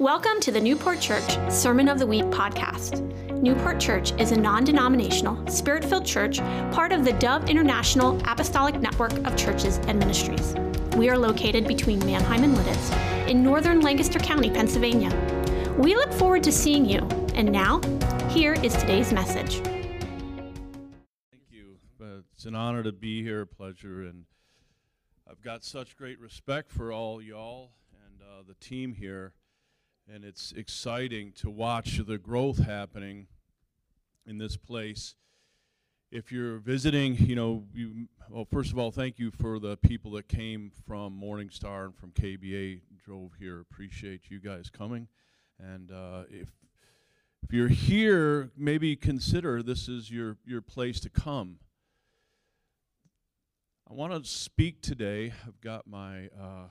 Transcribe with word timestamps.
Welcome 0.00 0.40
to 0.40 0.50
the 0.50 0.60
Newport 0.60 1.00
Church 1.00 1.38
Sermon 1.48 1.88
of 1.88 2.00
the 2.00 2.06
Week 2.06 2.24
podcast. 2.24 3.00
Newport 3.40 3.78
Church 3.78 4.10
is 4.20 4.32
a 4.32 4.36
non 4.36 4.64
denominational, 4.64 5.46
spirit 5.46 5.84
filled 5.84 6.04
church, 6.04 6.38
part 6.72 6.90
of 6.90 7.04
the 7.04 7.12
Dove 7.12 7.48
International 7.48 8.20
Apostolic 8.26 8.80
Network 8.80 9.12
of 9.24 9.36
Churches 9.36 9.76
and 9.86 9.96
Ministries. 10.00 10.56
We 10.96 11.10
are 11.10 11.16
located 11.16 11.68
between 11.68 12.00
Manheim 12.00 12.42
and 12.42 12.56
Lititz 12.56 13.28
in 13.28 13.44
northern 13.44 13.82
Lancaster 13.82 14.18
County, 14.18 14.50
Pennsylvania. 14.50 15.14
We 15.78 15.94
look 15.94 16.12
forward 16.12 16.42
to 16.42 16.50
seeing 16.50 16.84
you. 16.84 16.98
And 17.36 17.52
now, 17.52 17.80
here 18.30 18.54
is 18.54 18.74
today's 18.74 19.12
message. 19.12 19.60
Thank 21.30 21.44
you. 21.52 21.76
Uh, 22.02 22.22
it's 22.34 22.46
an 22.46 22.56
honor 22.56 22.82
to 22.82 22.90
be 22.90 23.22
here, 23.22 23.42
a 23.42 23.46
pleasure, 23.46 24.02
and 24.02 24.24
I've 25.30 25.40
got 25.40 25.62
such 25.62 25.96
great 25.96 26.18
respect 26.18 26.72
for 26.72 26.92
all 26.92 27.22
y'all 27.22 27.74
and 28.04 28.20
uh, 28.20 28.42
the 28.44 28.54
team 28.54 28.94
here 28.94 29.34
and 30.12 30.24
it's 30.24 30.52
exciting 30.52 31.32
to 31.32 31.50
watch 31.50 32.00
the 32.06 32.18
growth 32.18 32.58
happening 32.58 33.26
in 34.26 34.38
this 34.38 34.56
place. 34.56 35.14
If 36.10 36.30
you're 36.30 36.58
visiting, 36.58 37.16
you 37.16 37.34
know, 37.34 37.64
you 37.74 38.08
well, 38.30 38.44
first 38.44 38.70
of 38.70 38.78
all, 38.78 38.90
thank 38.90 39.18
you 39.18 39.30
for 39.30 39.58
the 39.58 39.76
people 39.78 40.12
that 40.12 40.28
came 40.28 40.70
from 40.86 41.20
Morningstar 41.20 41.86
and 41.86 41.96
from 41.96 42.10
KBA 42.12 42.80
drove 43.04 43.32
here. 43.38 43.60
Appreciate 43.60 44.30
you 44.30 44.40
guys 44.40 44.70
coming, 44.70 45.08
and 45.58 45.90
uh, 45.90 46.24
if 46.30 46.48
if 47.42 47.52
you're 47.52 47.68
here, 47.68 48.50
maybe 48.56 48.96
consider 48.96 49.62
this 49.62 49.88
is 49.88 50.10
your 50.10 50.36
your 50.46 50.60
place 50.60 51.00
to 51.00 51.10
come. 51.10 51.58
I 53.90 53.94
want 53.94 54.12
to 54.12 54.28
speak 54.28 54.80
today. 54.80 55.32
I've 55.46 55.60
got 55.60 55.86
my 55.86 56.28
uh, 56.28 56.68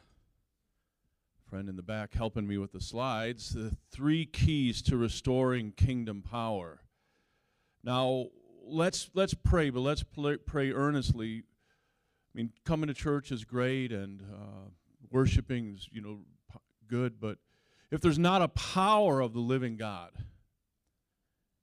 friend 1.54 1.70
in 1.70 1.76
the 1.76 1.84
back 1.84 2.16
helping 2.16 2.48
me 2.48 2.58
with 2.58 2.72
the 2.72 2.82
slides, 2.82 3.54
the 3.54 3.78
three 3.92 4.26
keys 4.26 4.82
to 4.82 4.98
restoring 4.98 5.72
kingdom 5.72 6.24
power. 6.24 6.82
Now, 7.84 8.30
let's 8.66 9.12
let's 9.14 9.36
pray, 9.36 9.70
but 9.70 9.82
let's 9.82 10.04
pray 10.48 10.72
earnestly. 10.72 11.44
I 11.44 12.32
mean, 12.34 12.54
coming 12.66 12.88
to 12.88 12.94
church 12.96 13.32
is 13.32 13.46
great, 13.46 13.92
and 13.92 14.22
uh, 14.22 14.70
worshiping 15.12 15.76
is 15.76 15.88
you 15.92 16.02
know 16.02 16.22
good, 16.88 17.20
but 17.20 17.38
if 17.92 18.02
there's 18.02 18.18
not 18.18 18.42
a 18.42 18.48
power 18.48 19.22
of 19.22 19.34
the 19.34 19.40
living 19.40 19.78
God, 19.78 20.10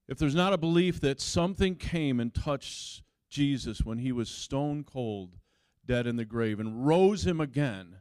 if 0.06 0.19
there's 0.19 0.36
not 0.36 0.52
a 0.52 0.58
belief 0.58 1.00
that 1.00 1.20
something 1.20 1.75
came 1.75 2.20
and 2.20 2.32
touched 2.32 3.02
Jesus 3.28 3.84
when 3.84 3.98
he 3.98 4.12
was 4.12 4.28
stone 4.28 4.84
cold, 4.84 5.38
dead 5.84 6.06
in 6.06 6.14
the 6.14 6.25
grave, 6.25 6.60
and 6.60 6.86
rose 6.86 7.27
him 7.27 7.41
again 7.41 7.97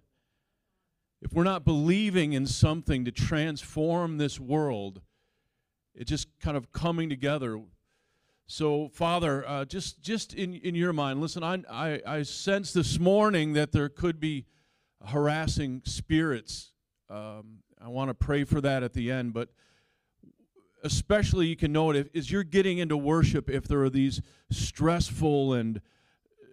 if 1.21 1.33
we're 1.33 1.43
not 1.43 1.65
believing 1.65 2.33
in 2.33 2.45
something 2.45 3.05
to 3.05 3.11
transform 3.11 4.17
this 4.17 4.39
world, 4.39 5.01
it's 5.93 6.09
just 6.09 6.27
kind 6.39 6.55
of 6.55 6.71
coming 6.71 7.09
together. 7.09 7.59
So, 8.47 8.89
Father, 8.89 9.47
uh, 9.47 9.65
just 9.65 10.01
just 10.01 10.33
in, 10.33 10.55
in 10.55 10.75
your 10.75 10.93
mind, 10.93 11.21
listen, 11.21 11.43
I, 11.43 11.61
I, 11.69 12.01
I 12.05 12.23
sense 12.23 12.73
this 12.73 12.99
morning 12.99 13.53
that 13.53 13.71
there 13.71 13.89
could 13.89 14.19
be 14.19 14.45
harassing 15.05 15.81
spirits. 15.85 16.71
Um, 17.09 17.59
I 17.81 17.89
want 17.89 18.09
to 18.09 18.13
pray 18.13 18.43
for 18.43 18.61
that 18.61 18.83
at 18.83 18.93
the 18.93 19.11
end, 19.11 19.33
but 19.33 19.49
especially 20.83 21.47
you 21.47 21.55
can 21.55 21.71
know 21.71 21.91
it 21.91 21.97
if, 21.97 22.15
as 22.15 22.31
you're 22.31 22.43
getting 22.43 22.77
into 22.77 22.97
worship, 22.97 23.49
if 23.49 23.67
there 23.67 23.83
are 23.83 23.89
these 23.89 24.21
stressful 24.49 25.53
and 25.53 25.81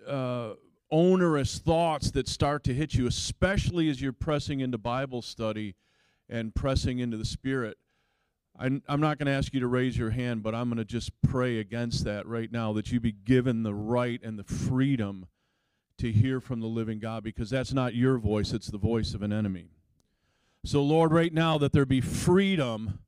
uh, 0.07 0.51
onerous 0.91 1.59
thoughts 1.59 2.11
that 2.13 2.29
start 2.29 2.65
to 2.65 2.75
hit 2.75 2.95
you, 2.95 3.07
especially 3.07 3.89
as 3.89 4.01
you're 4.01 4.13
pressing 4.13 4.61
into 4.61 4.79
Bible 4.79 5.23
study 5.23 5.75
and 6.29 6.55
pressing 6.55 6.99
into 6.99 7.17
the 7.17 7.25
Spirit. 7.25 7.79
I'm, 8.59 8.83
I'm 8.89 9.01
not 9.01 9.19
going 9.19 9.27
to 9.27 9.33
ask 9.33 9.53
you 9.53 9.61
to 9.61 9.67
raise 9.67 9.99
your 9.99 10.11
hand, 10.11 10.43
but 10.43 10.55
I'm 10.55 10.69
going 10.69 10.79
to 10.79 10.85
just 10.85 11.11
pray 11.23 11.59
against 11.59 12.05
that 12.05 12.27
right 12.27 12.51
now 12.51 12.73
that 12.73 12.91
you 12.91 13.01
be 13.01 13.13
given 13.13 13.63
the 13.63 13.75
right 13.75 14.21
and 14.23 14.39
the 14.39 14.45
freedom 14.45 15.27
to 15.99 16.11
hear 16.11 16.41
from 16.41 16.61
the 16.61 16.67
living 16.67 16.99
God 16.99 17.23
because 17.23 17.51
that's 17.51 17.73
not 17.73 17.95
your 17.95 18.19
voice, 18.19 18.53
it's 18.53 18.69
the 18.69 18.79
voice 18.79 19.15
of 19.15 19.23
an 19.23 19.33
enemy. 19.33 19.69
So, 20.65 20.83
Lord, 20.83 21.13
right 21.13 21.33
now, 21.33 21.59
that 21.59 21.73
there 21.73 21.87
be 21.87 22.01
freedom 22.01 23.01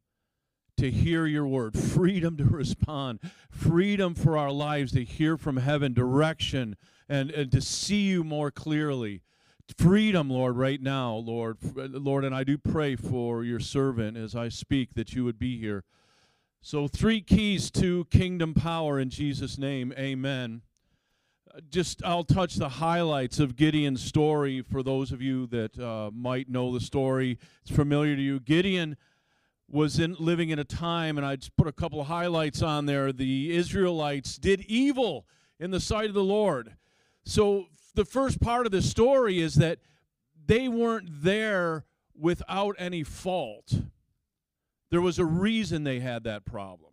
to 0.76 0.90
hear 0.90 1.26
your 1.26 1.46
word, 1.46 1.76
freedom 1.76 2.36
to 2.36 2.44
respond, 2.48 3.20
freedom 3.50 4.14
for 4.14 4.38
our 4.38 4.52
lives 4.52 4.92
to 4.92 5.04
hear 5.04 5.36
from 5.36 5.56
heaven, 5.56 5.92
direction, 5.92 6.76
and, 7.08 7.30
and 7.30 7.50
to 7.52 7.60
see 7.60 8.02
you 8.02 8.24
more 8.24 8.50
clearly. 8.50 9.22
Freedom, 9.76 10.30
Lord, 10.30 10.56
right 10.56 10.80
now, 10.80 11.14
Lord. 11.14 11.58
Lord, 11.74 12.24
and 12.24 12.34
I 12.34 12.42
do 12.42 12.56
pray 12.56 12.96
for 12.96 13.44
your 13.44 13.60
servant 13.60 14.16
as 14.16 14.34
I 14.34 14.48
speak 14.48 14.94
that 14.94 15.12
you 15.12 15.24
would 15.24 15.38
be 15.38 15.58
here. 15.58 15.84
So, 16.62 16.88
three 16.88 17.20
keys 17.20 17.70
to 17.72 18.06
kingdom 18.06 18.54
power 18.54 18.98
in 18.98 19.10
Jesus' 19.10 19.58
name. 19.58 19.92
Amen. 19.98 20.62
Just, 21.70 22.02
I'll 22.04 22.24
touch 22.24 22.56
the 22.56 22.68
highlights 22.68 23.40
of 23.40 23.56
Gideon's 23.56 24.02
story 24.02 24.62
for 24.62 24.82
those 24.82 25.12
of 25.12 25.20
you 25.20 25.46
that 25.48 25.78
uh, 25.78 26.10
might 26.12 26.48
know 26.48 26.72
the 26.72 26.80
story. 26.80 27.38
It's 27.62 27.74
familiar 27.74 28.16
to 28.16 28.22
you. 28.22 28.40
Gideon 28.40 28.96
was 29.70 29.98
in, 29.98 30.16
living 30.18 30.50
in 30.50 30.58
a 30.58 30.64
time, 30.64 31.18
and 31.18 31.26
I 31.26 31.36
just 31.36 31.56
put 31.56 31.66
a 31.66 31.72
couple 31.72 32.00
of 32.00 32.06
highlights 32.06 32.62
on 32.62 32.86
there. 32.86 33.12
The 33.12 33.54
Israelites 33.54 34.38
did 34.38 34.62
evil 34.62 35.26
in 35.60 35.70
the 35.70 35.80
sight 35.80 36.08
of 36.08 36.14
the 36.14 36.24
Lord. 36.24 36.74
So 37.28 37.66
the 37.94 38.06
first 38.06 38.40
part 38.40 38.64
of 38.64 38.72
the 38.72 38.80
story 38.80 39.38
is 39.38 39.56
that 39.56 39.80
they 40.46 40.66
weren't 40.66 41.10
there 41.22 41.84
without 42.18 42.74
any 42.78 43.02
fault. 43.02 43.82
There 44.90 45.02
was 45.02 45.18
a 45.18 45.26
reason 45.26 45.84
they 45.84 46.00
had 46.00 46.24
that 46.24 46.46
problem. 46.46 46.92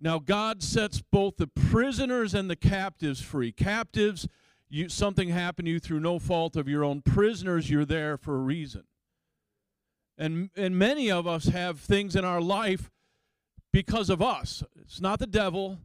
Now, 0.00 0.18
God 0.18 0.62
sets 0.62 1.02
both 1.02 1.36
the 1.36 1.48
prisoners 1.48 2.32
and 2.32 2.48
the 2.48 2.56
captives 2.56 3.20
free. 3.20 3.52
Captives, 3.52 4.26
you, 4.70 4.88
something 4.88 5.28
happened 5.28 5.66
to 5.66 5.72
you 5.72 5.80
through 5.80 6.00
no 6.00 6.18
fault 6.18 6.56
of 6.56 6.66
your 6.66 6.82
own. 6.82 7.02
Prisoners, 7.02 7.68
you're 7.68 7.84
there 7.84 8.16
for 8.16 8.36
a 8.36 8.40
reason. 8.40 8.84
And, 10.16 10.48
and 10.56 10.78
many 10.78 11.10
of 11.10 11.26
us 11.26 11.48
have 11.48 11.78
things 11.78 12.16
in 12.16 12.24
our 12.24 12.40
life 12.40 12.90
because 13.70 14.08
of 14.08 14.22
us. 14.22 14.64
It's 14.80 14.98
not 14.98 15.18
the 15.18 15.26
devil, 15.26 15.76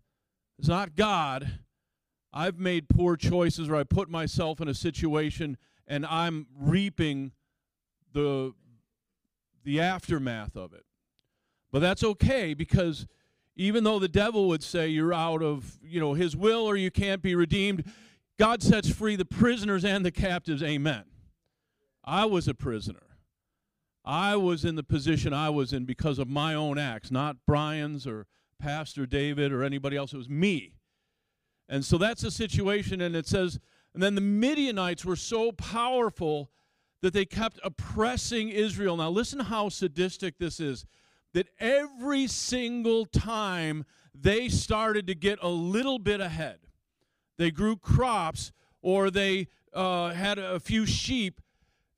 it's 0.58 0.70
not 0.70 0.96
God, 0.96 1.60
I've 2.34 2.60
made 2.60 2.90
poor 2.90 3.16
choices 3.16 3.70
or 3.70 3.76
I 3.76 3.84
put 3.84 4.10
myself 4.10 4.60
in 4.60 4.68
a 4.68 4.74
situation 4.74 5.58
and 5.88 6.06
I'm 6.06 6.48
reaping 6.58 7.32
the 8.14 8.54
the 9.64 9.80
aftermath 9.80 10.58
of 10.58 10.74
it. 10.74 10.84
But 11.72 11.80
that's 11.80 12.04
okay 12.04 12.54
because 12.54 13.08
even 13.56 13.84
though 13.84 14.00
the 14.00 14.08
devil 14.08 14.48
would 14.50 14.64
say 14.64 14.88
you're 14.88 15.14
out 15.14 15.42
of, 15.42 15.78
you 15.82 16.00
know, 16.00 16.14
his 16.14 16.36
will 16.36 16.66
or 16.66 16.76
you 16.76 16.92
can't 16.92 17.22
be 17.22 17.36
redeemed, 17.36 17.86
God 18.38 18.62
sets 18.62 18.90
free 18.90 19.16
the 19.16 19.26
prisoners 19.26 19.86
and 19.86 20.06
the 20.06 20.12
captives. 20.12 20.62
Amen. 20.64 21.04
I 22.04 22.26
was 22.26 22.48
a 22.48 22.54
prisoner. 22.54 23.18
I 24.04 24.36
was 24.36 24.66
in 24.66 24.76
the 24.76 24.84
position 24.84 25.34
I 25.34 25.50
was 25.50 25.72
in 25.72 25.86
because 25.86 26.20
of 26.20 26.28
my 26.28 26.54
own 26.54 26.78
acts, 26.78 27.10
not 27.10 27.38
Brian's 27.48 28.06
or 28.06 28.28
Pastor 28.60 29.06
David 29.06 29.54
or 29.54 29.64
anybody 29.64 29.96
else. 29.96 30.14
It 30.14 30.18
was 30.18 30.30
me. 30.30 30.74
And 31.70 31.84
so 31.84 31.98
that's 31.98 32.22
the 32.22 32.32
situation. 32.32 33.02
And 33.02 33.16
it 33.16 33.28
says, 33.28 33.60
and 33.94 34.02
then 34.02 34.16
the 34.16 34.22
Midianites 34.22 35.06
were 35.06 35.16
so 35.16 35.52
powerful 35.52 36.50
that 37.02 37.14
they 37.14 37.26
kept 37.26 37.60
oppressing 37.64 38.50
Israel. 38.50 38.98
Now, 38.98 39.10
listen 39.10 39.40
how 39.40 39.70
sadistic 39.70 40.38
this 40.38 40.60
is 40.60 40.86
that 41.34 41.48
every 41.60 42.28
single 42.28 43.06
time 43.06 43.86
they 44.14 44.48
started 44.48 45.08
to 45.08 45.16
get 45.16 45.40
a 45.42 45.50
little 45.50 46.00
bit 46.00 46.22
ahead, 46.22 46.60
they 47.38 47.52
grew 47.52 47.76
crops 47.76 48.52
or 48.82 49.10
they 49.10 49.48
uh, 49.74 50.12
had 50.12 50.38
a 50.38 50.60
few 50.60 50.86
sheep, 50.86 51.42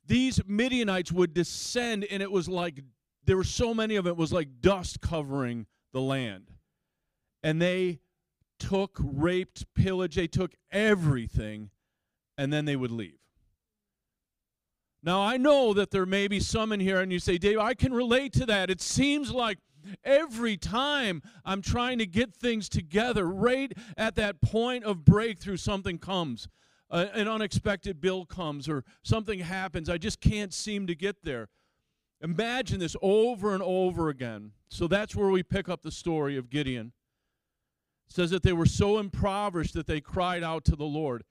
these 0.08 0.40
Midianites 0.48 1.12
would 1.12 1.34
descend, 1.34 2.06
and 2.10 2.22
it 2.22 2.32
was 2.32 2.48
like 2.48 2.82
there 3.26 3.38
were 3.38 3.44
so 3.44 3.74
many 3.74 3.96
of 3.96 4.06
it, 4.06 4.12
it 4.12 4.18
was 4.18 4.32
like 4.32 4.62
dust 4.62 5.02
covering 5.02 5.66
the 5.92 6.02
land. 6.02 6.52
And 7.44 7.62
they 7.62 8.00
took, 8.60 8.98
raped, 9.04 9.66
pillaged, 9.74 10.18
they 10.18 10.28
took 10.28 10.54
everything, 10.72 11.70
and 12.38 12.52
then 12.52 12.66
they 12.66 12.76
would 12.76 12.92
leave. 12.92 13.20
Now, 15.04 15.22
I 15.22 15.38
know 15.38 15.74
that 15.74 15.92
there 15.92 16.06
may 16.06 16.28
be 16.28 16.40
some 16.40 16.72
in 16.72 16.80
here, 16.80 17.00
and 17.00 17.12
you 17.12 17.20
say, 17.20 17.38
Dave, 17.38 17.60
I 17.60 17.76
can 17.76 17.94
relate 17.94 18.34
to 18.34 18.46
that. 18.48 18.72
It 18.72 18.82
seems 18.82 19.32
like 19.32 19.60
every 20.04 20.58
time 20.58 21.22
I'm 21.46 21.62
trying 21.62 22.00
to 22.00 22.08
get 22.08 22.34
things 22.34 22.68
together, 22.68 23.28
right 23.28 23.72
at 23.98 24.16
that 24.16 24.42
point 24.42 24.84
of 24.84 25.06
breakthrough, 25.06 25.58
something 25.58 26.00
comes. 26.00 26.48
Uh, 26.90 27.06
an 27.14 27.28
unexpected 27.28 28.02
bill 28.02 28.26
comes 28.26 28.68
or 28.68 28.84
something 29.04 29.40
happens. 29.40 29.90
I 29.90 29.98
just 29.98 30.22
can't 30.22 30.54
seem 30.54 30.88
to 30.88 30.96
get 30.96 31.24
there. 31.24 31.50
Imagine 32.22 32.80
this 32.80 32.96
over 33.02 33.54
and 33.54 33.62
over 33.62 34.10
again. 34.10 34.52
So 34.70 34.88
that's 34.88 35.16
where 35.16 35.30
we 35.30 35.44
pick 35.44 35.70
up 35.70 35.84
the 35.84 35.92
story 35.92 36.38
of 36.38 36.50
Gideon 36.50 36.94
says 38.08 38.30
that 38.30 38.44
they 38.44 38.54
were 38.54 38.66
so 38.66 38.98
impoverished 38.98 39.74
that 39.74 39.88
they 39.88 40.02
cried 40.02 40.44
out 40.44 40.66
to 40.66 40.76
the 40.76 40.86
Lord. 40.86 41.24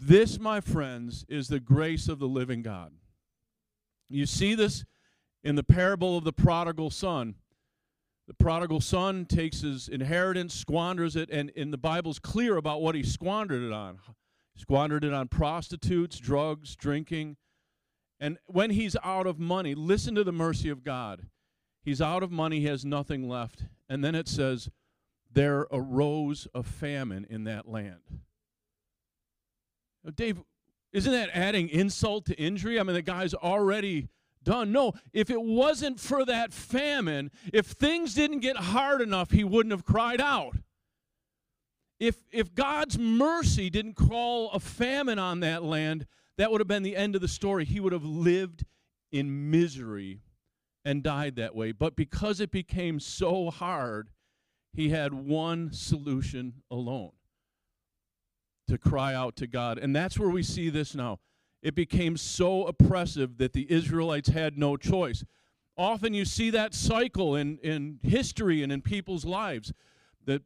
This, 0.00 0.38
my 0.38 0.60
friends, 0.60 1.24
is 1.28 1.48
the 1.48 1.60
grace 1.60 2.08
of 2.08 2.18
the 2.18 2.28
living 2.28 2.62
God. 2.62 2.92
You 4.08 4.26
see 4.26 4.54
this 4.54 4.84
in 5.42 5.56
the 5.56 5.64
parable 5.64 6.16
of 6.16 6.24
the 6.24 6.32
prodigal 6.32 6.90
son. 6.90 7.34
The 8.26 8.34
prodigal 8.34 8.80
son 8.80 9.24
takes 9.24 9.62
his 9.62 9.88
inheritance, 9.88 10.54
squanders 10.54 11.16
it, 11.16 11.30
and, 11.30 11.50
and 11.56 11.72
the 11.72 11.78
Bible's 11.78 12.18
clear 12.18 12.56
about 12.56 12.82
what 12.82 12.94
he 12.94 13.02
squandered 13.02 13.62
it 13.62 13.72
on. 13.72 13.98
He 14.54 14.60
squandered 14.60 15.04
it 15.04 15.14
on 15.14 15.28
prostitutes, 15.28 16.18
drugs, 16.18 16.76
drinking. 16.76 17.36
And 18.20 18.38
when 18.46 18.70
he's 18.70 18.96
out 19.02 19.26
of 19.26 19.38
money, 19.38 19.74
listen 19.74 20.14
to 20.14 20.24
the 20.24 20.32
mercy 20.32 20.68
of 20.68 20.84
God. 20.84 21.26
He's 21.82 22.02
out 22.02 22.22
of 22.22 22.30
money, 22.30 22.60
he 22.60 22.66
has 22.66 22.84
nothing 22.84 23.28
left. 23.28 23.64
And 23.88 24.04
then 24.04 24.14
it 24.14 24.28
says, 24.28 24.68
There 25.38 25.68
arose 25.70 26.48
a 26.52 26.64
famine 26.64 27.24
in 27.30 27.44
that 27.44 27.68
land. 27.68 28.00
Now, 30.02 30.10
Dave, 30.10 30.42
isn't 30.92 31.12
that 31.12 31.30
adding 31.32 31.68
insult 31.68 32.26
to 32.26 32.34
injury? 32.34 32.80
I 32.80 32.82
mean, 32.82 32.94
the 32.94 33.02
guy's 33.02 33.34
already 33.34 34.08
done. 34.42 34.72
No, 34.72 34.94
if 35.12 35.30
it 35.30 35.40
wasn't 35.40 36.00
for 36.00 36.24
that 36.24 36.52
famine, 36.52 37.30
if 37.52 37.66
things 37.66 38.14
didn't 38.14 38.40
get 38.40 38.56
hard 38.56 39.00
enough, 39.00 39.30
he 39.30 39.44
wouldn't 39.44 39.70
have 39.70 39.84
cried 39.84 40.20
out. 40.20 40.56
If, 42.00 42.16
if 42.32 42.52
God's 42.52 42.98
mercy 42.98 43.70
didn't 43.70 43.94
call 43.94 44.50
a 44.50 44.58
famine 44.58 45.20
on 45.20 45.38
that 45.38 45.62
land, 45.62 46.08
that 46.36 46.50
would 46.50 46.60
have 46.60 46.66
been 46.66 46.82
the 46.82 46.96
end 46.96 47.14
of 47.14 47.20
the 47.20 47.28
story. 47.28 47.64
He 47.64 47.78
would 47.78 47.92
have 47.92 48.04
lived 48.04 48.64
in 49.12 49.52
misery 49.52 50.18
and 50.84 51.00
died 51.00 51.36
that 51.36 51.54
way. 51.54 51.70
But 51.70 51.94
because 51.94 52.40
it 52.40 52.50
became 52.50 52.98
so 52.98 53.50
hard, 53.50 54.10
he 54.72 54.90
had 54.90 55.12
one 55.12 55.72
solution 55.72 56.62
alone 56.70 57.12
to 58.68 58.78
cry 58.78 59.14
out 59.14 59.36
to 59.36 59.46
God. 59.46 59.78
And 59.78 59.94
that's 59.94 60.18
where 60.18 60.28
we 60.28 60.42
see 60.42 60.70
this 60.70 60.94
now. 60.94 61.18
It 61.62 61.74
became 61.74 62.16
so 62.16 62.66
oppressive 62.66 63.38
that 63.38 63.52
the 63.52 63.70
Israelites 63.70 64.28
had 64.28 64.56
no 64.56 64.76
choice. 64.76 65.24
Often 65.76 66.14
you 66.14 66.24
see 66.24 66.50
that 66.50 66.74
cycle 66.74 67.34
in, 67.34 67.58
in 67.58 67.98
history 68.02 68.62
and 68.62 68.70
in 68.70 68.82
people's 68.82 69.24
lives 69.24 69.72
that 70.26 70.42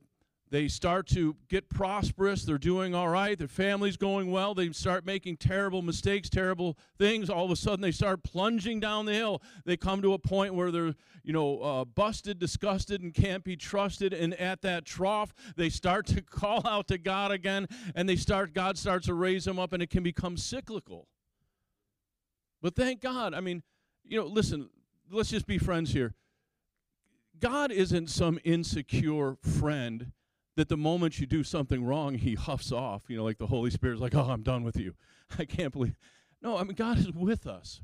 they 0.52 0.68
start 0.68 1.06
to 1.06 1.34
get 1.48 1.70
prosperous. 1.70 2.44
They're 2.44 2.58
doing 2.58 2.94
all 2.94 3.08
right. 3.08 3.38
Their 3.38 3.48
family's 3.48 3.96
going 3.96 4.30
well. 4.30 4.52
They 4.52 4.70
start 4.72 5.06
making 5.06 5.38
terrible 5.38 5.80
mistakes, 5.80 6.28
terrible 6.28 6.76
things. 6.98 7.30
All 7.30 7.46
of 7.46 7.50
a 7.50 7.56
sudden, 7.56 7.80
they 7.80 7.90
start 7.90 8.22
plunging 8.22 8.78
down 8.78 9.06
the 9.06 9.14
hill. 9.14 9.40
They 9.64 9.78
come 9.78 10.02
to 10.02 10.12
a 10.12 10.18
point 10.18 10.54
where 10.54 10.70
they're, 10.70 10.94
you 11.22 11.32
know, 11.32 11.58
uh, 11.60 11.84
busted, 11.86 12.38
disgusted, 12.38 13.00
and 13.00 13.14
can't 13.14 13.42
be 13.42 13.56
trusted. 13.56 14.12
And 14.12 14.34
at 14.34 14.60
that 14.60 14.84
trough, 14.84 15.32
they 15.56 15.70
start 15.70 16.04
to 16.08 16.20
call 16.30 16.68
out 16.68 16.86
to 16.88 16.98
God 16.98 17.30
again, 17.30 17.66
and 17.94 18.06
they 18.06 18.16
start. 18.16 18.52
God 18.52 18.76
starts 18.76 19.06
to 19.06 19.14
raise 19.14 19.46
them 19.46 19.58
up, 19.58 19.72
and 19.72 19.82
it 19.82 19.88
can 19.88 20.02
become 20.02 20.36
cyclical. 20.36 21.08
But 22.60 22.76
thank 22.76 23.00
God. 23.00 23.32
I 23.32 23.40
mean, 23.40 23.62
you 24.04 24.20
know, 24.20 24.26
listen. 24.26 24.68
Let's 25.10 25.30
just 25.30 25.46
be 25.46 25.56
friends 25.56 25.94
here. 25.94 26.14
God 27.40 27.72
isn't 27.72 28.10
some 28.10 28.38
insecure 28.44 29.36
friend 29.40 30.12
that 30.56 30.68
the 30.68 30.76
moment 30.76 31.18
you 31.18 31.26
do 31.26 31.42
something 31.42 31.84
wrong, 31.84 32.14
he 32.14 32.34
huffs 32.34 32.72
off, 32.72 33.04
you 33.08 33.16
know, 33.16 33.24
like 33.24 33.38
the 33.38 33.46
Holy 33.46 33.70
Spirit's 33.70 34.00
like, 34.00 34.14
oh, 34.14 34.28
I'm 34.30 34.42
done 34.42 34.64
with 34.64 34.76
you. 34.76 34.94
I 35.38 35.44
can't 35.44 35.72
believe. 35.72 35.96
No, 36.42 36.58
I 36.58 36.64
mean, 36.64 36.74
God 36.74 36.98
is 36.98 37.12
with 37.12 37.46
us. 37.46 37.80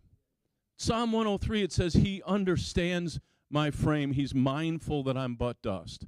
Psalm 0.76 1.12
103, 1.12 1.62
it 1.62 1.72
says, 1.72 1.94
He 1.94 2.22
understands 2.26 3.20
my 3.50 3.70
frame. 3.70 4.12
He's 4.12 4.34
mindful 4.34 5.02
that 5.04 5.16
I'm 5.16 5.34
but 5.34 5.60
dust. 5.62 6.06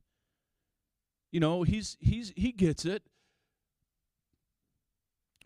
You 1.33 1.41
know, 1.41 1.63
he's, 1.63 1.97
he's, 2.01 2.33
he 2.37 2.53
gets 2.53 2.85
it. 2.85 3.03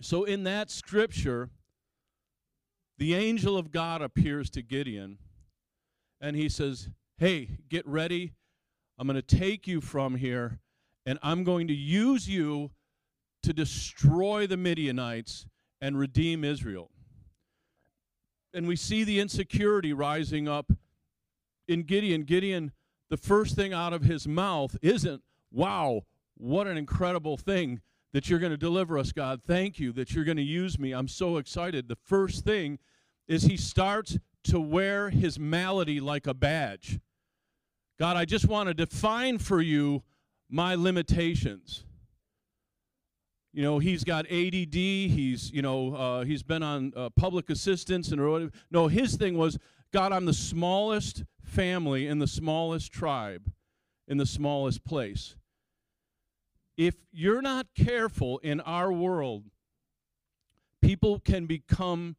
So 0.00 0.24
in 0.24 0.44
that 0.44 0.70
scripture, 0.70 1.50
the 2.98 3.14
angel 3.14 3.56
of 3.56 3.70
God 3.70 4.02
appears 4.02 4.50
to 4.50 4.62
Gideon 4.62 5.18
and 6.20 6.36
he 6.36 6.48
says, 6.48 6.88
Hey, 7.18 7.58
get 7.68 7.86
ready. 7.86 8.34
I'm 8.98 9.06
going 9.06 9.20
to 9.20 9.22
take 9.22 9.66
you 9.66 9.80
from 9.80 10.16
here 10.16 10.60
and 11.06 11.18
I'm 11.22 11.44
going 11.44 11.68
to 11.68 11.74
use 11.74 12.28
you 12.28 12.70
to 13.42 13.52
destroy 13.52 14.46
the 14.46 14.56
Midianites 14.56 15.46
and 15.80 15.98
redeem 15.98 16.44
Israel. 16.44 16.90
And 18.54 18.66
we 18.66 18.76
see 18.76 19.04
the 19.04 19.20
insecurity 19.20 19.92
rising 19.92 20.48
up 20.48 20.72
in 21.68 21.82
Gideon. 21.82 22.22
Gideon, 22.22 22.72
the 23.10 23.16
first 23.16 23.54
thing 23.56 23.72
out 23.72 23.92
of 23.92 24.02
his 24.02 24.26
mouth 24.26 24.76
isn't, 24.80 25.22
wow, 25.50 26.02
what 26.36 26.66
an 26.66 26.76
incredible 26.76 27.36
thing 27.36 27.80
that 28.12 28.30
you're 28.30 28.38
going 28.38 28.52
to 28.52 28.56
deliver 28.56 28.96
us, 28.96 29.12
God. 29.12 29.42
Thank 29.42 29.78
you 29.78 29.92
that 29.92 30.14
you're 30.14 30.24
going 30.24 30.36
to 30.36 30.42
use 30.42 30.78
me. 30.78 30.92
I'm 30.92 31.08
so 31.08 31.36
excited. 31.36 31.88
The 31.88 31.96
first 31.96 32.44
thing 32.44 32.78
is 33.26 33.42
he 33.42 33.56
starts 33.56 34.18
to 34.44 34.60
wear 34.60 35.10
his 35.10 35.38
malady 35.38 36.00
like 36.00 36.26
a 36.26 36.34
badge. 36.34 37.00
God, 37.98 38.16
I 38.16 38.24
just 38.24 38.46
want 38.46 38.68
to 38.68 38.74
define 38.74 39.38
for 39.38 39.60
you 39.60 40.02
my 40.54 40.76
limitations. 40.76 41.82
You 43.52 43.64
know, 43.64 43.80
he's 43.80 44.04
got 44.04 44.24
ADD. 44.26 44.74
He's, 44.74 45.50
you 45.50 45.62
know, 45.62 45.96
uh, 45.96 46.24
he's 46.24 46.44
been 46.44 46.62
on 46.62 46.92
uh, 46.96 47.10
public 47.10 47.50
assistance 47.50 48.12
and 48.12 48.24
whatever. 48.24 48.52
no. 48.70 48.86
His 48.86 49.16
thing 49.16 49.36
was, 49.36 49.58
God, 49.92 50.12
I'm 50.12 50.26
the 50.26 50.32
smallest 50.32 51.24
family 51.42 52.06
in 52.06 52.20
the 52.20 52.28
smallest 52.28 52.92
tribe, 52.92 53.50
in 54.06 54.16
the 54.16 54.26
smallest 54.26 54.84
place. 54.84 55.34
If 56.76 56.94
you're 57.12 57.42
not 57.42 57.66
careful 57.76 58.38
in 58.38 58.60
our 58.60 58.92
world, 58.92 59.46
people 60.80 61.18
can 61.18 61.46
become 61.46 62.14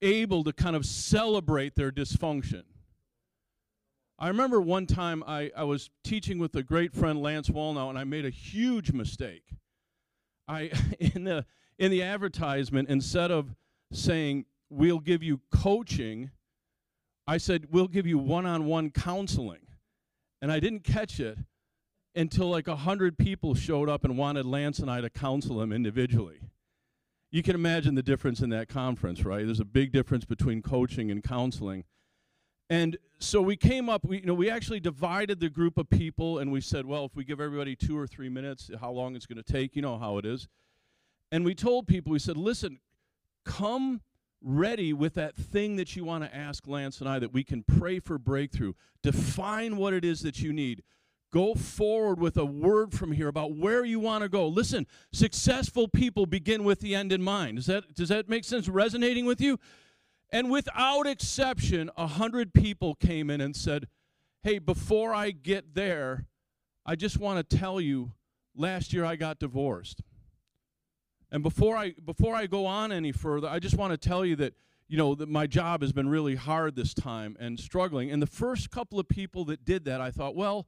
able 0.00 0.42
to 0.44 0.54
kind 0.54 0.74
of 0.74 0.86
celebrate 0.86 1.74
their 1.74 1.92
dysfunction. 1.92 2.62
I 4.18 4.28
remember 4.28 4.60
one 4.60 4.86
time 4.86 5.24
I, 5.26 5.50
I 5.56 5.64
was 5.64 5.90
teaching 6.04 6.38
with 6.38 6.54
a 6.54 6.62
great 6.62 6.94
friend 6.94 7.20
Lance 7.20 7.48
Wallnau, 7.48 7.88
and 7.88 7.98
I 7.98 8.04
made 8.04 8.24
a 8.24 8.30
huge 8.30 8.92
mistake. 8.92 9.44
I 10.46 10.70
in 11.00 11.24
the 11.24 11.46
in 11.78 11.90
the 11.90 12.02
advertisement, 12.02 12.88
instead 12.88 13.30
of 13.30 13.54
saying 13.92 14.46
we'll 14.70 15.00
give 15.00 15.22
you 15.22 15.40
coaching, 15.50 16.30
I 17.26 17.38
said 17.38 17.66
we'll 17.70 17.88
give 17.88 18.06
you 18.06 18.18
one-on-one 18.18 18.90
counseling, 18.90 19.66
and 20.40 20.52
I 20.52 20.60
didn't 20.60 20.84
catch 20.84 21.18
it 21.18 21.38
until 22.14 22.48
like 22.48 22.68
a 22.68 22.76
hundred 22.76 23.18
people 23.18 23.54
showed 23.54 23.88
up 23.88 24.04
and 24.04 24.16
wanted 24.16 24.46
Lance 24.46 24.78
and 24.78 24.90
I 24.90 25.00
to 25.00 25.10
counsel 25.10 25.58
them 25.58 25.72
individually. 25.72 26.38
You 27.32 27.42
can 27.42 27.56
imagine 27.56 27.96
the 27.96 28.02
difference 28.02 28.40
in 28.40 28.50
that 28.50 28.68
conference, 28.68 29.24
right? 29.24 29.44
There's 29.44 29.58
a 29.58 29.64
big 29.64 29.90
difference 29.90 30.24
between 30.24 30.62
coaching 30.62 31.10
and 31.10 31.20
counseling. 31.20 31.82
And 32.70 32.96
so 33.18 33.42
we 33.42 33.56
came 33.56 33.88
up, 33.88 34.04
we, 34.04 34.20
you 34.20 34.26
know, 34.26 34.34
we 34.34 34.50
actually 34.50 34.80
divided 34.80 35.40
the 35.40 35.50
group 35.50 35.78
of 35.78 35.88
people 35.90 36.38
and 36.38 36.50
we 36.50 36.60
said, 36.60 36.86
well, 36.86 37.04
if 37.04 37.14
we 37.14 37.24
give 37.24 37.40
everybody 37.40 37.76
two 37.76 37.96
or 37.98 38.06
three 38.06 38.28
minutes, 38.28 38.70
how 38.80 38.90
long 38.90 39.16
it's 39.16 39.26
going 39.26 39.42
to 39.42 39.52
take, 39.52 39.76
you 39.76 39.82
know 39.82 39.98
how 39.98 40.18
it 40.18 40.24
is. 40.24 40.48
And 41.30 41.44
we 41.44 41.54
told 41.54 41.86
people, 41.86 42.12
we 42.12 42.18
said, 42.18 42.36
listen, 42.36 42.78
come 43.44 44.00
ready 44.42 44.92
with 44.92 45.14
that 45.14 45.36
thing 45.36 45.76
that 45.76 45.96
you 45.96 46.04
want 46.04 46.24
to 46.24 46.34
ask 46.34 46.66
Lance 46.66 47.00
and 47.00 47.08
I 47.08 47.18
that 47.18 47.32
we 47.32 47.44
can 47.44 47.64
pray 47.64 47.98
for 47.98 48.18
breakthrough. 48.18 48.74
Define 49.02 49.76
what 49.76 49.94
it 49.94 50.04
is 50.04 50.20
that 50.20 50.40
you 50.40 50.52
need. 50.52 50.82
Go 51.32 51.54
forward 51.54 52.20
with 52.20 52.36
a 52.36 52.44
word 52.44 52.92
from 52.92 53.10
here 53.10 53.26
about 53.26 53.56
where 53.56 53.84
you 53.84 53.98
want 53.98 54.22
to 54.22 54.28
go. 54.28 54.46
Listen, 54.46 54.86
successful 55.12 55.88
people 55.88 56.26
begin 56.26 56.62
with 56.62 56.80
the 56.80 56.94
end 56.94 57.10
in 57.10 57.22
mind. 57.22 57.56
Does 57.56 57.66
that, 57.66 57.94
does 57.94 58.08
that 58.10 58.28
make 58.28 58.44
sense 58.44 58.68
resonating 58.68 59.24
with 59.24 59.40
you? 59.40 59.58
And 60.34 60.50
without 60.50 61.06
exception, 61.06 61.92
a 61.96 62.08
hundred 62.08 62.52
people 62.52 62.96
came 62.96 63.30
in 63.30 63.40
and 63.40 63.54
said, 63.54 63.86
Hey, 64.42 64.58
before 64.58 65.14
I 65.14 65.30
get 65.30 65.76
there, 65.76 66.26
I 66.84 66.96
just 66.96 67.18
want 67.18 67.48
to 67.48 67.56
tell 67.56 67.80
you 67.80 68.14
last 68.56 68.92
year 68.92 69.04
I 69.04 69.14
got 69.14 69.38
divorced. 69.38 70.02
And 71.30 71.44
before 71.44 71.76
I 71.76 71.94
before 72.04 72.34
I 72.34 72.46
go 72.46 72.66
on 72.66 72.90
any 72.90 73.12
further, 73.12 73.46
I 73.46 73.60
just 73.60 73.76
want 73.76 73.92
to 73.92 73.96
tell 73.96 74.24
you 74.24 74.34
that 74.34 74.54
you 74.88 74.98
know 74.98 75.14
that 75.14 75.28
my 75.28 75.46
job 75.46 75.82
has 75.82 75.92
been 75.92 76.08
really 76.08 76.34
hard 76.34 76.74
this 76.74 76.94
time 76.94 77.36
and 77.38 77.60
struggling. 77.60 78.10
And 78.10 78.20
the 78.20 78.26
first 78.26 78.72
couple 78.72 78.98
of 78.98 79.08
people 79.08 79.44
that 79.44 79.64
did 79.64 79.84
that, 79.84 80.00
I 80.00 80.10
thought, 80.10 80.34
well, 80.34 80.66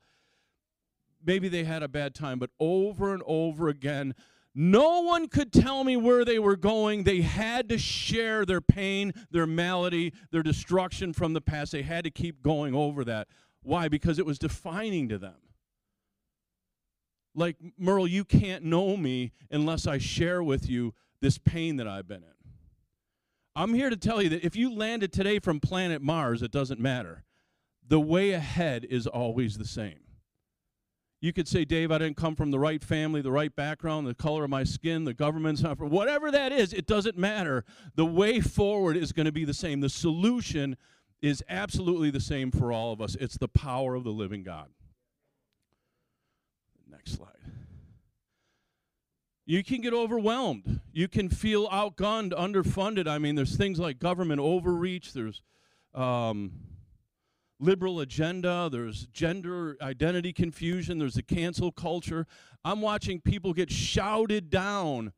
maybe 1.25 1.49
they 1.49 1.65
had 1.65 1.83
a 1.83 1.89
bad 1.89 2.15
time, 2.15 2.39
but 2.39 2.51
over 2.61 3.13
and 3.13 3.23
over 3.27 3.69
again, 3.69 4.15
no 4.59 5.01
one 5.01 5.29
could 5.29 5.53
tell 5.53 5.85
me 5.85 5.99
where 5.99 6.25
they 6.25 6.39
were 6.39 6.57
going. 6.57 7.05
They 7.05 7.21
had 7.21 7.69
to 7.69 7.77
share 7.77 8.47
their 8.47 8.63
pain, 8.63 9.13
their 9.31 9.47
malady, 9.47 10.15
their 10.31 10.43
destruction 10.43 11.13
from 11.13 11.35
the 11.35 11.43
past. 11.43 11.73
They 11.73 11.83
had 11.83 12.05
to 12.05 12.11
keep 12.11 12.43
going 12.43 12.75
over 12.75 13.05
that. 13.05 13.29
Why? 13.63 13.89
Because 13.89 14.19
it 14.19 14.25
was 14.25 14.39
defining 14.39 15.11
to 15.11 15.19
them. 15.19 15.35
Like, 17.35 17.57
Merle, 17.77 18.07
you 18.07 18.25
can't 18.25 18.65
know 18.65 18.97
me 18.97 19.33
unless 19.51 19.87
I 19.87 19.99
share 19.99 20.43
with 20.43 20.71
you 20.71 20.95
this 21.21 21.37
pain 21.37 21.77
that 21.77 21.87
I've 21.87 22.09
been 22.09 22.23
in. 22.23 22.51
I'm 23.55 23.75
here 23.75 23.91
to 23.91 23.97
tell 23.97 24.23
you 24.23 24.31
that 24.31 24.43
if 24.43 24.57
you 24.57 24.75
landed 24.75 25.13
today 25.13 25.39
from 25.39 25.61
planet 25.61 26.01
Mars, 26.01 26.41
it 26.41 26.51
doesn't 26.51 26.81
matter. 26.81 27.25
The 27.87 28.01
way 28.01 28.31
ahead 28.31 28.87
is 28.89 29.07
always 29.07 29.59
the 29.59 29.67
same. 29.67 30.06
You 31.21 31.33
could 31.33 31.49
say, 31.49 31.65
Dave, 31.65 31.91
I 31.91 31.99
didn't 31.99 32.17
come 32.17 32.37
from 32.37 32.51
the 32.51 32.59
right 32.59 32.83
family, 32.83 33.23
the 33.23 33.33
right 33.33 33.55
background, 33.55 34.07
the 34.07 34.15
color 34.15 34.45
of 34.45 34.51
my 34.51 34.65
skin, 34.65 35.05
the 35.05 35.15
government's 35.15 35.63
not 35.63 35.79
for 35.79 35.87
whatever 35.87 36.31
that 36.31 36.53
is, 36.53 36.73
it 36.73 36.87
doesn't 36.87 37.17
matter. 37.17 37.65
The 37.95 38.05
way 38.05 38.41
forward 38.41 38.97
is 38.97 39.13
going 39.13 39.27
to 39.27 39.33
be 39.33 39.45
the 39.45 39.55
same. 39.55 39.81
The 39.81 39.89
solution 39.89 40.77
is 41.23 41.43
absolutely 41.49 42.11
the 42.11 42.21
same 42.21 42.51
for 42.51 42.71
all 42.71 42.93
of 42.93 43.01
us. 43.01 43.17
It's 43.19 43.39
the 43.39 43.49
power 43.49 43.95
of 43.95 44.05
the 44.05 44.11
living 44.11 44.43
God. 44.43 44.69
Next 46.89 47.13
slide. 47.13 47.31
You 49.47 49.65
can 49.65 49.81
get 49.81 49.95
overwhelmed. 49.95 50.81
You 50.93 51.09
can 51.09 51.29
feel 51.29 51.69
outgunned, 51.69 52.33
underfunded. 52.33 53.09
I 53.09 53.19
mean, 53.19 53.37
there's 53.37 53.57
things 53.57 53.79
like 53.79 53.99
government 53.99 54.41
overreach, 54.41 55.13
there's 55.13 55.41
um, 55.95 56.53
liberal 57.59 58.01
agenda, 58.01 58.69
there's 58.71 59.07
gender 59.07 59.77
identity 59.81 60.33
confusion, 60.33 60.99
there's 60.99 61.17
a 61.17 61.23
cancel 61.23 61.73
culture. 61.73 62.27
I'm 62.65 62.81
watching 62.81 63.21
people 63.21 63.53
get 63.53 63.71
shouted 63.71 64.51
down. 64.51 65.13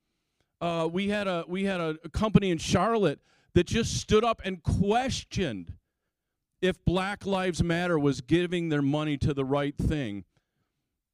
Uh, 0.60 0.88
we 0.90 1.08
had 1.08 1.26
a 1.26 1.44
we 1.48 1.64
had 1.64 1.80
a, 1.80 1.96
a 2.04 2.08
company 2.08 2.50
in 2.50 2.58
Charlotte 2.58 3.20
that 3.54 3.66
just 3.66 3.96
stood 3.96 4.24
up 4.24 4.42
and 4.44 4.62
questioned 4.62 5.72
if 6.60 6.84
Black 6.84 7.24
Lives 7.24 7.62
Matter 7.62 7.98
was 7.98 8.20
giving 8.20 8.68
their 8.68 8.82
money 8.82 9.16
to 9.18 9.32
the 9.32 9.44
right 9.44 9.76
thing. 9.76 10.24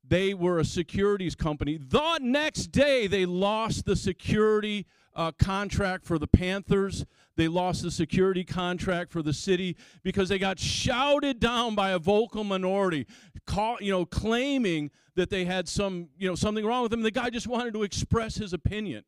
They 0.07 0.35
were 0.35 0.59
a 0.59 0.64
securities 0.64 1.35
company. 1.35 1.78
The 1.78 2.19
next 2.21 2.66
day, 2.69 3.07
they 3.07 3.25
lost 3.25 3.87
the 3.87 3.97
security 3.97 4.87
uh, 5.14 5.33
contract 5.33 6.04
for 6.04 6.18
the 6.18 6.26
Panthers. 6.26 7.04
They 7.37 7.49
lost 7.49 7.83
the 7.83 7.90
security 7.90 8.44
contract 8.44 9.11
for 9.11 9.23
the 9.23 9.33
city 9.33 9.76
because 10.02 10.28
they 10.28 10.38
got 10.38 10.59
shouted 10.59 11.40
down 11.40 11.75
by 11.75 11.90
a 11.90 11.99
vocal 11.99 12.44
minority, 12.44 13.06
call, 13.47 13.78
you 13.80 13.92
know, 13.92 14.04
claiming 14.04 14.90
that 15.16 15.30
they 15.30 15.44
had 15.44 15.68
some, 15.68 16.09
you 16.16 16.28
know, 16.28 16.35
something 16.35 16.64
wrong 16.64 16.83
with 16.83 16.90
them. 16.90 17.02
The 17.02 17.11
guy 17.11 17.30
just 17.30 17.47
wanted 17.47 17.75
to 17.75 17.83
express 17.83 18.37
his 18.37 18.52
opinion. 18.52 19.04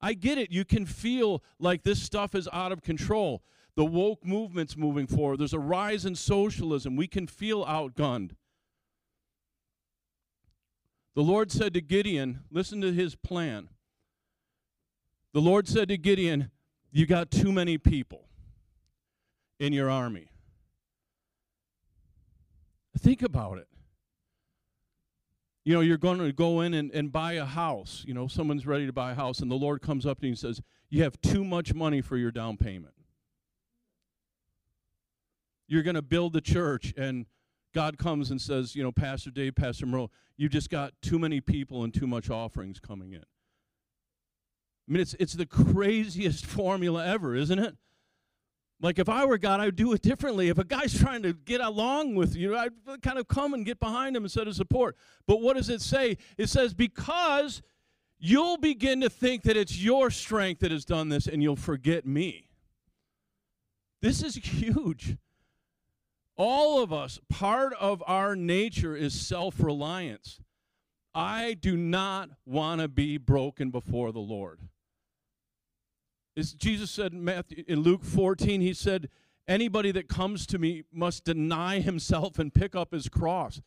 I 0.00 0.14
get 0.14 0.36
it. 0.38 0.50
You 0.50 0.64
can 0.64 0.84
feel 0.84 1.42
like 1.58 1.82
this 1.82 2.02
stuff 2.02 2.34
is 2.34 2.48
out 2.52 2.72
of 2.72 2.82
control. 2.82 3.42
The 3.76 3.84
woke 3.84 4.24
movement's 4.24 4.76
moving 4.76 5.06
forward. 5.06 5.38
There's 5.38 5.54
a 5.54 5.58
rise 5.58 6.04
in 6.04 6.14
socialism. 6.14 6.96
We 6.96 7.06
can 7.06 7.26
feel 7.26 7.64
outgunned. 7.64 8.32
The 11.14 11.22
Lord 11.22 11.52
said 11.52 11.74
to 11.74 11.80
Gideon, 11.80 12.40
listen 12.50 12.80
to 12.80 12.92
his 12.92 13.14
plan. 13.14 13.68
The 15.32 15.40
Lord 15.40 15.66
said 15.66 15.88
to 15.88 15.96
Gideon, 15.96 16.50
You 16.90 17.06
got 17.06 17.30
too 17.30 17.52
many 17.52 17.78
people 17.78 18.28
in 19.58 19.72
your 19.72 19.90
army. 19.90 20.30
Think 22.98 23.22
about 23.22 23.58
it. 23.58 23.68
You 25.64 25.74
know, 25.74 25.80
you're 25.80 25.96
going 25.96 26.18
to 26.18 26.32
go 26.32 26.60
in 26.60 26.74
and, 26.74 26.90
and 26.92 27.12
buy 27.12 27.34
a 27.34 27.44
house. 27.44 28.04
You 28.06 28.14
know, 28.14 28.26
someone's 28.26 28.66
ready 28.66 28.86
to 28.86 28.92
buy 28.92 29.12
a 29.12 29.14
house, 29.14 29.38
and 29.38 29.50
the 29.50 29.56
Lord 29.56 29.80
comes 29.80 30.04
up 30.04 30.20
to 30.20 30.26
you 30.26 30.32
and 30.32 30.38
says, 30.38 30.60
You 30.90 31.02
have 31.04 31.20
too 31.20 31.44
much 31.44 31.72
money 31.72 32.00
for 32.00 32.16
your 32.16 32.30
down 32.30 32.56
payment. 32.56 32.94
You're 35.68 35.82
going 35.82 35.94
to 35.94 36.02
build 36.02 36.32
the 36.32 36.40
church, 36.40 36.92
and 36.96 37.26
God 37.72 37.96
comes 37.96 38.30
and 38.30 38.40
says, 38.40 38.74
You 38.76 38.82
know, 38.82 38.92
Pastor 38.92 39.30
Dave, 39.30 39.54
Pastor 39.54 39.86
Merle, 39.86 40.10
you 40.36 40.48
just 40.48 40.68
got 40.68 40.92
too 41.00 41.18
many 41.18 41.40
people 41.40 41.84
and 41.84 41.94
too 41.94 42.06
much 42.06 42.28
offerings 42.28 42.80
coming 42.80 43.12
in. 43.12 43.24
I 44.88 44.92
mean, 44.92 45.00
it's, 45.00 45.14
it's 45.14 45.34
the 45.34 45.46
craziest 45.46 46.44
formula 46.46 47.06
ever, 47.06 47.34
isn't 47.34 47.58
it? 47.58 47.76
Like 48.80 48.98
if 48.98 49.08
I 49.08 49.24
were 49.24 49.38
God, 49.38 49.60
I'd 49.60 49.76
do 49.76 49.92
it 49.92 50.02
differently. 50.02 50.48
If 50.48 50.58
a 50.58 50.64
guy's 50.64 50.98
trying 51.00 51.22
to 51.22 51.32
get 51.32 51.60
along 51.60 52.16
with 52.16 52.34
you, 52.34 52.56
I'd 52.56 52.72
kind 53.00 53.18
of 53.18 53.28
come 53.28 53.54
and 53.54 53.64
get 53.64 53.78
behind 53.78 54.16
him 54.16 54.24
instead 54.24 54.48
of 54.48 54.56
support. 54.56 54.96
But 55.26 55.40
what 55.40 55.56
does 55.56 55.68
it 55.68 55.80
say? 55.80 56.18
It 56.36 56.48
says, 56.48 56.74
because 56.74 57.62
you'll 58.18 58.58
begin 58.58 59.00
to 59.00 59.08
think 59.08 59.44
that 59.44 59.56
it's 59.56 59.78
your 59.78 60.10
strength 60.10 60.60
that 60.60 60.72
has 60.72 60.84
done 60.84 61.08
this 61.08 61.26
and 61.26 61.42
you'll 61.42 61.56
forget 61.56 62.04
me. 62.04 62.48
This 64.00 64.22
is 64.22 64.34
huge. 64.42 65.16
All 66.36 66.82
of 66.82 66.92
us, 66.92 67.20
part 67.28 67.72
of 67.74 68.02
our 68.06 68.34
nature 68.34 68.96
is 68.96 69.14
self 69.14 69.62
reliance. 69.62 70.40
I 71.14 71.54
do 71.54 71.76
not 71.76 72.30
want 72.46 72.80
to 72.80 72.88
be 72.88 73.18
broken 73.18 73.70
before 73.70 74.12
the 74.12 74.18
Lord. 74.18 74.60
As 76.36 76.54
Jesus 76.54 76.90
said 76.90 77.12
in, 77.12 77.24
Matthew, 77.24 77.64
in 77.66 77.80
Luke 77.80 78.04
14, 78.04 78.60
he 78.60 78.72
said, 78.72 79.08
Anybody 79.48 79.90
that 79.92 80.08
comes 80.08 80.46
to 80.46 80.58
me 80.58 80.84
must 80.92 81.24
deny 81.24 81.80
himself 81.80 82.38
and 82.38 82.54
pick 82.54 82.76
up 82.76 82.92
his 82.92 83.08
cross. 83.08 83.60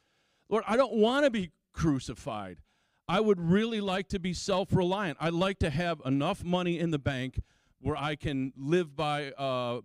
Lord, 0.50 0.64
I 0.68 0.78
don't 0.78 0.94
want 0.94 1.26
to 1.26 1.30
be 1.30 1.52
crucified. 1.74 2.60
I 3.08 3.20
would 3.20 3.40
really 3.40 3.82
like 3.82 4.08
to 4.10 4.20
be 4.20 4.34
self 4.34 4.74
reliant. 4.74 5.18
I'd 5.20 5.34
like 5.34 5.60
to 5.60 5.70
have 5.70 6.02
enough 6.06 6.44
money 6.44 6.80
in 6.80 6.92
the 6.92 7.00
bank 7.00 7.42
where 7.82 7.96
I 7.96 8.16
can 8.16 8.54
live 8.58 8.96
by, 8.96 9.32
uh, 9.32 9.82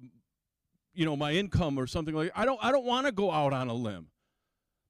you 0.95 1.05
know, 1.05 1.17
my 1.17 1.33
income 1.33 1.79
or 1.79 1.87
something 1.87 2.15
like. 2.15 2.29
That. 2.29 2.39
I 2.39 2.45
don't. 2.45 2.59
I 2.63 2.73
don't 2.73 2.87
want 2.87 3.07
to 3.07 3.13
go 3.13 3.31
out 3.31 3.53
on 3.53 3.69
a 3.69 3.75
limb. 3.75 4.07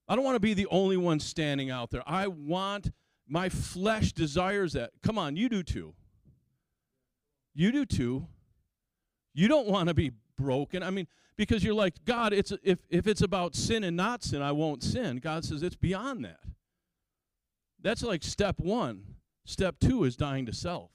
I 0.07 0.17
don't 0.17 0.25
want 0.25 0.37
to 0.37 0.41
be 0.41 0.55
the 0.55 0.67
only 0.67 0.97
one 0.97 1.19
standing 1.19 1.71
out 1.71 1.91
there. 1.91 2.03
I 2.07 2.29
want 2.29 2.93
my 3.27 3.49
flesh 3.49 4.13
desires 4.13 4.75
that. 4.75 4.91
Come 5.03 5.19
on, 5.19 5.37
you 5.37 5.49
do 5.49 5.63
too. 5.63 5.95
You 7.55 7.73
do 7.73 7.85
too. 7.85 8.27
You 9.35 9.49
don't 9.49 9.67
want 9.67 9.89
to 9.89 9.95
be 9.95 10.13
broken. 10.37 10.83
I 10.83 10.91
mean, 10.91 11.07
because 11.37 11.65
you're 11.65 11.75
like, 11.75 12.05
God, 12.05 12.33
it's 12.33 12.53
if, 12.63 12.79
if 12.89 13.07
it's 13.07 13.23
about 13.23 13.55
sin 13.55 13.85
and 13.85 13.97
not 13.97 14.23
sin, 14.23 14.43
I 14.43 14.53
won't 14.53 14.83
sin. 14.83 15.19
God 15.19 15.45
says 15.45 15.63
it's 15.63 15.77
beyond 15.77 16.25
that. 16.25 16.41
That's 17.83 18.03
like 18.03 18.23
step 18.23 18.61
one. 18.61 19.03
Step 19.45 19.77
two 19.81 20.05
is 20.05 20.17
dying 20.17 20.47
to 20.47 20.53
self. 20.53 20.91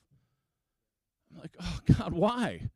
I'm 1.31 1.41
like, 1.41 1.55
oh 1.59 1.79
God, 1.97 2.13
why? 2.13 2.69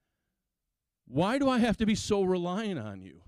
Why 1.07 1.38
do 1.38 1.50
I 1.50 1.59
have 1.59 1.77
to 1.77 1.86
be 1.86 1.95
so 1.95 2.24
reliant 2.24 2.79
on 2.79 3.01
you? 3.01 3.21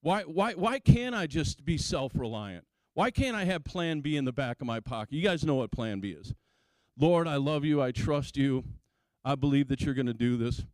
Why, 0.00 0.22
why, 0.22 0.52
why 0.52 0.80
can't 0.80 1.14
I 1.14 1.26
just 1.26 1.64
be 1.64 1.78
self 1.78 2.12
reliant? 2.14 2.64
Why 2.94 3.10
can't 3.10 3.36
I 3.36 3.44
have 3.44 3.64
plan 3.64 4.00
B 4.00 4.16
in 4.16 4.24
the 4.24 4.32
back 4.32 4.60
of 4.60 4.66
my 4.66 4.80
pocket? 4.80 5.14
You 5.14 5.22
guys 5.22 5.44
know 5.44 5.56
what 5.56 5.72
plan 5.72 6.00
B 6.00 6.10
is. 6.10 6.32
Lord, 6.98 7.26
I 7.26 7.36
love 7.36 7.64
you. 7.64 7.82
I 7.82 7.90
trust 7.90 8.36
you. 8.36 8.64
I 9.24 9.34
believe 9.34 9.68
that 9.68 9.80
you're 9.80 9.94
going 9.94 10.06
to 10.06 10.14
do 10.14 10.36
this. 10.36 10.64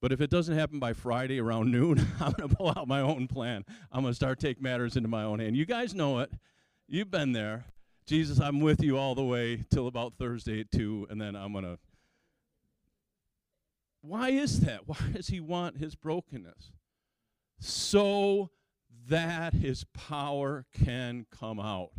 But 0.00 0.12
if 0.12 0.20
it 0.20 0.30
doesn't 0.30 0.56
happen 0.56 0.80
by 0.80 0.94
Friday 0.94 1.38
around 1.38 1.70
noon, 1.70 1.98
I'm 2.20 2.32
going 2.32 2.48
to 2.48 2.56
pull 2.56 2.68
out 2.70 2.88
my 2.88 3.00
own 3.00 3.28
plan. 3.28 3.64
I'm 3.92 4.02
going 4.02 4.12
to 4.12 4.16
start 4.16 4.40
take 4.40 4.60
matters 4.60 4.96
into 4.96 5.08
my 5.08 5.22
own 5.22 5.38
hand. 5.38 5.56
You 5.56 5.64
guys 5.64 5.94
know 5.94 6.18
it. 6.20 6.32
You've 6.88 7.10
been 7.10 7.32
there. 7.32 7.66
Jesus, 8.04 8.40
I'm 8.40 8.60
with 8.60 8.82
you 8.82 8.98
all 8.98 9.14
the 9.14 9.22
way 9.22 9.64
till 9.70 9.86
about 9.86 10.14
Thursday 10.18 10.60
at 10.60 10.72
2, 10.72 11.06
and 11.08 11.20
then 11.20 11.36
I'm 11.36 11.52
going 11.52 11.64
to. 11.64 11.78
Why 14.00 14.30
is 14.30 14.60
that? 14.60 14.88
Why 14.88 14.96
does 15.14 15.28
he 15.28 15.38
want 15.38 15.76
his 15.76 15.94
brokenness? 15.94 16.72
So 17.60 18.50
that 19.08 19.54
his 19.54 19.84
power 19.94 20.66
can 20.72 21.26
come 21.30 21.60
out. 21.60 21.90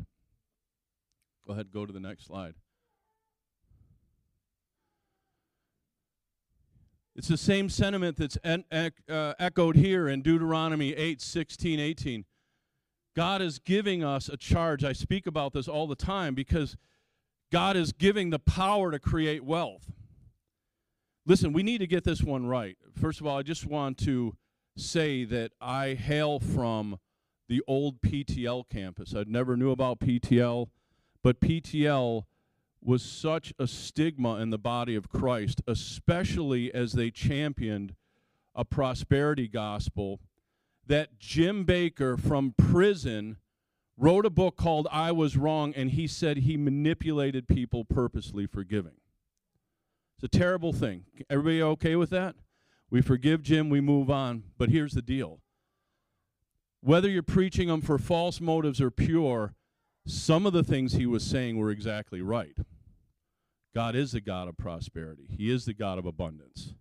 Go 1.48 1.54
ahead, 1.54 1.72
go 1.72 1.86
to 1.86 1.94
the 1.94 2.02
next 2.02 2.26
slide. 2.26 2.56
It's 7.16 7.28
the 7.28 7.38
same 7.38 7.70
sentiment 7.70 8.18
that's 8.18 8.38
en- 8.44 8.66
uh, 8.72 9.34
echoed 9.38 9.76
here 9.76 10.08
in 10.08 10.22
Deuteronomy 10.22 10.94
8 10.94 11.22
16, 11.22 11.80
18. 11.80 12.26
God 13.16 13.42
is 13.42 13.60
giving 13.60 14.04
us 14.04 14.30
a 14.30 14.38
charge. 14.38 14.84
I 14.84 14.94
speak 14.94 15.28
about 15.28 15.54
this 15.54 15.68
all 15.68 15.86
the 15.86 15.96
time 15.96 16.34
because 16.34 16.76
God 17.52 17.76
is 17.76 17.92
giving 17.92 18.32
the 18.32 18.40
power 18.40 18.90
to 18.90 18.98
create 18.98 19.44
wealth. 19.44 19.92
Listen, 21.26 21.54
we 21.54 21.62
need 21.62 21.78
to 21.78 21.88
get 21.88 22.04
this 22.04 22.24
one 22.24 22.48
right. 22.48 22.78
First 23.00 23.22
of 23.22 23.28
all, 23.28 23.38
I 23.38 23.44
just 23.44 23.68
want 23.68 24.00
to 24.00 24.36
say 24.76 25.24
that 25.26 25.52
I 25.62 25.94
hail 25.94 26.40
from 26.40 27.00
the 27.48 27.62
old 27.68 28.02
PTL 28.02 28.68
campus. 28.70 29.14
I 29.16 29.24
never 29.28 29.56
knew 29.56 29.70
about 29.70 30.00
PTL, 30.00 30.70
but 31.22 31.40
PTL 31.40 32.26
was 32.86 33.02
such 33.02 33.54
a 33.60 33.68
stigma 33.68 34.36
in 34.36 34.50
the 34.50 34.58
body 34.58 34.96
of 34.96 35.10
Christ, 35.10 35.62
especially 35.68 36.74
as 36.74 36.94
they 36.94 37.12
championed 37.12 37.96
a 38.56 38.66
prosperity 38.66 39.48
gospel, 39.48 40.20
that 40.86 41.18
Jim 41.18 41.66
Bakker 41.66 42.20
from 42.20 42.54
prison 42.58 43.38
wrote 43.98 44.26
a 44.26 44.30
book 44.30 44.58
called 44.58 44.88
I 44.92 45.12
Was 45.12 45.38
Wrong, 45.38 45.74
and 45.76 45.92
he 45.92 46.08
said 46.08 46.38
he 46.38 46.58
manipulated 46.58 47.48
people 47.48 47.86
purposely 47.86 48.46
for 48.46 48.64
giving. 48.64 48.96
It's 50.18 50.24
a 50.24 50.38
terrible 50.38 50.74
thing. 50.74 51.06
Everybody 51.30 51.62
okay 51.62 51.96
with 51.96 52.10
that? 52.12 52.36
We 52.90 53.02
forgive 53.02 53.42
Jim, 53.44 53.70
we 53.70 53.82
move 53.82 54.10
on. 54.10 54.44
But 54.58 54.70
here's 54.70 54.94
the 54.94 55.02
deal 55.02 55.40
whether 56.82 57.10
you're 57.10 57.24
preaching 57.24 57.70
them 57.70 57.82
for 57.82 57.98
false 57.98 58.42
motives 58.42 58.82
or 58.82 58.92
pure, 58.92 59.56
some 60.06 60.46
of 60.46 60.52
the 60.52 60.64
things 60.64 60.94
he 60.94 61.06
was 61.06 61.24
saying 61.24 61.58
were 61.58 61.72
exactly 61.72 62.22
right. 62.22 62.58
God 63.74 63.96
is 63.96 64.12
the 64.12 64.22
God 64.22 64.48
of 64.48 64.58
prosperity, 64.58 65.28
He 65.30 65.52
is 65.52 65.66
the 65.66 65.74
God 65.74 65.98
of 65.98 66.06
abundance. 66.06 66.74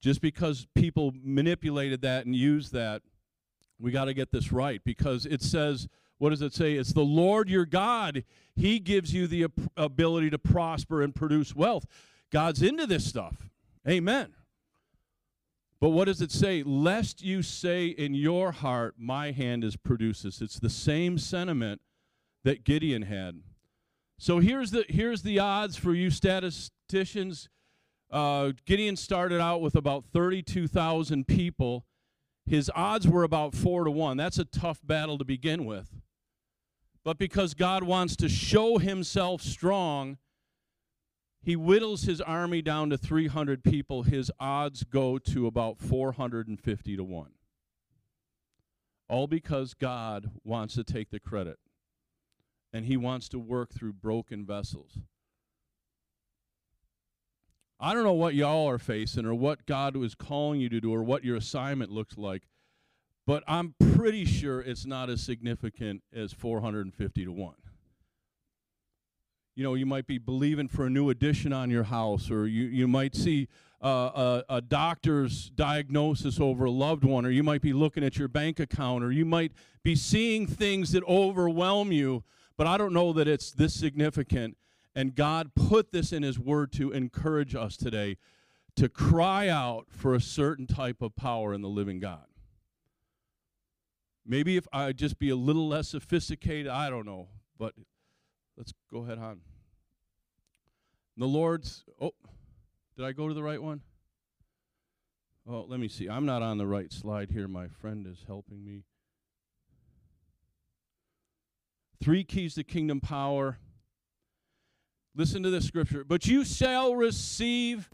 Just 0.00 0.20
because 0.20 0.66
people 0.74 1.12
manipulated 1.22 2.02
that 2.02 2.26
and 2.26 2.34
used 2.34 2.72
that, 2.72 3.02
we 3.78 3.92
got 3.92 4.06
to 4.06 4.14
get 4.14 4.32
this 4.32 4.50
right 4.50 4.80
because 4.84 5.26
it 5.26 5.42
says, 5.42 5.86
what 6.18 6.30
does 6.30 6.42
it 6.42 6.54
say? 6.54 6.74
It's 6.74 6.92
the 6.92 7.00
Lord 7.02 7.48
your 7.48 7.66
God. 7.66 8.24
He 8.54 8.78
gives 8.78 9.12
you 9.12 9.26
the 9.26 9.46
ability 9.76 10.30
to 10.30 10.38
prosper 10.38 11.02
and 11.02 11.14
produce 11.14 11.54
wealth. 11.54 11.86
God's 12.30 12.62
into 12.62 12.86
this 12.86 13.04
stuff. 13.04 13.48
Amen. 13.88 14.32
But 15.80 15.88
what 15.88 16.04
does 16.04 16.22
it 16.22 16.30
say? 16.30 16.62
Lest 16.62 17.22
you 17.24 17.42
say 17.42 17.86
in 17.86 18.14
your 18.14 18.52
heart, 18.52 18.94
My 18.98 19.32
hand 19.32 19.64
is 19.64 19.74
produces. 19.74 20.40
It's 20.40 20.60
the 20.60 20.70
same 20.70 21.18
sentiment 21.18 21.80
that 22.44 22.62
Gideon 22.62 23.02
had. 23.02 23.40
So 24.22 24.38
here's 24.38 24.70
the 24.70 24.84
here's 24.88 25.22
the 25.22 25.40
odds 25.40 25.76
for 25.76 25.92
you 25.94 26.08
statisticians. 26.08 27.48
Uh, 28.08 28.52
Gideon 28.66 28.94
started 28.94 29.40
out 29.40 29.60
with 29.60 29.74
about 29.74 30.04
32,000 30.12 31.26
people. 31.26 31.86
His 32.46 32.70
odds 32.72 33.08
were 33.08 33.24
about 33.24 33.52
four 33.52 33.82
to 33.82 33.90
one. 33.90 34.16
That's 34.16 34.38
a 34.38 34.44
tough 34.44 34.78
battle 34.84 35.18
to 35.18 35.24
begin 35.24 35.64
with. 35.64 36.00
But 37.02 37.18
because 37.18 37.54
God 37.54 37.82
wants 37.82 38.14
to 38.14 38.28
show 38.28 38.78
himself 38.78 39.42
strong, 39.42 40.18
he 41.40 41.54
whittles 41.54 42.02
his 42.04 42.20
army 42.20 42.62
down 42.62 42.90
to 42.90 42.96
300 42.96 43.64
people. 43.64 44.04
His 44.04 44.30
odds 44.38 44.84
go 44.84 45.18
to 45.18 45.48
about 45.48 45.80
450 45.80 46.96
to 46.96 47.02
1. 47.02 47.30
All 49.08 49.26
because 49.26 49.74
God 49.74 50.30
wants 50.44 50.74
to 50.74 50.84
take 50.84 51.10
the 51.10 51.18
credit 51.18 51.58
and 52.72 52.86
he 52.86 52.96
wants 52.96 53.28
to 53.30 53.38
work 53.38 53.72
through 53.72 53.92
broken 53.94 54.44
vessels. 54.44 54.98
I 57.78 57.94
don't 57.94 58.04
know 58.04 58.12
what 58.12 58.34
y'all 58.34 58.68
are 58.68 58.78
facing 58.78 59.26
or 59.26 59.34
what 59.34 59.66
God 59.66 59.96
was 59.96 60.14
calling 60.14 60.60
you 60.60 60.68
to 60.68 60.80
do 60.80 60.92
or 60.92 61.02
what 61.02 61.24
your 61.24 61.36
assignment 61.36 61.90
looks 61.90 62.16
like, 62.16 62.42
but 63.26 63.42
I'm 63.48 63.74
pretty 63.94 64.24
sure 64.24 64.60
it's 64.60 64.86
not 64.86 65.10
as 65.10 65.20
significant 65.20 66.02
as 66.14 66.32
450 66.32 67.24
to 67.24 67.32
1 67.32 67.54
you 69.54 69.62
know, 69.62 69.74
you 69.74 69.86
might 69.86 70.06
be 70.06 70.18
believing 70.18 70.68
for 70.68 70.86
a 70.86 70.90
new 70.90 71.10
addition 71.10 71.52
on 71.52 71.70
your 71.70 71.84
house, 71.84 72.30
or 72.30 72.46
you, 72.46 72.64
you 72.64 72.88
might 72.88 73.14
see 73.14 73.48
uh, 73.84 74.42
a, 74.48 74.56
a 74.56 74.60
doctor's 74.60 75.50
diagnosis 75.50 76.40
over 76.40 76.64
a 76.64 76.70
loved 76.70 77.04
one, 77.04 77.26
or 77.26 77.30
you 77.30 77.42
might 77.42 77.60
be 77.60 77.72
looking 77.72 78.02
at 78.02 78.16
your 78.16 78.28
bank 78.28 78.60
account, 78.60 79.04
or 79.04 79.12
you 79.12 79.26
might 79.26 79.52
be 79.82 79.94
seeing 79.94 80.46
things 80.46 80.92
that 80.92 81.04
overwhelm 81.04 81.92
you, 81.92 82.24
but 82.62 82.68
I 82.68 82.76
don't 82.76 82.92
know 82.92 83.12
that 83.14 83.26
it's 83.26 83.50
this 83.50 83.74
significant. 83.74 84.56
And 84.94 85.16
God 85.16 85.50
put 85.56 85.90
this 85.90 86.12
in 86.12 86.22
His 86.22 86.38
Word 86.38 86.70
to 86.74 86.92
encourage 86.92 87.56
us 87.56 87.76
today 87.76 88.18
to 88.76 88.88
cry 88.88 89.48
out 89.48 89.86
for 89.90 90.14
a 90.14 90.20
certain 90.20 90.68
type 90.68 91.02
of 91.02 91.16
power 91.16 91.52
in 91.52 91.60
the 91.60 91.68
living 91.68 91.98
God. 91.98 92.26
Maybe 94.24 94.56
if 94.56 94.68
I 94.72 94.92
just 94.92 95.18
be 95.18 95.28
a 95.28 95.34
little 95.34 95.66
less 95.66 95.88
sophisticated, 95.88 96.68
I 96.68 96.88
don't 96.88 97.04
know, 97.04 97.30
but 97.58 97.74
Let's 98.56 98.72
go 98.92 99.00
ahead 99.00 99.18
on. 99.18 99.40
The 101.16 101.26
Lord's, 101.26 101.82
oh, 102.00 102.12
did 102.96 103.04
I 103.04 103.10
go 103.10 103.26
to 103.26 103.34
the 103.34 103.42
right 103.42 103.60
one? 103.60 103.80
Oh, 105.48 105.64
let 105.66 105.80
me 105.80 105.88
see. 105.88 106.08
I'm 106.08 106.26
not 106.26 106.42
on 106.42 106.58
the 106.58 106.66
right 106.66 106.92
slide 106.92 107.30
here. 107.32 107.48
My 107.48 107.66
friend 107.66 108.06
is 108.06 108.24
helping 108.28 108.64
me. 108.64 108.84
Three 112.02 112.24
keys 112.24 112.56
to 112.56 112.64
kingdom 112.64 113.00
power. 113.00 113.58
Listen 115.14 115.44
to 115.44 115.50
this 115.50 115.66
scripture. 115.66 116.02
But 116.04 116.26
you 116.26 116.44
shall 116.44 116.96
receive 116.96 117.88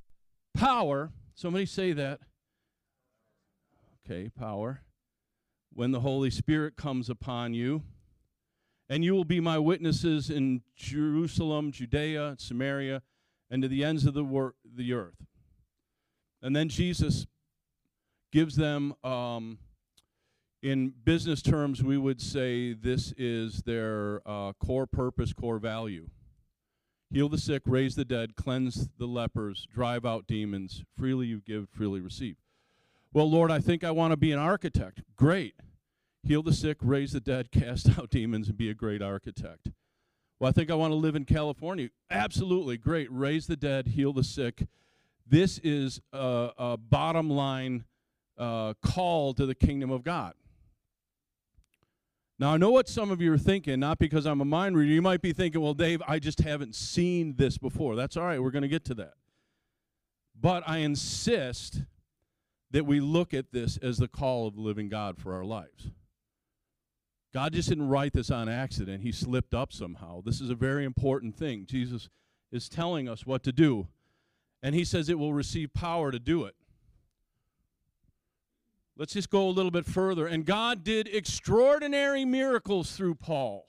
power. 0.55 1.12
Somebody 1.35 1.67
say 1.67 1.93
that. 1.93 2.21
Okay, 4.07 4.31
power. 4.31 4.81
When 5.75 5.91
the 5.91 6.00
Holy 6.00 6.31
Spirit 6.31 6.75
comes 6.75 7.11
upon 7.11 7.53
you. 7.53 7.83
And 8.88 9.05
you 9.05 9.12
will 9.12 9.25
be 9.25 9.41
my 9.41 9.59
witnesses 9.59 10.31
in 10.31 10.62
Jerusalem, 10.75 11.71
Judea, 11.71 12.37
Samaria, 12.38 13.03
and 13.50 13.61
to 13.61 13.69
the 13.69 13.85
ends 13.85 14.07
of 14.07 14.15
the, 14.15 14.25
wor- 14.25 14.55
the 14.65 14.95
earth. 14.95 15.27
And 16.41 16.57
then 16.57 16.71
Jesus 16.71 17.27
gives 18.33 18.57
them, 18.57 18.95
um, 19.05 19.59
in 20.62 20.93
business 21.05 21.43
terms, 21.43 21.83
we 21.83 21.99
would 21.99 22.21
say 22.21 22.73
this 22.73 23.12
is 23.17 23.62
their 23.62 24.23
uh, 24.27 24.53
core 24.55 24.87
purpose, 24.87 25.33
core 25.33 25.59
value. 25.59 26.09
Heal 27.11 27.29
the 27.29 27.38
sick, 27.38 27.62
raise 27.64 27.94
the 27.94 28.05
dead, 28.05 28.37
cleanse 28.37 28.88
the 28.99 29.07
lepers, 29.07 29.66
drive 29.73 30.05
out 30.05 30.27
demons. 30.27 30.85
Freely 30.97 31.27
you 31.27 31.40
give, 31.40 31.68
freely 31.71 32.01
receive. 32.01 32.37
Well, 33.12 33.31
Lord, 33.31 33.51
I 33.51 33.61
think 33.61 33.83
I 33.83 33.90
want 33.90 34.12
to 34.12 34.16
be 34.16 34.33
an 34.33 34.38
architect. 34.38 35.03
Great 35.16 35.55
heal 36.29 36.42
the 36.42 36.53
sick, 36.53 36.77
raise 36.81 37.12
the 37.12 37.21
dead, 37.21 37.51
cast 37.53 37.99
out 37.99 38.11
demons, 38.11 38.49
and 38.49 38.57
be 38.57 38.71
a 38.71 38.75
great 38.75 39.03
architect. 39.03 39.68
Well, 40.38 40.49
I 40.49 40.53
think 40.53 40.71
I 40.71 40.75
want 40.75 40.92
to 40.92 40.97
live 40.97 41.16
in 41.16 41.25
California. 41.25 41.88
Absolutely, 42.11 42.77
great. 42.77 43.09
Raise 43.11 43.47
the 43.47 43.57
dead, 43.57 43.88
heal 43.88 44.12
the 44.12 44.23
sick. 44.23 44.66
This 45.27 45.59
is 45.59 46.01
a, 46.12 46.51
a 46.57 46.77
bottom 46.77 47.29
line 47.29 47.85
uh, 48.38 48.75
call 48.83 49.35
to 49.35 49.47
the 49.47 49.55
kingdom 49.55 49.90
of 49.90 50.05
God. 50.05 50.35
Now, 52.38 52.53
I 52.53 52.57
know 52.57 52.70
what 52.70 52.88
some 52.88 53.11
of 53.11 53.20
you 53.20 53.33
are 53.33 53.38
thinking, 53.38 53.81
not 53.81 53.98
because 53.98 54.24
I'm 54.24 54.40
a 54.40 54.44
mind 54.44 54.77
reader. 54.77 54.92
You 54.92 55.03
might 55.03 55.22
be 55.22 55.33
thinking, 55.33 55.61
well, 55.61 55.74
Dave, 55.74 56.01
I 56.07 56.20
just 56.20 56.40
haven't 56.40 56.77
seen 56.77 57.35
this 57.37 57.59
before. 57.59 57.96
That's 57.96 58.16
all 58.16 58.24
right, 58.24 58.40
we're 58.40 58.53
going 58.53 58.62
to 58.62 58.68
get 58.68 58.85
to 58.87 58.94
that. 58.94 59.14
But 60.40 60.62
I 60.66 60.79
insist 60.79 61.83
that 62.70 62.87
we 62.87 63.01
look 63.01 63.35
at 63.35 63.51
this 63.51 63.77
as 63.79 63.98
the 63.98 64.07
call 64.07 64.46
of 64.46 64.55
the 64.55 64.61
living 64.61 64.88
God 64.88 65.18
for 65.18 65.35
our 65.35 65.44
lives. 65.44 65.90
God 67.35 67.53
just 67.53 67.68
didn't 67.68 67.88
write 67.88 68.12
this 68.12 68.31
on 68.31 68.48
accident. 68.48 69.03
He 69.03 69.11
slipped 69.11 69.53
up 69.53 69.72
somehow. 69.72 70.22
This 70.22 70.40
is 70.40 70.48
a 70.48 70.55
very 70.55 70.85
important 70.85 71.35
thing. 71.35 71.66
Jesus 71.66 72.09
is 72.53 72.68
telling 72.68 73.09
us 73.09 73.27
what 73.27 73.42
to 73.44 73.53
do, 73.53 73.88
and 74.62 74.74
he 74.74 74.85
says 74.85 75.09
it 75.09 75.18
will 75.18 75.35
receive 75.35 75.74
power 75.74 76.12
to 76.12 76.18
do 76.18 76.44
it. 76.44 76.55
Let's 78.99 79.13
just 79.13 79.31
go 79.31 79.49
a 79.49 79.51
little 79.51 79.71
bit 79.71 79.87
further. 79.87 80.27
And 80.27 80.45
God 80.45 80.83
did 80.83 81.09
extraordinary 81.09 82.25
miracles 82.25 82.93
through 82.93 83.15
Paul, 83.15 83.69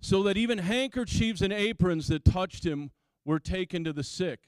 so 0.00 0.22
that 0.24 0.36
even 0.36 0.58
handkerchiefs 0.58 1.42
and 1.42 1.52
aprons 1.52 2.08
that 2.08 2.24
touched 2.24 2.64
him 2.64 2.90
were 3.24 3.38
taken 3.38 3.84
to 3.84 3.92
the 3.92 4.02
sick. 4.02 4.40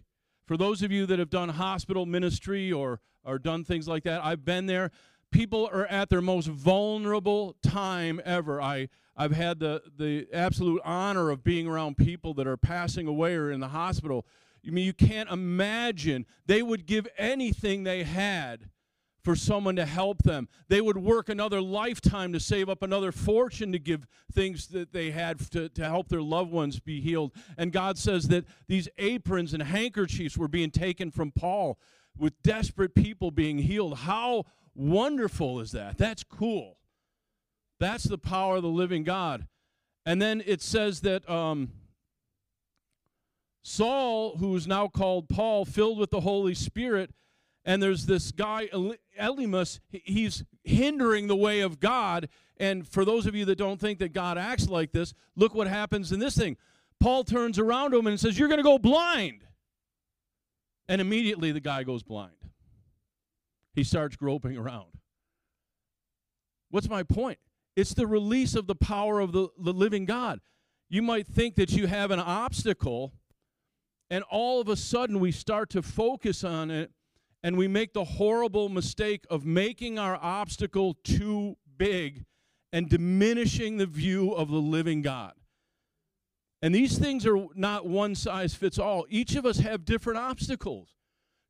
For 0.47 0.57
those 0.57 0.83
of 0.83 0.91
you 0.91 1.07
that 1.07 1.19
have 1.19 1.31
done 1.31 1.51
hospital 1.51 2.07
ministry 2.07 2.73
or, 2.73 3.01
or 3.25 3.39
done 3.39 3.63
things 3.63 3.87
like 3.87 4.03
that, 4.05 4.25
I've 4.25 4.45
been 4.45 4.67
there 4.67 4.91
people 5.35 5.69
are 5.73 5.87
at 5.87 6.09
their 6.11 6.21
most 6.21 6.47
vulnerable 6.47 7.57
time 7.61 8.21
ever. 8.25 8.63
I, 8.63 8.89
I've 9.17 9.33
had 9.33 9.59
the, 9.59 9.83
the 9.99 10.29
absolute 10.33 10.81
honor 10.85 11.31
of 11.31 11.43
being 11.43 11.67
around 11.67 11.97
people 11.97 12.35
that 12.35 12.47
are 12.47 12.57
passing 12.57 13.09
away 13.09 13.35
or 13.35 13.51
in 13.51 13.59
the 13.59 13.69
hospital. 13.69 14.25
I 14.65 14.71
mean, 14.71 14.87
you 14.87 14.93
can't 14.93 15.29
imagine. 15.29 16.25
They 16.47 16.63
would 16.63 16.87
give 16.87 17.09
anything 17.19 17.83
they 17.83 18.05
had 18.05 18.71
for 19.25 19.35
someone 19.35 19.75
to 19.77 19.87
help 19.87 20.23
them. 20.23 20.49
They 20.69 20.83
would 20.83 20.99
work 20.99 21.31
another 21.31 21.61
lifetime 21.61 22.33
to 22.35 22.41
save 22.41 22.69
up 22.69 22.83
another 22.83 23.11
fortune 23.11 23.73
to 23.73 23.79
give 23.79 24.07
things 24.33 24.69
that 24.69 24.93
they 24.93 25.11
had 25.11 25.41
to, 25.53 25.71
to 25.71 25.85
help 25.85 26.09
their 26.09 26.23
loved 26.23 26.53
ones 26.53 26.79
be 26.79 27.01
healed. 27.01 27.33
And 27.57 27.73
God 27.73 27.97
says 27.97 28.29
that 28.29 28.45
these 28.69 28.89
aprons 28.99 29.55
and 29.55 29.63
handkerchiefs 29.63 30.37
were 30.37 30.49
being 30.49 30.71
taken 30.71 31.11
from 31.11 31.33
Paul 31.33 31.79
with 32.19 32.43
desperate 32.43 32.95
people 32.95 33.31
being 33.31 33.59
healed. 33.59 33.99
How 33.99 34.45
wonderful 34.75 35.61
is 35.61 35.73
that? 35.73 35.97
That's 35.97 36.23
cool. 36.23 36.77
That's 37.81 38.05
the 38.05 38.19
power 38.19 38.57
of 38.57 38.63
the 38.63 38.69
living 38.69 39.05
God. 39.05 39.47
And 40.05 40.21
then 40.21 40.43
it 40.45 40.61
says 40.61 41.01
that 41.01 41.29
um, 41.29 41.73
Saul, 43.63 44.37
who 44.37 44.55
is 44.55 44.67
now 44.67 44.87
called 44.87 45.31
Paul, 45.31 45.65
filled 45.65 45.99
with 45.99 46.11
the 46.11 46.21
Holy 46.21 46.55
Spirit, 46.55 47.11
and 47.65 47.83
there's 47.83 48.07
this 48.07 48.33
guy, 48.33 48.69
Elymas, 49.21 49.81
he's 49.91 50.45
hindering 50.63 51.27
the 51.27 51.37
way 51.37 51.61
of 51.61 51.81
God. 51.81 52.29
And 52.59 52.87
for 52.87 53.05
those 53.05 53.27
of 53.27 53.35
you 53.35 53.45
that 53.47 53.57
don't 53.57 53.81
think 53.81 53.99
that 54.01 54.13
God 54.13 54.39
acts 54.39 54.69
like 54.69 54.93
this, 54.93 55.15
look 55.35 55.55
what 55.55 55.67
happens 55.67 56.13
in 56.13 56.21
this 56.21 56.37
thing. 56.37 56.57
Paul 57.01 57.25
turns 57.25 57.59
around 57.59 57.93
to 57.93 57.99
him 57.99 58.07
and 58.07 58.21
says, 58.21 58.39
You're 58.39 58.49
going 58.49 58.59
to 58.59 58.65
go 58.65 58.79
blind. 58.79 59.45
And 60.89 61.01
immediately 61.01 61.53
the 61.53 61.61
guy 61.61 61.83
goes 61.83 62.03
blind 62.03 62.35
he 63.75 63.85
starts 63.85 64.17
groping 64.17 64.57
around. 64.57 64.87
What's 66.71 66.89
my 66.89 67.03
point? 67.03 67.39
It's 67.77 67.95
the 67.95 68.07
release 68.07 68.55
of 68.55 68.67
the 68.67 68.75
power 68.75 69.21
of 69.21 69.33
the, 69.33 69.49
the 69.59 69.73
living 69.73 70.05
God. 70.05 70.41
You 70.89 71.03
might 71.03 71.27
think 71.27 71.57
that 71.57 71.73
you 71.73 71.87
have 71.87 72.11
an 72.11 72.21
obstacle, 72.21 73.13
and 74.11 74.23
all 74.31 74.61
of 74.61 74.69
a 74.69 74.77
sudden 74.77 75.19
we 75.19 75.33
start 75.33 75.71
to 75.71 75.83
focus 75.83 76.45
on 76.45 76.71
it, 76.71 76.93
and 77.45 77.59
we 77.59 77.69
make 77.69 77.93
the 77.93 78.05
horrible 78.05 78.71
mistake 78.71 79.27
of 79.29 79.45
making 79.45 79.99
our 79.99 80.17
obstacle 80.17 80.97
too 81.05 81.57
big 81.77 82.25
and 82.73 82.89
diminishing 82.89 83.77
the 83.77 83.85
view 83.85 84.33
of 84.33 84.49
the 84.49 84.57
living 84.57 85.03
God. 85.03 85.35
And 86.63 86.75
these 86.75 86.97
things 86.97 87.27
are 87.27 87.47
not 87.55 87.87
one 87.87 88.15
size 88.15 88.55
fits 88.55 88.79
all. 88.79 89.05
Each 89.11 89.37
of 89.37 89.45
us 89.45 89.59
have 89.59 89.85
different 89.85 90.19
obstacles. 90.19 90.89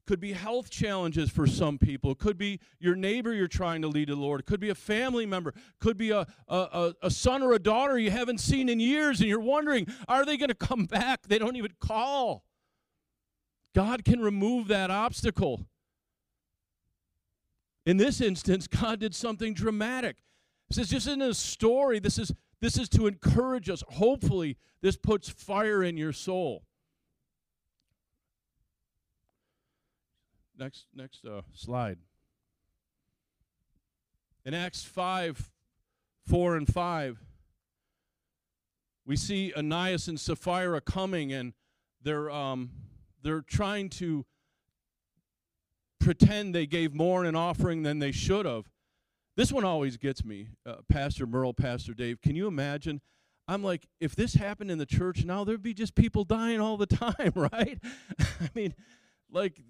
Could 0.09 0.19
be 0.19 0.33
health 0.33 0.69
challenges 0.69 1.31
for 1.31 1.47
some 1.47 1.79
people. 1.79 2.17
Could 2.17 2.37
be 2.37 2.59
your 2.81 2.97
neighbor 2.97 3.33
you're 3.33 3.47
trying 3.47 3.81
to 3.83 3.89
lead 3.89 4.09
to 4.09 4.17
the 4.17 4.21
lord. 4.21 4.45
Could 4.47 4.59
be 4.59 4.71
a 4.71 4.75
family 4.75 5.27
member. 5.27 5.55
Could 5.79 5.97
be 5.97 6.11
a, 6.11 6.27
a, 6.49 6.93
a 7.03 7.11
son 7.11 7.41
or 7.41 7.53
a 7.53 7.61
daughter 7.61 8.01
you 8.01 8.11
haven't 8.11 8.39
seen 8.39 8.69
in 8.69 8.81
years 8.81 9.21
and 9.21 9.29
you're 9.29 9.39
wondering 9.39 9.87
are 10.09 10.27
they 10.27 10.37
going 10.37 10.49
to 10.49 10.57
come 10.57 10.87
back? 10.87 11.29
They 11.29 11.39
don't 11.39 11.55
even 11.55 11.75
call. 11.81 12.45
God 13.77 14.05
can 14.05 14.21
remove 14.21 14.67
that 14.69 14.91
obstacle 14.91 15.69
In 17.87 17.97
this 17.97 18.21
instance, 18.21 18.67
God 18.69 19.01
did 19.01 19.15
something 19.15 19.55
dramatic. 19.55 20.17
This 20.69 20.79
is 20.79 20.89
just 20.89 21.07
in 21.07 21.21
a 21.23 21.35
story. 21.35 21.99
This 21.99 22.19
is 22.19 22.33
this 22.61 22.79
is 22.79 22.89
to 22.91 23.07
encourage 23.07 23.69
us. 23.69 23.83
Hopefully, 23.89 24.57
this 24.81 24.97
puts 24.97 25.29
fire 25.29 25.83
in 25.83 25.99
your 25.99 26.13
soul. 26.13 26.65
Next, 30.59 30.87
next 30.95 31.27
uh, 31.27 31.43
slide. 31.53 31.99
In 34.47 34.55
Acts 34.55 34.83
5, 34.85 35.51
4 36.27 36.57
and 36.57 36.73
5, 36.73 37.19
we 39.05 39.17
see 39.17 39.53
Ananias 39.55 40.07
and 40.09 40.19
Sapphira 40.19 40.81
coming, 40.81 41.33
and 41.33 41.53
they're, 42.03 42.31
um, 42.31 42.71
they're 43.23 43.43
trying 43.43 43.91
to 43.91 44.25
pretend 46.05 46.55
they 46.55 46.67
gave 46.67 46.95
more 46.95 47.23
in 47.23 47.29
an 47.29 47.35
offering 47.35 47.83
than 47.83 47.99
they 47.99 48.13
should 48.13 48.45
have. 48.45 48.71
This 49.37 49.51
one 49.51 49.65
always 49.65 49.97
gets 49.97 50.25
me, 50.25 50.49
uh, 50.65 50.77
Pastor 50.89 51.27
Merle, 51.27 51.55
Pastor 51.55 51.95
Dave. 51.95 52.21
Can 52.21 52.37
you 52.37 52.47
imagine? 52.47 53.01
I'm 53.49 53.65
like, 53.65 53.87
if 54.01 54.15
this 54.15 54.35
happened 54.35 54.71
in 54.71 54.79
the 54.79 54.87
church 54.87 55.25
now, 55.25 55.45
there'd 55.45 55.63
be 55.63 55.75
just 55.75 55.95
people 55.95 56.25
dying 56.25 56.61
all 56.61 56.77
the 56.77 56.87
time, 56.87 57.33
right? 57.35 57.79
I 58.19 58.51
mean, 58.55 58.75
like, 59.31 59.61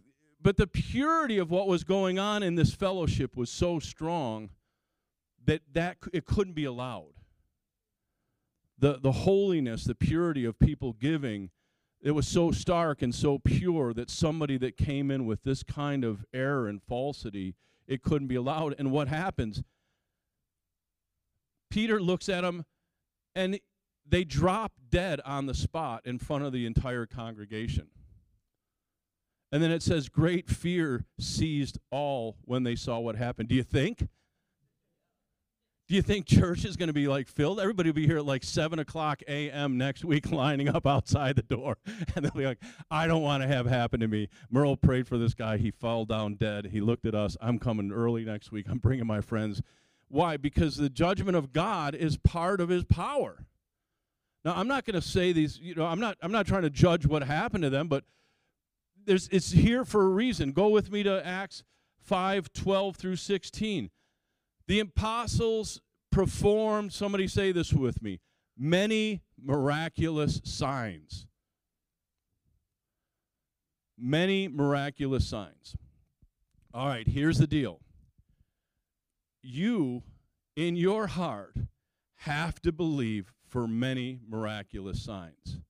but 0.42 0.56
the 0.56 0.66
purity 0.66 1.38
of 1.38 1.50
what 1.50 1.68
was 1.68 1.84
going 1.84 2.18
on 2.18 2.42
in 2.42 2.56
this 2.56 2.74
fellowship 2.74 3.36
was 3.36 3.48
so 3.48 3.78
strong 3.78 4.50
that 5.46 5.62
that 5.72 5.96
it 6.12 6.26
couldn't 6.26 6.54
be 6.54 6.64
allowed. 6.64 7.14
The 8.78 8.98
the 9.00 9.12
holiness, 9.12 9.84
the 9.84 9.94
purity 9.94 10.44
of 10.44 10.58
people 10.58 10.92
giving, 10.92 11.50
it 12.04 12.12
was 12.12 12.28
so 12.28 12.52
stark 12.52 13.02
and 13.02 13.14
so 13.14 13.38
pure 13.38 13.92
that 13.94 14.10
somebody 14.10 14.58
that 14.58 14.76
came 14.76 15.10
in 15.10 15.26
with 15.26 15.42
this 15.42 15.62
kind 15.62 16.04
of 16.04 16.24
error 16.32 16.68
and 16.68 16.82
falsity 16.82 17.56
it 17.86 18.02
couldn't 18.02 18.28
be 18.28 18.34
allowed. 18.34 18.74
And 18.78 18.90
what 18.90 19.08
happens? 19.08 19.62
Peter 21.70 22.00
looks 22.00 22.28
at 22.28 22.42
them 22.42 22.64
and 23.34 23.58
they 24.06 24.24
drop 24.24 24.72
dead 24.90 25.20
on 25.24 25.46
the 25.46 25.54
spot 25.54 26.02
in 26.04 26.18
front 26.18 26.44
of 26.44 26.52
the 26.52 26.66
entire 26.66 27.06
congregation. 27.06 27.88
And 29.50 29.62
then 29.62 29.70
it 29.70 29.82
says, 29.82 30.08
Great 30.08 30.48
fear 30.48 31.06
seized 31.18 31.78
all 31.90 32.36
when 32.44 32.64
they 32.64 32.76
saw 32.76 32.98
what 32.98 33.16
happened. 33.16 33.48
Do 33.48 33.54
you 33.54 33.62
think? 33.62 34.08
Do 35.86 35.94
you 35.94 36.00
think 36.00 36.24
church 36.24 36.64
is 36.64 36.76
going 36.76 36.86
to 36.86 36.94
be 36.94 37.08
like 37.08 37.28
filled? 37.28 37.60
Everybody 37.60 37.90
will 37.90 37.94
be 37.94 38.06
here 38.06 38.16
at 38.16 38.24
like 38.24 38.42
7 38.42 38.78
o'clock 38.78 39.20
a.m. 39.28 39.76
next 39.76 40.02
week 40.02 40.30
lining 40.32 40.68
up 40.68 40.86
outside 40.86 41.36
the 41.36 41.42
door. 41.42 41.76
And 42.16 42.24
they'll 42.24 42.32
be 42.32 42.46
like, 42.46 42.58
I 42.90 43.06
don't 43.06 43.22
want 43.22 43.42
to 43.42 43.48
have 43.48 43.66
happen 43.66 44.00
to 44.00 44.08
me. 44.08 44.28
Merle 44.50 44.76
prayed 44.76 45.06
for 45.06 45.18
this 45.18 45.34
guy. 45.34 45.56
He 45.56 45.70
fell 45.70 46.04
down 46.04 46.34
dead. 46.34 46.66
He 46.66 46.80
looked 46.80 47.06
at 47.06 47.14
us. 47.14 47.36
I'm 47.40 47.58
coming 47.58 47.92
early 47.92 48.24
next 48.24 48.52
week. 48.52 48.66
I'm 48.68 48.78
bringing 48.78 49.06
my 49.06 49.20
friends. 49.20 49.60
Why? 50.08 50.36
Because 50.36 50.76
the 50.76 50.88
judgment 50.88 51.36
of 51.36 51.52
God 51.52 51.94
is 51.94 52.16
part 52.16 52.60
of 52.60 52.68
his 52.68 52.84
power. 52.84 53.46
Now, 54.44 54.54
I'm 54.54 54.68
not 54.68 54.84
going 54.84 55.00
to 55.00 55.06
say 55.06 55.32
these, 55.32 55.58
you 55.58 55.74
know, 55.74 55.86
I'm 55.86 56.00
not, 56.00 56.16
I'm 56.22 56.32
not 56.32 56.46
trying 56.46 56.62
to 56.62 56.70
judge 56.70 57.06
what 57.06 57.22
happened 57.22 57.64
to 57.64 57.70
them, 57.70 57.88
but 57.88 58.04
there's, 59.04 59.28
it's 59.28 59.50
here 59.52 59.84
for 59.84 60.02
a 60.02 60.08
reason. 60.08 60.52
Go 60.52 60.68
with 60.68 60.90
me 60.90 61.02
to 61.02 61.26
Acts 61.26 61.64
5 61.98 62.52
12 62.52 62.96
through 62.96 63.16
16. 63.16 63.90
The 64.66 64.80
apostles 64.80 65.80
performed, 66.10 66.92
somebody 66.92 67.28
say 67.28 67.52
this 67.52 67.72
with 67.72 68.02
me, 68.02 68.20
many 68.56 69.22
miraculous 69.40 70.40
signs. 70.44 71.26
Many 73.98 74.48
miraculous 74.48 75.26
signs. 75.26 75.76
All 76.72 76.88
right, 76.88 77.06
here's 77.06 77.38
the 77.38 77.46
deal. 77.46 77.80
You, 79.42 80.02
in 80.56 80.76
your 80.76 81.06
heart, 81.06 81.56
have 82.16 82.60
to 82.62 82.72
believe 82.72 83.32
for 83.46 83.68
many 83.68 84.18
miraculous 84.26 85.02
signs. 85.02 85.60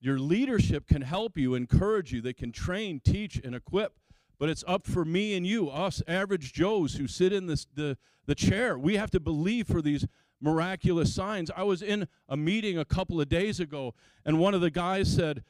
Your 0.00 0.18
leadership 0.18 0.86
can 0.86 1.02
help 1.02 1.36
you, 1.36 1.54
encourage 1.54 2.12
you, 2.12 2.20
they 2.20 2.32
can 2.32 2.52
train, 2.52 3.00
teach, 3.04 3.40
and 3.42 3.54
equip 3.54 3.94
but 4.38 4.48
it's 4.48 4.64
up 4.66 4.86
for 4.86 5.04
me 5.04 5.36
and 5.36 5.46
you, 5.46 5.68
us 5.68 6.02
average 6.06 6.52
Joes 6.52 6.94
who 6.94 7.08
sit 7.08 7.32
in 7.32 7.46
this, 7.46 7.66
the, 7.74 7.96
the 8.26 8.34
chair. 8.34 8.78
We 8.78 8.96
have 8.96 9.10
to 9.12 9.20
believe 9.20 9.66
for 9.66 9.82
these 9.82 10.06
miraculous 10.40 11.14
signs. 11.14 11.50
I 11.56 11.64
was 11.64 11.82
in 11.82 12.06
a 12.28 12.36
meeting 12.36 12.78
a 12.78 12.84
couple 12.84 13.20
of 13.20 13.28
days 13.28 13.60
ago, 13.60 13.94
and 14.24 14.38
one 14.38 14.54
of 14.54 14.60
the 14.60 14.70
guys 14.70 15.12
said, 15.12 15.42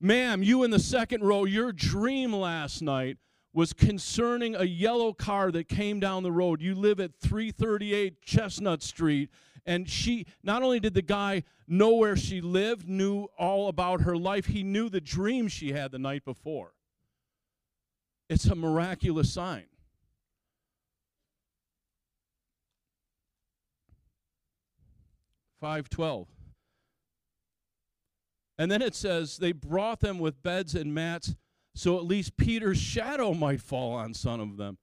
Ma'am, 0.00 0.42
you 0.42 0.62
in 0.62 0.70
the 0.70 0.78
second 0.78 1.22
row, 1.22 1.44
your 1.44 1.72
dream 1.72 2.32
last 2.32 2.80
night 2.80 3.18
was 3.52 3.72
concerning 3.72 4.54
a 4.54 4.64
yellow 4.64 5.12
car 5.12 5.50
that 5.50 5.68
came 5.68 6.00
down 6.00 6.22
the 6.22 6.32
road. 6.32 6.62
You 6.62 6.74
live 6.74 7.00
at 7.00 7.14
338 7.20 8.22
Chestnut 8.22 8.82
Street. 8.82 9.28
And 9.66 9.88
she, 9.88 10.26
not 10.42 10.62
only 10.62 10.80
did 10.80 10.94
the 10.94 11.02
guy 11.02 11.42
know 11.68 11.94
where 11.94 12.16
she 12.16 12.40
lived, 12.40 12.88
knew 12.88 13.26
all 13.38 13.68
about 13.68 14.02
her 14.02 14.16
life, 14.16 14.46
he 14.46 14.62
knew 14.62 14.88
the 14.88 15.00
dream 15.00 15.48
she 15.48 15.72
had 15.72 15.92
the 15.92 15.98
night 15.98 16.24
before. 16.24 16.72
It's 18.30 18.46
a 18.46 18.54
miraculous 18.54 19.32
sign. 19.32 19.64
Five 25.60 25.90
twelve. 25.90 26.28
And 28.56 28.70
then 28.70 28.82
it 28.82 28.94
says 28.94 29.38
they 29.38 29.50
brought 29.50 29.98
them 29.98 30.20
with 30.20 30.42
beds 30.44 30.76
and 30.76 30.94
mats, 30.94 31.34
so 31.74 31.98
at 31.98 32.04
least 32.04 32.36
Peter's 32.36 32.78
shadow 32.78 33.34
might 33.34 33.60
fall 33.60 33.92
on 33.94 34.14
some 34.14 34.38
of 34.38 34.56
them. 34.56 34.78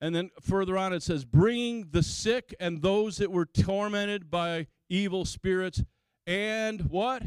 And 0.00 0.14
then 0.14 0.30
further 0.40 0.76
on 0.76 0.92
it 0.92 1.02
says, 1.02 1.24
bringing 1.24 1.88
the 1.90 2.02
sick 2.02 2.54
and 2.60 2.82
those 2.82 3.16
that 3.16 3.32
were 3.32 3.46
tormented 3.46 4.30
by 4.30 4.66
evil 4.90 5.24
spirits, 5.24 5.82
and 6.26 6.82
what? 6.82 7.22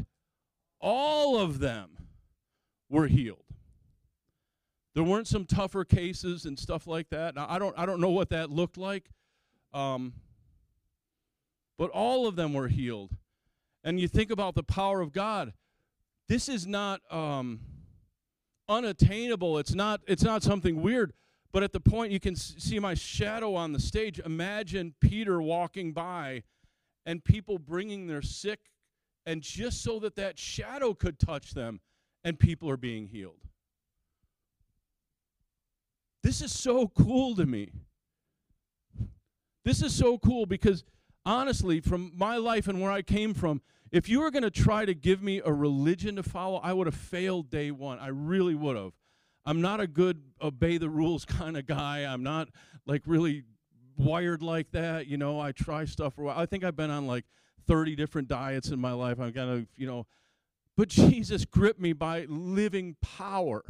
All 0.80 1.36
of 1.36 1.58
them 1.58 1.90
were 2.88 3.08
healed. 3.08 3.51
There 4.94 5.04
weren't 5.04 5.26
some 5.26 5.46
tougher 5.46 5.84
cases 5.84 6.44
and 6.44 6.58
stuff 6.58 6.86
like 6.86 7.08
that. 7.10 7.34
Now, 7.34 7.46
I 7.48 7.58
don't, 7.58 7.76
I 7.78 7.86
don't 7.86 8.00
know 8.00 8.10
what 8.10 8.28
that 8.30 8.50
looked 8.50 8.76
like, 8.76 9.10
um, 9.72 10.12
but 11.78 11.90
all 11.90 12.26
of 12.26 12.36
them 12.36 12.52
were 12.52 12.68
healed. 12.68 13.12
And 13.84 13.98
you 13.98 14.06
think 14.06 14.30
about 14.30 14.54
the 14.54 14.62
power 14.62 15.00
of 15.00 15.12
God. 15.12 15.54
This 16.28 16.48
is 16.48 16.66
not 16.66 17.00
um, 17.10 17.60
unattainable. 18.68 19.58
It's 19.58 19.74
not, 19.74 20.02
it's 20.06 20.22
not 20.22 20.42
something 20.42 20.82
weird. 20.82 21.14
But 21.52 21.62
at 21.62 21.72
the 21.72 21.80
point 21.80 22.12
you 22.12 22.20
can 22.20 22.36
see 22.36 22.78
my 22.78 22.94
shadow 22.94 23.54
on 23.54 23.72
the 23.72 23.80
stage, 23.80 24.18
imagine 24.18 24.94
Peter 25.00 25.40
walking 25.42 25.92
by 25.92 26.44
and 27.04 27.24
people 27.24 27.58
bringing 27.58 28.06
their 28.06 28.22
sick, 28.22 28.60
and 29.26 29.42
just 29.42 29.82
so 29.82 29.98
that 29.98 30.16
that 30.16 30.38
shadow 30.38 30.94
could 30.94 31.18
touch 31.18 31.52
them, 31.52 31.80
and 32.24 32.38
people 32.38 32.70
are 32.70 32.76
being 32.76 33.08
healed. 33.08 33.48
This 36.22 36.40
is 36.40 36.52
so 36.52 36.88
cool 36.88 37.34
to 37.36 37.46
me. 37.46 37.70
This 39.64 39.82
is 39.82 39.94
so 39.94 40.18
cool 40.18 40.46
because 40.46 40.84
honestly, 41.24 41.80
from 41.80 42.12
my 42.16 42.36
life 42.36 42.68
and 42.68 42.80
where 42.80 42.90
I 42.90 43.02
came 43.02 43.34
from, 43.34 43.60
if 43.90 44.08
you 44.08 44.20
were 44.20 44.30
going 44.30 44.42
to 44.42 44.50
try 44.50 44.84
to 44.84 44.94
give 44.94 45.22
me 45.22 45.40
a 45.44 45.52
religion 45.52 46.16
to 46.16 46.22
follow, 46.22 46.58
I 46.58 46.72
would 46.72 46.86
have 46.86 46.94
failed 46.94 47.50
day 47.50 47.70
one. 47.70 47.98
I 47.98 48.08
really 48.08 48.54
would 48.54 48.76
have. 48.76 48.92
I'm 49.44 49.60
not 49.60 49.80
a 49.80 49.86
good 49.86 50.22
obey 50.40 50.78
the 50.78 50.88
rules 50.88 51.24
kind 51.26 51.56
of 51.56 51.66
guy. 51.66 52.00
I'm 52.00 52.22
not 52.22 52.48
like 52.86 53.02
really 53.06 53.44
wired 53.96 54.42
like 54.42 54.70
that. 54.72 55.06
You 55.06 55.16
know, 55.16 55.40
I 55.40 55.52
try 55.52 55.84
stuff 55.84 56.14
for 56.14 56.22
a 56.22 56.24
while. 56.26 56.38
I 56.38 56.46
think 56.46 56.64
I've 56.64 56.76
been 56.76 56.90
on 56.90 57.06
like 57.06 57.24
30 57.66 57.94
different 57.96 58.28
diets 58.28 58.68
in 58.68 58.80
my 58.80 58.92
life. 58.92 59.20
I'm 59.20 59.32
kind 59.32 59.50
of, 59.50 59.66
you 59.76 59.86
know, 59.86 60.06
but 60.76 60.88
Jesus 60.88 61.44
gripped 61.44 61.80
me 61.80 61.92
by 61.92 62.24
living 62.28 62.96
power. 63.02 63.62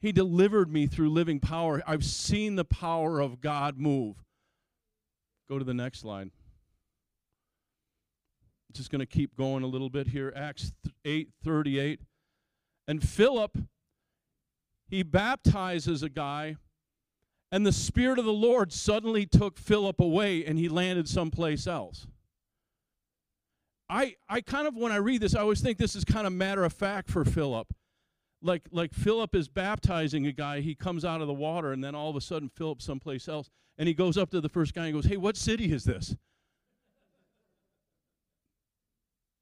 He 0.00 0.12
delivered 0.12 0.72
me 0.72 0.86
through 0.86 1.10
living 1.10 1.40
power. 1.40 1.82
I've 1.86 2.04
seen 2.04 2.56
the 2.56 2.64
power 2.64 3.20
of 3.20 3.40
God 3.40 3.78
move. 3.78 4.16
Go 5.48 5.58
to 5.58 5.64
the 5.64 5.74
next 5.74 6.00
slide. 6.00 6.30
Just 8.72 8.90
going 8.90 9.00
to 9.00 9.06
keep 9.06 9.36
going 9.36 9.64
a 9.64 9.66
little 9.66 9.90
bit 9.90 10.08
here. 10.08 10.32
Acts 10.36 10.72
8 11.04 11.30
38. 11.42 12.00
And 12.86 13.06
Philip, 13.06 13.58
he 14.88 15.02
baptizes 15.02 16.02
a 16.02 16.08
guy, 16.08 16.56
and 17.50 17.66
the 17.66 17.72
Spirit 17.72 18.18
of 18.18 18.24
the 18.24 18.32
Lord 18.32 18.72
suddenly 18.72 19.26
took 19.26 19.58
Philip 19.58 20.00
away 20.00 20.44
and 20.44 20.58
he 20.58 20.68
landed 20.68 21.08
someplace 21.08 21.66
else. 21.66 22.06
I, 23.90 24.16
I 24.28 24.42
kind 24.42 24.68
of, 24.68 24.76
when 24.76 24.92
I 24.92 24.96
read 24.96 25.22
this, 25.22 25.34
I 25.34 25.40
always 25.40 25.62
think 25.62 25.78
this 25.78 25.96
is 25.96 26.04
kind 26.04 26.26
of 26.26 26.32
matter 26.32 26.62
of 26.62 26.74
fact 26.74 27.10
for 27.10 27.24
Philip 27.24 27.72
like 28.42 28.62
like 28.70 28.92
Philip 28.92 29.34
is 29.34 29.48
baptizing 29.48 30.26
a 30.26 30.32
guy, 30.32 30.60
he 30.60 30.74
comes 30.74 31.04
out 31.04 31.20
of 31.20 31.26
the 31.26 31.34
water, 31.34 31.72
and 31.72 31.82
then 31.82 31.94
all 31.94 32.10
of 32.10 32.16
a 32.16 32.20
sudden 32.20 32.48
Philip 32.48 32.80
someplace 32.80 33.28
else, 33.28 33.50
and 33.76 33.88
he 33.88 33.94
goes 33.94 34.16
up 34.16 34.30
to 34.30 34.40
the 34.40 34.48
first 34.48 34.74
guy 34.74 34.86
and 34.86 34.94
goes, 34.94 35.06
"Hey, 35.06 35.16
what 35.16 35.36
city 35.36 35.72
is 35.72 35.84
this?" 35.84 36.16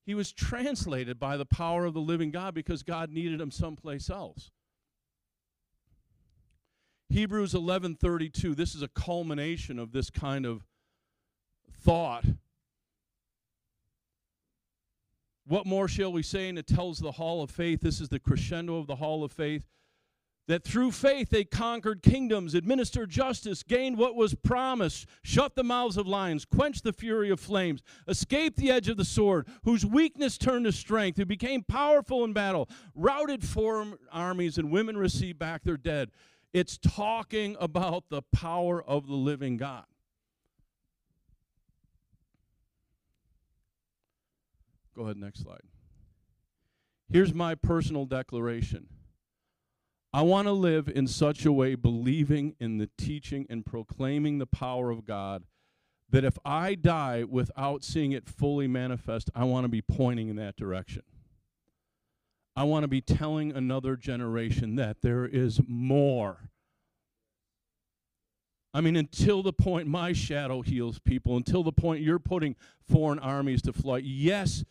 He 0.05 0.15
was 0.15 0.33
translated 0.33 1.19
by 1.19 1.37
the 1.37 1.45
power 1.45 1.85
of 1.85 1.93
the 1.93 2.01
living 2.01 2.31
God 2.31 2.55
because 2.55 2.85
God 2.85 3.11
needed 3.11 3.41
him 3.41 3.51
someplace 3.51 4.09
else. 4.09 4.53
Hebrews 7.09 7.55
11:32 7.55 8.55
this 8.55 8.75
is 8.75 8.83
a 8.83 8.89
culmination 8.89 9.79
of 9.79 9.93
this 9.93 10.11
kind 10.11 10.47
of 10.47 10.67
thought. 11.71 12.25
What 15.47 15.67
more 15.67 15.89
shall 15.89 16.13
we 16.13 16.23
say? 16.23 16.49
And 16.49 16.59
it 16.59 16.67
tells 16.67 16.99
the 16.99 17.13
hall 17.13 17.43
of 17.43 17.51
faith. 17.51 17.81
This 17.81 18.01
is 18.01 18.09
the 18.09 18.19
crescendo 18.19 18.77
of 18.79 18.87
the 18.87 18.97
hall 18.97 19.23
of 19.25 19.33
faith 19.33 19.65
that 20.49 20.65
through 20.65 20.93
faith 20.93 21.31
they 21.31 21.45
conquered 21.45 22.03
kingdoms, 22.03 22.55
administered 22.55 23.11
justice, 23.11 23.63
gained 23.63 23.99
what 23.99 24.15
was 24.15 24.35
promised, 24.35 25.07
shut 25.23 25.55
the 25.55 25.65
mouths 25.65 25.97
of 25.97 26.07
lions, 26.07 26.45
quenched 26.45 26.85
the 26.85 26.93
fury 26.93 27.31
of 27.31 27.41
flames, 27.41 27.83
escaped 28.07 28.57
the 28.57 28.71
edge 28.71 28.89
of 28.89 28.97
the 28.97 29.05
sword, 29.05 29.49
whose 29.65 29.85
weakness 29.85 30.39
turned 30.39 30.65
to 30.65 30.73
strength, 30.73 31.17
who 31.17 31.27
became 31.27 31.63
powerful 31.63 32.25
in 32.25 32.33
battle, 32.33 32.69
routed 32.95 33.45
foreign 33.45 33.97
armies, 34.13 34.59
and 34.59 34.71
women 34.71 34.97
received 34.97 35.39
back 35.39 35.65
their 35.65 35.77
dead. 35.77 36.11
It's 36.53 36.79
talking 36.79 37.57
about 37.61 38.05
the 38.09 38.23
power 38.33 38.83
of 38.83 39.07
the 39.07 39.15
living 39.15 39.57
God. 39.57 39.85
Go 44.97 45.03
ahead, 45.03 45.19
next 45.19 45.43
slide. 45.43 45.61
Here's 47.11 47.35
my 47.35 47.55
personal 47.55 48.07
declaration 48.07 48.89
I 50.13 50.23
want 50.23 50.47
to 50.47 50.53
live 50.53 50.89
in 50.89 51.07
such 51.07 51.45
a 51.45 51.53
way, 51.53 51.75
believing 51.75 52.55
in 52.59 52.79
the 52.79 52.89
teaching 52.97 53.47
and 53.51 53.67
proclaiming 53.67 54.39
the 54.39 54.47
power 54.47 54.91
of 54.91 55.05
God, 55.05 55.45
that 56.09 56.25
if 56.25 56.39
I 56.45 56.75
die 56.75 57.25
without 57.25 57.85
seeing 57.85 58.13
it 58.13 58.27
fully 58.27 58.67
manifest, 58.67 59.29
I 59.35 59.45
want 59.45 59.65
to 59.65 59.69
be 59.69 59.83
pointing 59.83 60.29
in 60.29 60.37
that 60.37 60.57
direction. 60.57 61.03
I 62.55 62.63
want 62.65 62.85
to 62.85 62.89
be 62.89 63.03
telling 63.03 63.53
another 63.53 63.97
generation 63.97 64.77
that 64.77 65.03
there 65.03 65.27
is 65.27 65.61
more. 65.69 66.49
I 68.73 68.81
mean, 68.81 68.97
until 68.97 69.43
the 69.43 69.53
point 69.53 69.89
my 69.89 70.15
shadow 70.15 70.63
heals 70.63 70.99
people, 70.99 71.37
until 71.37 71.63
the 71.63 71.73
point 71.73 72.03
you're 72.03 72.19
putting 72.19 72.57
foreign 72.89 73.19
armies 73.19 73.61
to 73.63 73.75
flight, 73.75 74.05
yes, 74.05 74.65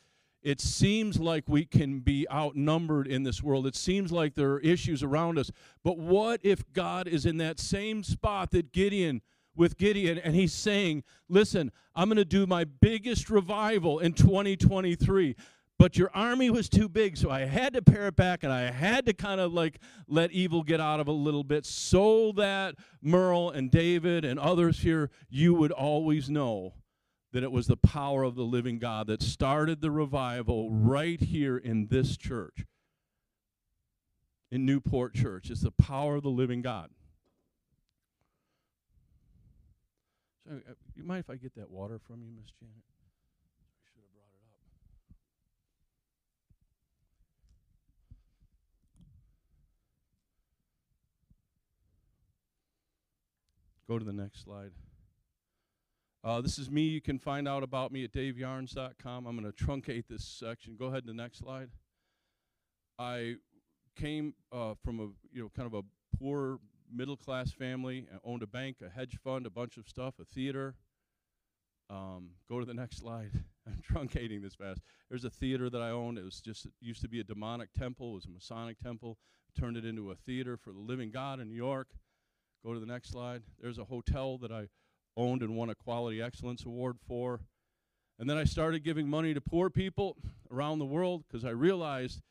it 0.46 0.62
seems 0.62 1.20
like 1.20 1.46
we 1.48 1.66
can 1.66 2.02
be 2.02 2.28
outnumbered 2.32 3.08
in 3.08 3.24
this 3.24 3.42
world. 3.42 3.66
It 3.66 3.76
seems 3.76 4.12
like 4.12 4.36
there 4.36 4.52
are 4.52 4.60
issues 4.60 5.02
around 5.02 5.40
us. 5.40 5.50
But 5.84 5.98
what 5.98 6.40
if 6.44 6.72
God 6.72 7.08
is 7.08 7.26
in 7.26 7.38
that 7.38 7.60
same 7.60 8.04
spot 8.04 8.52
that 8.52 8.72
Gideon 8.72 9.24
with 9.56 9.76
Gideon 9.80 10.20
and 10.20 10.36
he's 10.36 10.54
saying, 10.54 11.04
"Listen, 11.28 11.72
I'm 11.96 12.10
going 12.10 12.18
to 12.18 12.26
do 12.26 12.46
my 12.46 12.64
biggest 12.64 13.32
revival 13.32 13.98
in 13.98 14.14
2023." 14.14 15.36
But 15.80 15.98
your 15.98 16.12
army 16.14 16.52
was 16.52 16.70
too 16.70 16.88
big, 16.88 17.18
so 17.18 17.32
I 17.32 17.42
had 17.42 17.74
to 17.74 17.82
pare 17.82 18.08
it 18.08 18.16
back 18.16 18.44
and 18.44 18.54
I 18.54 18.72
had 18.72 19.08
to 19.08 19.14
kind 19.14 19.42
of 19.42 19.52
like 19.52 19.80
let 20.08 20.32
evil 20.32 20.62
get 20.62 20.80
out 20.80 21.00
of 21.00 21.08
a 21.08 21.12
little 21.12 21.44
bit 21.44 21.66
so 21.66 22.32
that 22.34 22.76
Merle 23.02 23.50
and 23.50 23.72
David 23.72 24.24
and 24.24 24.40
others 24.40 24.80
here, 24.80 25.10
you 25.28 25.56
would 25.56 25.72
always 25.72 26.30
know 26.30 26.76
that 27.36 27.44
it 27.44 27.52
was 27.52 27.68
the 27.68 27.76
power 27.76 28.24
of 28.24 28.36
the 28.36 28.46
living 28.46 28.80
God 28.80 29.08
that 29.08 29.22
started 29.22 29.82
the 29.82 29.92
revival 29.92 30.72
right 30.72 31.20
here 31.20 31.58
in 31.58 31.88
this 31.88 32.16
church, 32.16 32.64
in 34.50 34.66
Newport 34.66 35.14
Church. 35.14 35.50
It's 35.50 35.60
the 35.60 35.72
power 35.72 36.16
of 36.16 36.24
the 36.24 36.30
living 36.30 36.62
God. 36.62 36.92
So, 40.48 40.54
uh, 40.54 40.76
you 40.96 41.04
mind 41.04 41.26
if 41.28 41.30
I 41.30 41.36
get 41.36 41.54
that 41.56 41.70
water 41.70 42.00
from 42.08 42.22
you, 42.24 42.32
Miss 42.34 42.52
Janet? 42.58 42.74
I 42.78 43.84
should 43.92 44.00
have 44.00 44.14
brought 44.14 44.32
it 44.32 44.40
up. 44.48 44.62
Go 53.90 54.00
to 54.00 54.06
the 54.06 54.14
next 54.14 54.46
slide. 54.46 54.72
Uh, 56.26 56.42
this 56.42 56.58
is 56.58 56.72
me. 56.72 56.82
You 56.82 57.02
can 57.02 57.20
find 57.20 57.48
out 57.48 57.62
about 57.62 57.92
me 57.92 58.04
at 58.04 58.12
daveyarnes.com. 58.12 59.28
I'm 59.28 59.40
going 59.40 59.52
to 59.52 59.64
truncate 59.64 60.06
this 60.10 60.26
section. 60.26 60.76
Go 60.76 60.88
ahead 60.88 61.04
to 61.04 61.08
the 61.08 61.14
next 61.14 61.38
slide. 61.38 61.70
I 62.98 63.36
came 63.96 64.34
uh, 64.52 64.74
from 64.84 65.00
a 65.00 65.04
you 65.32 65.44
know 65.44 65.52
kind 65.56 65.68
of 65.68 65.76
a 65.76 66.18
poor 66.18 66.58
middle 66.92 67.16
class 67.16 67.52
family. 67.52 68.08
I 68.12 68.18
owned 68.24 68.42
a 68.42 68.48
bank, 68.48 68.78
a 68.84 68.90
hedge 68.90 69.20
fund, 69.24 69.46
a 69.46 69.52
bunch 69.52 69.78
of 69.78 69.88
stuff, 69.88 70.16
a 70.20 70.26
theater. 70.26 70.74
Um, 71.92 72.32
go 72.50 72.60
to 72.60 72.66
the 72.66 72.74
next 72.74 72.98
slide. 72.98 73.30
I'm 73.68 73.84
truncating 73.88 74.42
this 74.42 74.56
fast. 74.56 74.82
There's 75.10 75.26
a 75.26 75.30
theater 75.30 75.70
that 75.70 75.82
I 75.82 75.92
owned. 75.92 76.18
It 76.18 76.26
was 76.26 76.42
just 76.42 76.66
it 76.66 76.72
used 76.82 77.04
to 77.04 77.08
be 77.08 77.20
a 77.20 77.24
demonic 77.24 77.72
temple. 77.78 78.14
It 78.14 78.16
was 78.16 78.26
a 78.26 78.32
Masonic 78.32 78.80
temple. 78.80 79.20
Turned 79.56 79.78
it 79.78 79.86
into 79.86 80.10
a 80.10 80.16
theater 80.16 80.58
for 80.58 80.72
the 80.72 80.80
living 80.80 81.12
God 81.12 81.40
in 81.40 81.50
New 81.50 81.56
York. 81.56 81.90
Go 82.66 82.74
to 82.74 82.80
the 82.80 82.88
next 82.88 83.12
slide. 83.12 83.44
There's 83.62 83.78
a 83.78 83.84
hotel 83.84 84.40
that 84.40 84.52
I 84.52 84.70
owned 85.18 85.42
and 85.42 85.56
won 85.56 85.70
a 85.70 85.76
Quality 85.76 86.22
Excellence 86.22 86.66
Award 86.66 86.98
for. 87.08 87.42
And 88.20 88.30
then 88.30 88.38
I 88.38 88.44
started 88.44 88.84
giving 88.84 89.10
money 89.10 89.34
to 89.34 89.42
poor 89.42 89.70
people 89.70 90.18
around 90.52 90.80
the 90.80 90.86
world 90.86 91.24
because 91.28 91.44
I 91.44 91.50
realized 91.50 92.22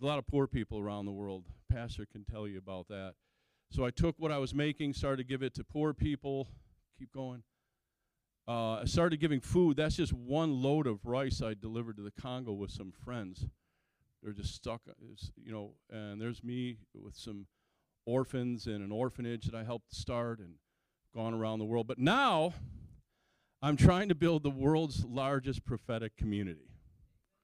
a 0.00 0.06
lot 0.06 0.18
of 0.18 0.26
poor 0.26 0.46
people 0.46 0.78
around 0.78 1.06
the 1.06 1.12
world. 1.12 1.44
Pastor 1.70 2.06
can 2.10 2.24
tell 2.24 2.46
you 2.46 2.58
about 2.58 2.88
that. 2.88 3.14
So 3.70 3.84
I 3.84 3.90
took 3.90 4.14
what 4.18 4.30
I 4.30 4.38
was 4.38 4.54
making, 4.54 4.92
started 4.92 5.18
to 5.18 5.24
give 5.24 5.42
it 5.42 5.54
to 5.54 5.64
poor 5.64 5.92
people. 5.92 6.48
Keep 6.98 7.12
going. 7.12 7.42
Uh, 8.48 8.74
I 8.74 8.84
started 8.84 9.18
giving 9.18 9.40
food. 9.40 9.76
That's 9.76 9.96
just 9.96 10.12
one 10.12 10.62
load 10.62 10.86
of 10.86 11.04
rice 11.04 11.42
I 11.42 11.54
delivered 11.54 11.96
to 11.96 12.02
the 12.02 12.12
Congo 12.12 12.52
with 12.52 12.70
some 12.70 12.92
friends. 12.92 13.44
They're 14.22 14.32
just 14.32 14.54
stuck, 14.54 14.82
you 15.36 15.52
know. 15.52 15.72
And 15.90 16.20
there's 16.20 16.44
me 16.44 16.78
with 16.94 17.16
some 17.16 17.46
orphans 18.06 18.68
in 18.68 18.82
an 18.82 18.92
orphanage 18.92 19.46
that 19.46 19.54
I 19.54 19.64
helped 19.64 19.92
start, 19.92 20.38
and 20.38 20.54
gone 21.16 21.32
around 21.32 21.58
the 21.58 21.64
world. 21.64 21.86
But 21.86 21.98
now 21.98 22.52
I'm 23.62 23.76
trying 23.76 24.10
to 24.10 24.14
build 24.14 24.42
the 24.42 24.50
world's 24.50 25.04
largest 25.04 25.64
prophetic 25.64 26.16
community. 26.16 26.68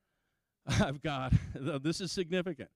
I've 0.67 1.03
got, 1.03 1.33
this 1.83 2.01
is 2.01 2.13
significant. 2.13 2.69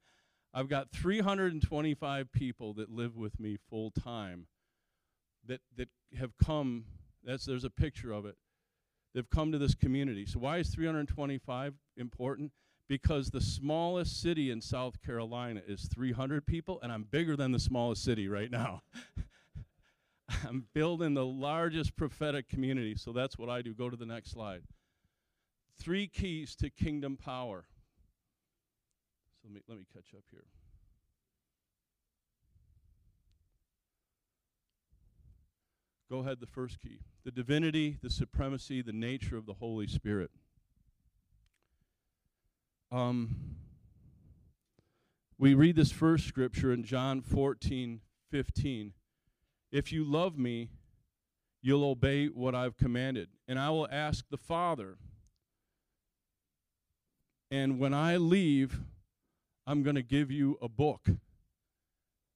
I've 0.54 0.68
got 0.68 0.90
325 0.90 2.32
people 2.32 2.72
that 2.74 2.90
live 2.90 3.14
with 3.14 3.38
me 3.38 3.58
full 3.68 3.90
time 3.90 4.46
that, 5.46 5.60
that 5.76 5.88
have 6.18 6.32
come, 6.42 6.86
that's, 7.22 7.44
there's 7.44 7.64
a 7.64 7.70
picture 7.70 8.10
of 8.10 8.24
it, 8.24 8.36
they've 9.14 9.28
come 9.28 9.52
to 9.52 9.58
this 9.58 9.74
community. 9.74 10.24
So, 10.24 10.38
why 10.38 10.56
is 10.58 10.70
325 10.70 11.74
important? 11.98 12.52
Because 12.88 13.30
the 13.30 13.40
smallest 13.40 14.22
city 14.22 14.50
in 14.50 14.62
South 14.62 15.02
Carolina 15.02 15.60
is 15.66 15.88
300 15.94 16.46
people, 16.46 16.80
and 16.82 16.90
I'm 16.90 17.02
bigger 17.02 17.36
than 17.36 17.52
the 17.52 17.58
smallest 17.58 18.02
city 18.02 18.28
right 18.28 18.50
now. 18.50 18.82
I'm 20.44 20.66
building 20.74 21.14
the 21.14 21.24
largest 21.24 21.96
prophetic 21.96 22.48
community. 22.48 22.94
So 22.94 23.12
that's 23.12 23.38
what 23.38 23.48
I 23.48 23.62
do. 23.62 23.74
Go 23.74 23.90
to 23.90 23.96
the 23.96 24.06
next 24.06 24.30
slide. 24.30 24.62
Three 25.78 26.06
keys 26.08 26.56
to 26.56 26.70
kingdom 26.70 27.16
power. 27.16 27.66
So 29.42 29.48
let 29.48 29.54
me, 29.54 29.60
let 29.68 29.78
me 29.78 29.84
catch 29.92 30.14
up 30.16 30.24
here. 30.30 30.44
Go 36.10 36.20
ahead, 36.20 36.38
the 36.40 36.46
first 36.46 36.80
key 36.80 37.00
the 37.24 37.32
divinity, 37.32 37.98
the 38.00 38.10
supremacy, 38.10 38.80
the 38.80 38.92
nature 38.92 39.36
of 39.36 39.46
the 39.46 39.54
Holy 39.54 39.88
Spirit. 39.88 40.30
Um, 42.92 43.34
we 45.36 45.52
read 45.54 45.74
this 45.74 45.90
first 45.90 46.28
scripture 46.28 46.72
in 46.72 46.84
John 46.84 47.20
14 47.20 48.00
15. 48.30 48.92
If 49.70 49.92
you 49.92 50.04
love 50.04 50.38
me, 50.38 50.70
you'll 51.62 51.84
obey 51.84 52.26
what 52.26 52.54
I've 52.54 52.76
commanded. 52.76 53.28
And 53.48 53.58
I 53.58 53.70
will 53.70 53.88
ask 53.90 54.24
the 54.30 54.36
Father. 54.36 54.98
And 57.50 57.78
when 57.78 57.94
I 57.94 58.16
leave, 58.16 58.80
I'm 59.66 59.82
going 59.82 59.96
to 59.96 60.02
give 60.02 60.30
you 60.30 60.58
a 60.62 60.68
book. 60.68 61.08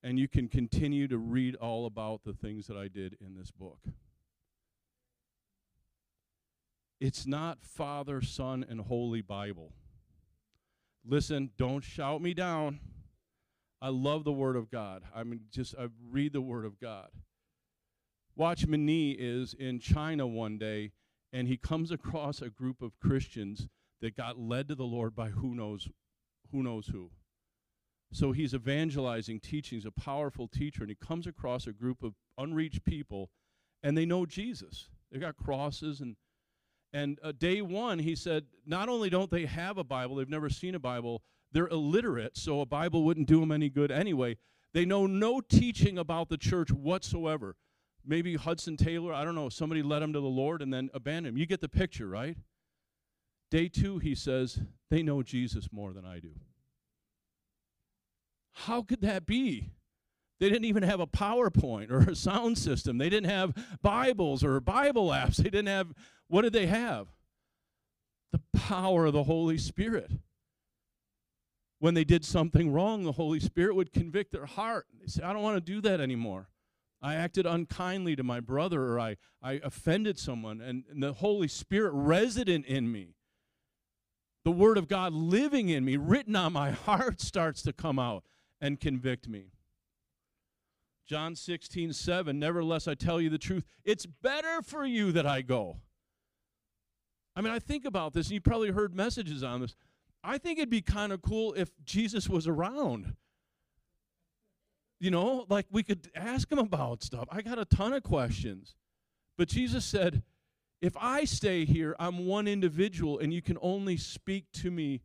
And 0.03 0.19
you 0.19 0.29
can 0.29 0.49
continue 0.49 1.07
to 1.09 1.19
read 1.19 1.55
all 1.57 1.87
about 1.87 2.25
the 2.25 2.33
things 2.33 2.67
that 2.67 2.77
I 2.77 2.89
did 2.89 3.17
in 3.21 3.37
this 3.37 3.51
book. 3.51 3.81
It's 7.01 7.27
not 7.27 7.63
Father, 7.63 8.21
Son, 8.21 8.65
and 8.69 8.81
Holy 8.81 9.23
Bible. 9.23 9.73
Listen, 11.05 11.51
don't 11.57 11.83
shout 11.83 12.21
me 12.21 12.35
down. 12.35 12.81
I 13.81 13.89
love 13.89 14.25
the 14.25 14.33
Word 14.33 14.57
of 14.57 14.71
God. 14.71 15.03
I 15.15 15.25
mean, 15.25 15.41
just 15.51 15.75
I 15.79 15.89
read 16.11 16.33
the 16.33 16.41
Word 16.41 16.65
of 16.65 16.81
God. 16.81 17.09
Watchman 18.37 18.87
Nee 18.87 19.13
is 19.13 19.55
in 19.55 19.81
China 19.81 20.27
one 20.27 20.59
day, 20.59 20.93
and 21.33 21.49
he 21.49 21.57
comes 21.57 21.91
across 21.91 22.41
a 22.41 22.51
group 22.51 22.83
of 22.83 22.99
Christians 23.01 23.69
that 24.01 24.17
got 24.17 24.39
led 24.39 24.69
to 24.69 24.75
the 24.75 24.85
Lord 24.85 25.15
by 25.15 25.29
who 25.29 25.55
knows, 25.55 25.89
who 26.53 26.63
knows 26.63 26.87
who. 26.89 27.11
So 28.13 28.33
he's 28.33 28.55
evangelizing, 28.55 29.41
teaching. 29.41 29.77
He's 29.77 29.87
a 29.87 29.91
powerful 29.93 30.49
teacher, 30.49 30.83
and 30.83 30.91
he 30.91 30.97
comes 30.97 31.27
across 31.27 31.67
a 31.67 31.73
group 31.73 32.03
of 32.03 32.15
unreached 32.39 32.85
people, 32.85 33.31
and 33.83 33.97
they 33.97 34.07
know 34.07 34.27
Jesus. 34.27 34.89
They've 35.11 35.21
got 35.21 35.37
crosses 35.37 36.01
and 36.01 36.17
and 36.93 37.19
uh, 37.23 37.33
day 37.33 37.63
one, 37.63 38.01
he 38.01 38.17
said, 38.17 38.47
not 38.67 38.89
only 38.89 39.11
don't 39.11 39.31
they 39.31 39.47
have 39.47 39.79
a 39.79 39.85
Bible, 39.85 40.17
they've 40.17 40.29
never 40.29 40.51
seen 40.51 40.75
a 40.75 40.81
Bible, 40.81 41.23
they're 41.53 41.69
illiterate, 41.69 42.37
so 42.37 42.61
a 42.61 42.67
Bible 42.67 43.05
wouldn't 43.05 43.27
do 43.27 43.41
them 43.41 43.53
any 43.53 43.69
good 43.69 43.91
anyway. 43.91 44.37
They 44.73 44.85
know 44.85 45.07
no 45.07 45.41
teaching 45.41 45.99
about 45.99 46.29
the 46.29 46.37
church 46.37 46.71
whatsoever. 46.71 47.57
Maybe 48.05 48.37
Hudson 48.37 48.77
Taylor, 48.77 49.13
I 49.13 49.25
don't 49.25 49.35
know, 49.35 49.49
somebody 49.49 49.83
led 49.83 50.03
him 50.03 50.13
to 50.13 50.21
the 50.21 50.27
Lord 50.27 50.63
and 50.63 50.73
then 50.73 50.91
abandoned 50.95 51.35
him. 51.35 51.37
You 51.37 51.47
get 51.47 51.61
the 51.61 51.69
picture, 51.69 52.09
right? 52.09 52.37
Day 53.51 53.69
two, 53.69 53.99
he 53.99 54.15
says, 54.15 54.61
they 54.91 55.03
know 55.03 55.23
Jesus 55.23 55.69
more 55.73 55.93
than 55.93 56.05
I 56.05 56.21
do. 56.21 56.31
How 58.53 58.83
could 58.83 59.01
that 59.03 59.27
be? 59.27 59.71
They 60.39 60.49
didn't 60.49 60.65
even 60.65 60.85
have 60.85 61.01
a 61.01 61.07
PowerPoint 61.07 61.91
or 61.91 62.11
a 62.11 62.15
sound 62.15 62.57
system. 62.57 62.97
They 62.97 63.11
didn't 63.11 63.29
have 63.29 63.55
Bibles 63.83 64.43
or 64.43 64.59
Bible 64.61 65.09
apps. 65.09 65.37
They 65.37 65.51
didn't 65.51 65.69
have, 65.69 65.93
what 66.29 66.43
did 66.43 66.53
they 66.53 66.67
have? 66.67 67.09
The 68.33 68.41
power 68.55 69.07
of 69.07 69.13
the 69.13 69.25
Holy 69.25 69.59
Spirit. 69.59 70.13
When 71.81 71.95
they 71.95 72.05
did 72.05 72.25
something 72.25 72.71
wrong, 72.71 73.05
the 73.05 73.13
Holy 73.13 73.41
Spirit 73.41 73.75
would 73.75 73.93
convict 73.93 74.33
their 74.33 74.47
heart. 74.47 74.87
They 75.01 75.07
say, 75.07 75.23
I 75.23 75.33
don't 75.33 75.43
want 75.43 75.57
to 75.57 75.73
do 75.73 75.81
that 75.81 75.99
anymore. 76.01 76.49
I 77.03 77.15
acted 77.15 77.47
unkindly 77.47 78.15
to 78.17 78.23
my 78.23 78.41
brother 78.41 78.93
or 78.93 79.01
I, 79.01 79.17
I 79.43 79.61
offended 79.65 80.19
someone, 80.19 80.61
and, 80.61 80.85
and 80.91 81.03
the 81.03 81.15
Holy 81.15 81.49
Spirit 81.49 81.93
resident 81.95 82.67
in 82.67 82.93
me. 82.93 83.15
The 84.45 84.51
Word 84.51 84.77
of 84.77 84.89
God 84.89 85.15
living 85.15 85.71
in 85.71 85.85
me, 85.85 85.97
written 85.97 86.37
on 86.37 86.53
my 86.53 86.71
heart, 86.87 87.21
starts 87.21 87.63
to 87.63 87.73
come 87.73 87.99
out 87.99 88.25
and 88.61 88.79
convict 88.79 89.27
me. 89.27 89.47
John 91.07 91.35
16, 91.35 91.95
7, 91.95 92.39
nevertheless 92.39 92.87
I 92.87 92.95
tell 92.95 93.21
you 93.21 93.31
the 93.31 93.39
truth, 93.39 93.65
it's 93.85 94.05
better 94.05 94.61
for 94.63 94.85
you 94.85 95.13
that 95.13 95.27
I 95.27 95.41
go. 95.41 95.79
I 97.35 97.41
mean, 97.41 97.53
I 97.53 97.59
think 97.59 97.87
about 97.87 98.13
this, 98.13 98.27
and 98.27 98.35
you 98.35 98.41
probably 98.41 98.71
heard 98.71 98.95
messages 98.95 99.43
on 99.43 99.63
this. 99.63 99.75
I 100.23 100.39
think 100.39 100.59
it'd 100.59 100.71
be 100.71 100.83
kind 100.83 101.13
of 101.13 101.23
cool 101.23 101.55
if 101.55 101.71
Jesus 101.85 102.29
was 102.29 102.47
around. 102.47 103.15
You 104.99 105.11
know, 105.11 105.47
like 105.49 105.67
we 105.71 105.83
could 105.83 106.11
ask 106.15 106.51
him 106.51 106.59
about 106.59 107.03
stuff. 107.03 107.27
I 107.31 107.41
got 107.41 107.59
a 107.59 107.65
ton 107.65 107.93
of 107.93 108.03
questions. 108.03 108.75
But 109.39 109.49
Jesus 109.49 109.85
said, 109.85 110.23
if 110.83 110.95
I 110.99 111.25
stay 111.25 111.65
here, 111.65 111.97
I'm 111.99 112.27
one 112.27 112.47
individual, 112.47 113.19
and 113.19 113.33
you 113.33 113.43
can 113.43 113.59
only 113.61 113.97
speak 113.97 114.47
to 114.55 114.71
me 114.71 115.03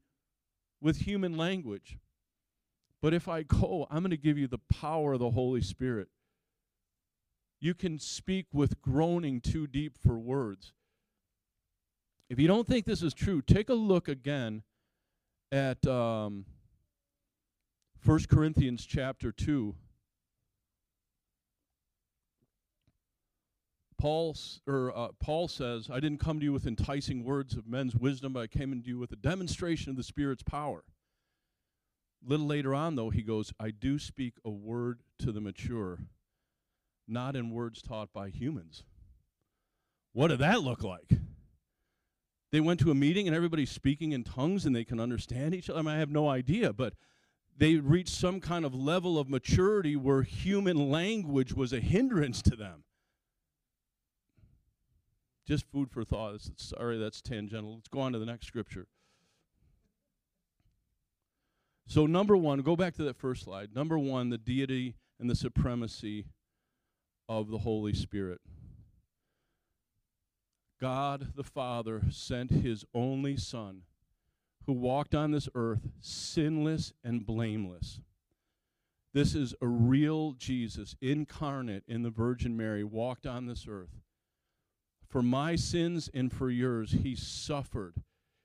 with 0.82 0.99
human 0.99 1.38
language. 1.38 1.97
But 3.01 3.13
if 3.13 3.28
I 3.28 3.43
go, 3.43 3.88
I'm 3.89 3.99
going 3.99 4.12
to 4.12 4.17
give 4.17 4.38
you 4.38 4.47
the 4.47 4.58
power 4.58 5.13
of 5.13 5.19
the 5.19 5.32
Holy 5.32 5.62
Spirit. 5.62 6.08
You 7.62 7.73
can 7.73 7.99
speak 7.99 8.47
with 8.54 8.82
groaning 8.82 9.41
too 9.41 9.67
deep 9.67 9.97
for 9.97 10.17
words. 10.17 10.73
If 12.30 12.39
you 12.39 12.47
don't 12.47 12.67
think 12.67 12.86
this 12.86 13.04
is 13.04 13.13
true, 13.13 13.41
take 13.41 13.69
a 13.69 13.73
look 13.73 14.08
again 14.08 14.63
at 15.51 15.86
um, 15.88 16.45
1 18.03 18.19
Corinthians 18.29 18.86
chapter 18.86 19.31
2. 19.31 19.75
Paul, 23.97 24.36
or, 24.67 24.95
uh, 24.95 25.08
Paul 25.19 25.47
says, 25.47 25.89
I 25.89 25.99
didn't 25.99 26.19
come 26.19 26.39
to 26.39 26.43
you 26.43 26.53
with 26.53 26.67
enticing 26.67 27.23
words 27.23 27.55
of 27.55 27.67
men's 27.67 27.95
wisdom, 27.95 28.34
but 28.34 28.41
I 28.41 28.47
came 28.47 28.71
to 28.79 28.88
you 28.88 28.99
with 28.99 29.12
a 29.12 29.15
demonstration 29.15 29.89
of 29.89 29.97
the 29.97 30.03
Spirit's 30.03 30.43
power. 30.43 30.84
A 32.23 32.29
little 32.29 32.45
later 32.45 32.75
on, 32.75 32.95
though, 32.95 33.10
he 33.10 33.21
goes, 33.21 33.53
I 33.60 33.71
do 33.71 33.97
speak 33.97 34.36
a 34.43 34.49
word 34.49 34.99
to 35.19 35.31
the 35.31 35.41
mature, 35.41 35.99
not 37.08 37.36
in 37.36 37.51
words 37.51 37.81
taught 37.81 38.13
by 38.13 38.29
humans. 38.29 38.84
What 40.13 40.27
did 40.27 40.39
that 40.39 40.62
look 40.62 40.84
like? 40.84 41.10
They 42.51 42.60
went 42.60 42.79
to 42.81 42.91
a 42.91 42.95
meeting 42.95 43.27
and 43.27 43.36
everybody's 43.36 43.71
speaking 43.71 44.12
in 44.12 44.23
tongues 44.23 44.65
and 44.65 44.75
they 44.75 44.86
can 44.86 44.99
understand 44.99 45.53
each 45.53 45.69
other. 45.69 45.79
I, 45.79 45.81
mean, 45.81 45.95
I 45.95 45.99
have 45.99 46.12
no 46.12 46.29
idea, 46.29 46.71
but 46.73 46.93
they 47.58 47.75
reached 47.75 48.13
some 48.13 48.39
kind 48.39 48.65
of 48.65 48.73
level 48.73 49.17
of 49.17 49.29
maturity 49.29 49.95
where 49.95 50.21
human 50.21 50.89
language 50.89 51.53
was 51.53 51.73
a 51.73 51.79
hindrance 51.79 52.41
to 52.43 52.55
them. 52.55 52.84
Just 55.47 55.65
food 55.71 55.91
for 55.91 56.03
thought. 56.03 56.41
Sorry, 56.58 56.97
that's 56.97 57.21
tangential. 57.21 57.75
Let's 57.75 57.88
go 57.88 57.99
on 57.99 58.13
to 58.13 58.19
the 58.19 58.25
next 58.25 58.47
scripture. 58.47 58.88
So, 61.88 62.08
number 62.08 62.36
one, 62.36 62.62
go 62.62 62.75
back 62.75 62.95
to 62.95 63.03
that 63.03 63.15
first 63.15 63.43
slide. 63.43 63.75
Number 63.75 63.99
one, 63.99 64.29
the 64.29 64.39
deity 64.39 64.95
and 65.19 65.29
the 65.29 65.36
supremacy 65.36 66.25
of 67.29 67.49
the 67.51 67.60
Holy 67.60 67.93
Spirit. 67.93 68.41
God 70.79 71.33
the 71.35 71.43
Father 71.43 72.03
sent 72.09 72.51
his 72.51 72.85
only 72.93 73.38
Son, 73.38 73.83
who 74.65 74.73
walked 74.73 75.15
on 75.15 75.31
this 75.31 75.47
earth 75.55 75.88
sinless 75.99 76.93
and 77.03 77.25
blameless. 77.25 77.99
This 79.13 79.33
is 79.33 79.55
a 79.61 79.67
real 79.67 80.33
Jesus, 80.33 80.95
incarnate 81.01 81.83
in 81.88 82.03
the 82.03 82.09
Virgin 82.09 82.57
Mary, 82.57 82.83
walked 82.83 83.25
on 83.25 83.45
this 83.45 83.65
earth. 83.69 84.01
For 85.07 85.21
my 85.21 85.55
sins 85.55 86.09
and 86.13 86.33
for 86.33 86.49
yours, 86.49 86.91
he 86.91 87.15
suffered. 87.15 88.03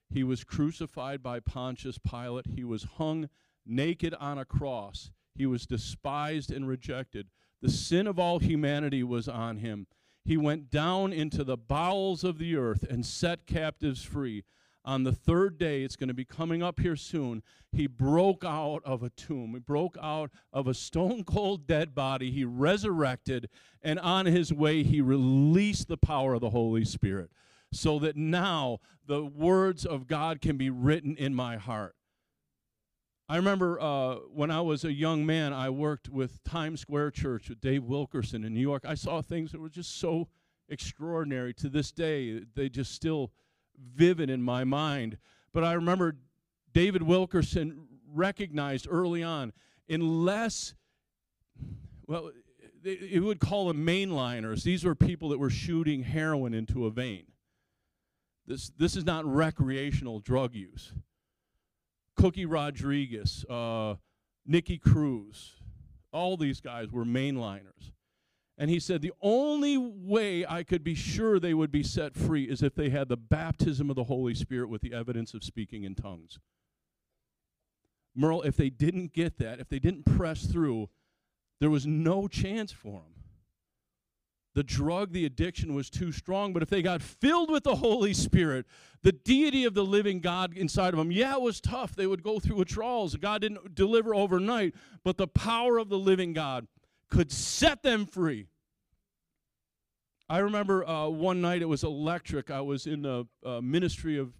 He 0.08 0.22
was 0.22 0.44
crucified 0.44 1.22
by 1.22 1.40
Pontius 1.40 1.98
Pilate. 1.98 2.46
He 2.54 2.62
was 2.62 2.84
hung 2.98 3.28
naked 3.66 4.14
on 4.20 4.38
a 4.38 4.44
cross. 4.44 5.10
He 5.34 5.46
was 5.46 5.66
despised 5.66 6.52
and 6.52 6.68
rejected. 6.68 7.28
The 7.62 7.70
sin 7.70 8.06
of 8.06 8.18
all 8.18 8.38
humanity 8.38 9.02
was 9.02 9.28
on 9.28 9.56
him. 9.56 9.88
He 10.24 10.36
went 10.36 10.70
down 10.70 11.12
into 11.12 11.44
the 11.44 11.56
bowels 11.56 12.24
of 12.24 12.38
the 12.38 12.56
earth 12.56 12.84
and 12.88 13.04
set 13.04 13.46
captives 13.46 14.02
free. 14.02 14.44
On 14.84 15.04
the 15.04 15.12
third 15.12 15.58
day, 15.58 15.82
it's 15.82 15.96
going 15.96 16.08
to 16.08 16.14
be 16.14 16.24
coming 16.24 16.62
up 16.62 16.80
here 16.80 16.96
soon, 16.96 17.42
he 17.72 17.86
broke 17.86 18.44
out 18.44 18.82
of 18.84 19.02
a 19.02 19.10
tomb. 19.10 19.52
He 19.52 19.60
broke 19.60 19.96
out 20.02 20.30
of 20.52 20.66
a 20.66 20.74
stone 20.74 21.22
cold 21.24 21.66
dead 21.66 21.94
body. 21.94 22.30
He 22.30 22.44
resurrected, 22.44 23.48
and 23.82 23.98
on 24.00 24.26
his 24.26 24.52
way, 24.52 24.82
he 24.82 25.00
released 25.00 25.88
the 25.88 25.96
power 25.98 26.34
of 26.34 26.40
the 26.40 26.50
Holy 26.50 26.84
Spirit 26.84 27.30
so 27.72 27.98
that 28.00 28.16
now 28.16 28.78
the 29.06 29.24
words 29.24 29.84
of 29.84 30.06
God 30.06 30.40
can 30.40 30.56
be 30.56 30.70
written 30.70 31.16
in 31.16 31.34
my 31.34 31.56
heart. 31.56 31.94
I 33.30 33.36
remember 33.36 33.80
uh, 33.80 34.14
when 34.34 34.50
I 34.50 34.60
was 34.60 34.84
a 34.84 34.92
young 34.92 35.24
man, 35.24 35.52
I 35.52 35.70
worked 35.70 36.08
with 36.08 36.42
Times 36.42 36.80
Square 36.80 37.12
Church 37.12 37.48
with 37.48 37.60
Dave 37.60 37.84
Wilkerson 37.84 38.42
in 38.42 38.52
New 38.52 38.60
York. 38.60 38.82
I 38.84 38.96
saw 38.96 39.22
things 39.22 39.52
that 39.52 39.60
were 39.60 39.68
just 39.68 40.00
so 40.00 40.26
extraordinary. 40.68 41.54
To 41.54 41.68
this 41.68 41.92
day, 41.92 42.40
they 42.56 42.68
just 42.68 42.92
still 42.92 43.30
vivid 43.94 44.30
in 44.30 44.42
my 44.42 44.64
mind. 44.64 45.16
But 45.52 45.62
I 45.62 45.74
remember 45.74 46.16
David 46.72 47.04
Wilkerson 47.04 47.86
recognized 48.12 48.88
early 48.90 49.22
on, 49.22 49.52
unless, 49.88 50.74
well, 52.08 52.32
it 52.82 53.22
would 53.22 53.38
call 53.38 53.68
them 53.68 53.86
mainliners. 53.86 54.64
These 54.64 54.82
were 54.82 54.96
people 54.96 55.28
that 55.28 55.38
were 55.38 55.50
shooting 55.50 56.02
heroin 56.02 56.52
into 56.52 56.84
a 56.84 56.90
vein. 56.90 57.26
This, 58.44 58.72
this 58.76 58.96
is 58.96 59.04
not 59.04 59.24
recreational 59.24 60.18
drug 60.18 60.52
use. 60.56 60.94
Cookie 62.16 62.46
Rodriguez, 62.46 63.44
uh, 63.48 63.94
Nicky 64.46 64.78
Cruz, 64.78 65.54
all 66.12 66.36
these 66.36 66.60
guys 66.60 66.90
were 66.90 67.04
mainliners. 67.04 67.92
And 68.58 68.68
he 68.68 68.78
said, 68.78 69.00
The 69.00 69.12
only 69.22 69.78
way 69.78 70.44
I 70.44 70.62
could 70.64 70.84
be 70.84 70.94
sure 70.94 71.40
they 71.40 71.54
would 71.54 71.72
be 71.72 71.82
set 71.82 72.14
free 72.14 72.44
is 72.44 72.62
if 72.62 72.74
they 72.74 72.90
had 72.90 73.08
the 73.08 73.16
baptism 73.16 73.88
of 73.88 73.96
the 73.96 74.04
Holy 74.04 74.34
Spirit 74.34 74.68
with 74.68 74.82
the 74.82 74.92
evidence 74.92 75.32
of 75.32 75.42
speaking 75.42 75.84
in 75.84 75.94
tongues. 75.94 76.38
Merle, 78.14 78.42
if 78.42 78.56
they 78.56 78.68
didn't 78.68 79.14
get 79.14 79.38
that, 79.38 79.60
if 79.60 79.68
they 79.68 79.78
didn't 79.78 80.04
press 80.04 80.44
through, 80.44 80.90
there 81.60 81.70
was 81.70 81.86
no 81.86 82.28
chance 82.28 82.72
for 82.72 83.00
them 83.00 83.19
the 84.54 84.62
drug, 84.62 85.12
the 85.12 85.24
addiction 85.24 85.74
was 85.74 85.90
too 85.90 86.10
strong. 86.12 86.52
But 86.52 86.62
if 86.62 86.70
they 86.70 86.82
got 86.82 87.02
filled 87.02 87.50
with 87.50 87.64
the 87.64 87.76
Holy 87.76 88.12
Spirit, 88.12 88.66
the 89.02 89.12
deity 89.12 89.64
of 89.64 89.74
the 89.74 89.84
living 89.84 90.20
God 90.20 90.56
inside 90.56 90.92
of 90.92 90.98
them, 90.98 91.12
yeah, 91.12 91.34
it 91.34 91.40
was 91.40 91.60
tough. 91.60 91.94
They 91.94 92.06
would 92.06 92.22
go 92.22 92.40
through 92.40 92.56
withdrawals. 92.56 93.16
God 93.16 93.42
didn't 93.42 93.74
deliver 93.74 94.14
overnight, 94.14 94.74
but 95.04 95.16
the 95.16 95.28
power 95.28 95.78
of 95.78 95.88
the 95.88 95.98
living 95.98 96.32
God 96.32 96.66
could 97.08 97.30
set 97.30 97.82
them 97.82 98.06
free. 98.06 98.46
I 100.28 100.38
remember 100.38 100.86
uh, 100.86 101.08
one 101.08 101.40
night 101.40 101.60
it 101.62 101.68
was 101.68 101.82
electric. 101.82 102.50
I 102.50 102.60
was 102.60 102.86
in 102.86 103.02
the 103.02 103.26
uh, 103.44 103.60
ministry 103.60 104.16
of 104.16 104.32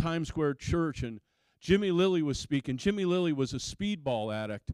Times 0.00 0.28
Square 0.28 0.54
Church, 0.54 1.02
and 1.02 1.20
Jimmy 1.60 1.90
Lilly 1.90 2.22
was 2.22 2.38
speaking. 2.38 2.76
Jimmy 2.76 3.04
Lilly 3.04 3.32
was 3.32 3.54
a 3.54 3.56
speedball 3.56 4.34
addict 4.34 4.72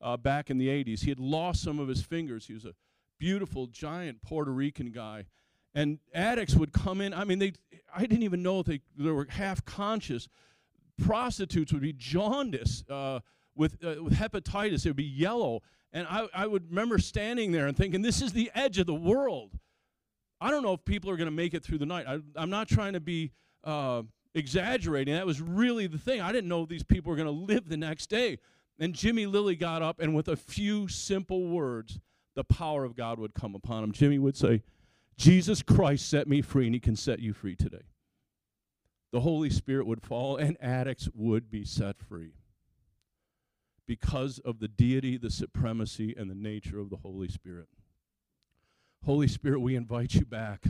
uh, 0.00 0.16
back 0.16 0.50
in 0.50 0.58
the 0.58 0.68
80s. 0.68 1.02
He 1.02 1.10
had 1.10 1.20
lost 1.20 1.62
some 1.62 1.78
of 1.78 1.86
his 1.86 2.02
fingers. 2.02 2.46
He 2.46 2.54
was 2.54 2.64
a 2.64 2.74
beautiful, 3.20 3.68
giant 3.68 4.22
Puerto 4.22 4.50
Rican 4.50 4.90
guy. 4.90 5.26
And 5.72 6.00
addicts 6.12 6.56
would 6.56 6.72
come 6.72 7.00
in. 7.00 7.14
I 7.14 7.22
mean, 7.22 7.38
they, 7.38 7.52
I 7.94 8.00
didn't 8.00 8.24
even 8.24 8.42
know 8.42 8.64
they, 8.64 8.80
they 8.98 9.10
were 9.10 9.28
half 9.30 9.64
conscious. 9.64 10.26
Prostitutes 11.00 11.72
would 11.72 11.82
be 11.82 11.92
jaundiced 11.92 12.90
uh, 12.90 13.20
with, 13.54 13.76
uh, 13.84 14.02
with 14.02 14.14
hepatitis, 14.14 14.84
it 14.84 14.88
would 14.88 14.96
be 14.96 15.04
yellow. 15.04 15.60
And 15.92 16.06
I, 16.08 16.26
I 16.34 16.46
would 16.46 16.70
remember 16.70 16.98
standing 16.98 17.52
there 17.52 17.66
and 17.66 17.76
thinking, 17.76 18.02
this 18.02 18.22
is 18.22 18.32
the 18.32 18.50
edge 18.54 18.78
of 18.78 18.86
the 18.86 18.94
world. 18.94 19.58
I 20.40 20.50
don't 20.50 20.62
know 20.62 20.72
if 20.72 20.84
people 20.84 21.10
are 21.10 21.16
going 21.16 21.26
to 21.26 21.32
make 21.32 21.52
it 21.54 21.62
through 21.62 21.78
the 21.78 21.86
night. 21.86 22.06
I, 22.08 22.42
am 22.42 22.50
not 22.50 22.68
trying 22.68 22.94
to 22.94 23.00
be 23.00 23.32
uh, 23.62 24.02
exaggerating. 24.34 25.14
That 25.14 25.26
was 25.26 25.40
really 25.40 25.86
the 25.86 25.98
thing. 25.98 26.20
I 26.20 26.32
didn't 26.32 26.48
know 26.48 26.64
these 26.64 26.82
people 26.82 27.10
were 27.10 27.16
going 27.16 27.26
to 27.26 27.32
live 27.52 27.68
the 27.68 27.76
next 27.76 28.08
day. 28.08 28.38
And 28.78 28.94
Jimmy 28.94 29.26
Lilly 29.26 29.56
got 29.56 29.82
up, 29.82 30.00
and 30.00 30.14
with 30.14 30.28
a 30.28 30.36
few 30.36 30.88
simple 30.88 31.46
words, 31.46 31.98
the 32.34 32.44
power 32.44 32.84
of 32.84 32.96
God 32.96 33.18
would 33.18 33.34
come 33.34 33.54
upon 33.54 33.84
him. 33.84 33.92
Jimmy 33.92 34.18
would 34.18 34.36
say, 34.36 34.62
Jesus 35.16 35.62
Christ 35.62 36.08
set 36.08 36.28
me 36.28 36.40
free, 36.42 36.66
and 36.66 36.74
he 36.74 36.80
can 36.80 36.96
set 36.96 37.18
you 37.18 37.32
free 37.32 37.54
today. 37.54 37.84
The 39.12 39.20
Holy 39.20 39.50
Spirit 39.50 39.86
would 39.86 40.02
fall, 40.02 40.36
and 40.36 40.56
addicts 40.60 41.08
would 41.14 41.50
be 41.50 41.64
set 41.64 41.98
free 41.98 42.32
because 43.86 44.38
of 44.44 44.60
the 44.60 44.68
deity, 44.68 45.16
the 45.16 45.30
supremacy, 45.30 46.14
and 46.16 46.30
the 46.30 46.34
nature 46.34 46.78
of 46.78 46.90
the 46.90 46.98
Holy 46.98 47.28
Spirit. 47.28 47.66
Holy 49.04 49.26
Spirit, 49.26 49.60
we 49.60 49.74
invite 49.74 50.14
you 50.14 50.24
back. 50.24 50.64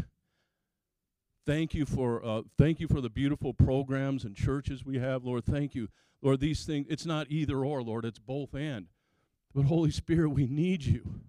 Thank 1.46 1.74
you 1.74 1.84
for 1.84 2.24
uh, 2.24 2.42
thank 2.56 2.80
you 2.80 2.88
for 2.88 3.00
the 3.00 3.10
beautiful 3.10 3.52
programs 3.52 4.24
and 4.24 4.34
churches 4.36 4.84
we 4.84 4.98
have, 4.98 5.24
Lord. 5.24 5.44
Thank 5.44 5.74
you, 5.74 5.88
Lord. 6.22 6.40
These 6.40 6.64
things 6.64 6.86
it's 6.88 7.04
not 7.04 7.26
either 7.28 7.64
or, 7.64 7.82
Lord. 7.82 8.04
It's 8.04 8.18
both 8.18 8.54
and. 8.54 8.86
But 9.54 9.64
Holy 9.64 9.90
Spirit, 9.90 10.30
we 10.30 10.46
need 10.46 10.84
you. 10.84 11.20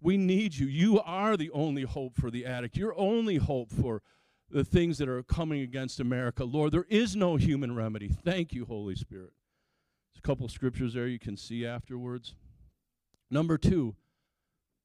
We 0.00 0.16
need 0.16 0.56
you. 0.56 0.66
You 0.66 1.00
are 1.00 1.36
the 1.36 1.50
only 1.50 1.82
hope 1.82 2.16
for 2.16 2.30
the 2.30 2.44
addict. 2.46 2.76
You're 2.76 2.98
only 2.98 3.36
hope 3.36 3.72
for 3.72 4.02
the 4.50 4.64
things 4.64 4.98
that 4.98 5.08
are 5.08 5.22
coming 5.22 5.62
against 5.62 6.00
America. 6.00 6.44
Lord, 6.44 6.72
there 6.72 6.86
is 6.88 7.16
no 7.16 7.36
human 7.36 7.74
remedy. 7.74 8.08
Thank 8.08 8.52
you, 8.52 8.64
Holy 8.64 8.94
Spirit. 8.94 9.32
There's 10.12 10.18
a 10.18 10.26
couple 10.26 10.48
scriptures 10.48 10.94
there 10.94 11.06
you 11.06 11.18
can 11.18 11.36
see 11.36 11.66
afterwards. 11.66 12.34
Number 13.30 13.58
two, 13.58 13.96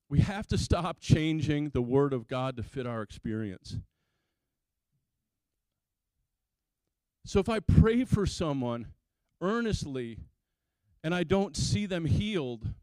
we 0.09 0.19
have 0.19 0.47
to 0.47 0.57
stop 0.57 0.99
changing 0.99 1.69
the 1.69 1.81
Word 1.81 2.13
of 2.13 2.27
God 2.27 2.57
to 2.57 2.63
fit 2.63 2.87
our 2.87 3.01
experience. 3.01 3.77
So 7.25 7.39
if 7.39 7.47
I 7.47 7.59
pray 7.59 8.03
for 8.03 8.25
someone 8.25 8.87
earnestly 9.41 10.17
and 11.03 11.13
I 11.13 11.23
don't 11.23 11.55
see 11.55 11.85
them 11.85 12.05
healed, 12.05 12.73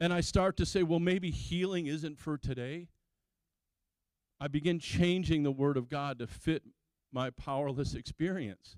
and 0.00 0.12
I 0.12 0.20
start 0.20 0.56
to 0.58 0.66
say, 0.66 0.82
well, 0.82 1.00
maybe 1.00 1.30
healing 1.30 1.86
isn't 1.86 2.18
for 2.18 2.36
today, 2.36 2.88
I 4.40 4.48
begin 4.48 4.78
changing 4.78 5.42
the 5.42 5.52
Word 5.52 5.76
of 5.76 5.88
God 5.88 6.18
to 6.18 6.26
fit 6.26 6.62
my 7.12 7.30
powerless 7.30 7.94
experience. 7.94 8.76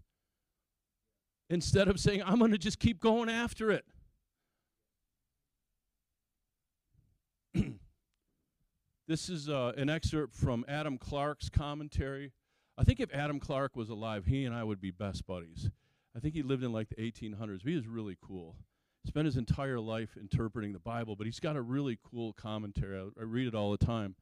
Instead 1.49 1.89
of 1.89 1.99
saying, 1.99 2.23
I'm 2.25 2.39
going 2.39 2.51
to 2.51 2.59
just 2.59 2.79
keep 2.79 3.01
going 3.01 3.29
after 3.29 3.71
it. 3.71 3.85
this 9.09 9.29
is 9.29 9.49
uh, 9.49 9.73
an 9.77 9.89
excerpt 9.89 10.35
from 10.35 10.64
Adam 10.69 10.99
Clarke's 10.99 11.49
commentary. 11.49 12.33
I 12.77 12.85
think 12.85 13.01
if 13.01 13.12
Adam 13.14 13.41
Clarke 13.41 13.75
was 13.75 13.89
alive, 13.89 14.27
he 14.27 14.45
and 14.45 14.55
I 14.55 14.64
would 14.64 14.81
be 14.81 14.91
best 14.91 15.27
buddies. 15.27 15.71
I 16.14 16.21
think 16.21 16.35
he 16.35 16.43
lived 16.43 16.62
in 16.62 16.73
like 16.73 16.89
the 16.91 16.97
1800s. 16.97 17.62
He 17.62 17.75
was 17.75 17.87
really 17.87 18.17
cool. 18.21 18.57
Spent 19.07 19.27
his 19.27 19.37
entire 19.37 19.79
life 19.79 20.17
interpreting 20.21 20.73
the 20.73 20.79
Bible, 20.79 21.15
but 21.17 21.27
he's 21.27 21.41
got 21.41 21.57
a 21.57 21.63
really 21.63 21.99
cool 22.03 22.33
commentary. 22.33 22.99
I, 22.99 23.21
I 23.21 23.25
read 23.25 23.47
it 23.47 23.55
all 23.55 23.71
the 23.71 23.85
time. 23.85 24.17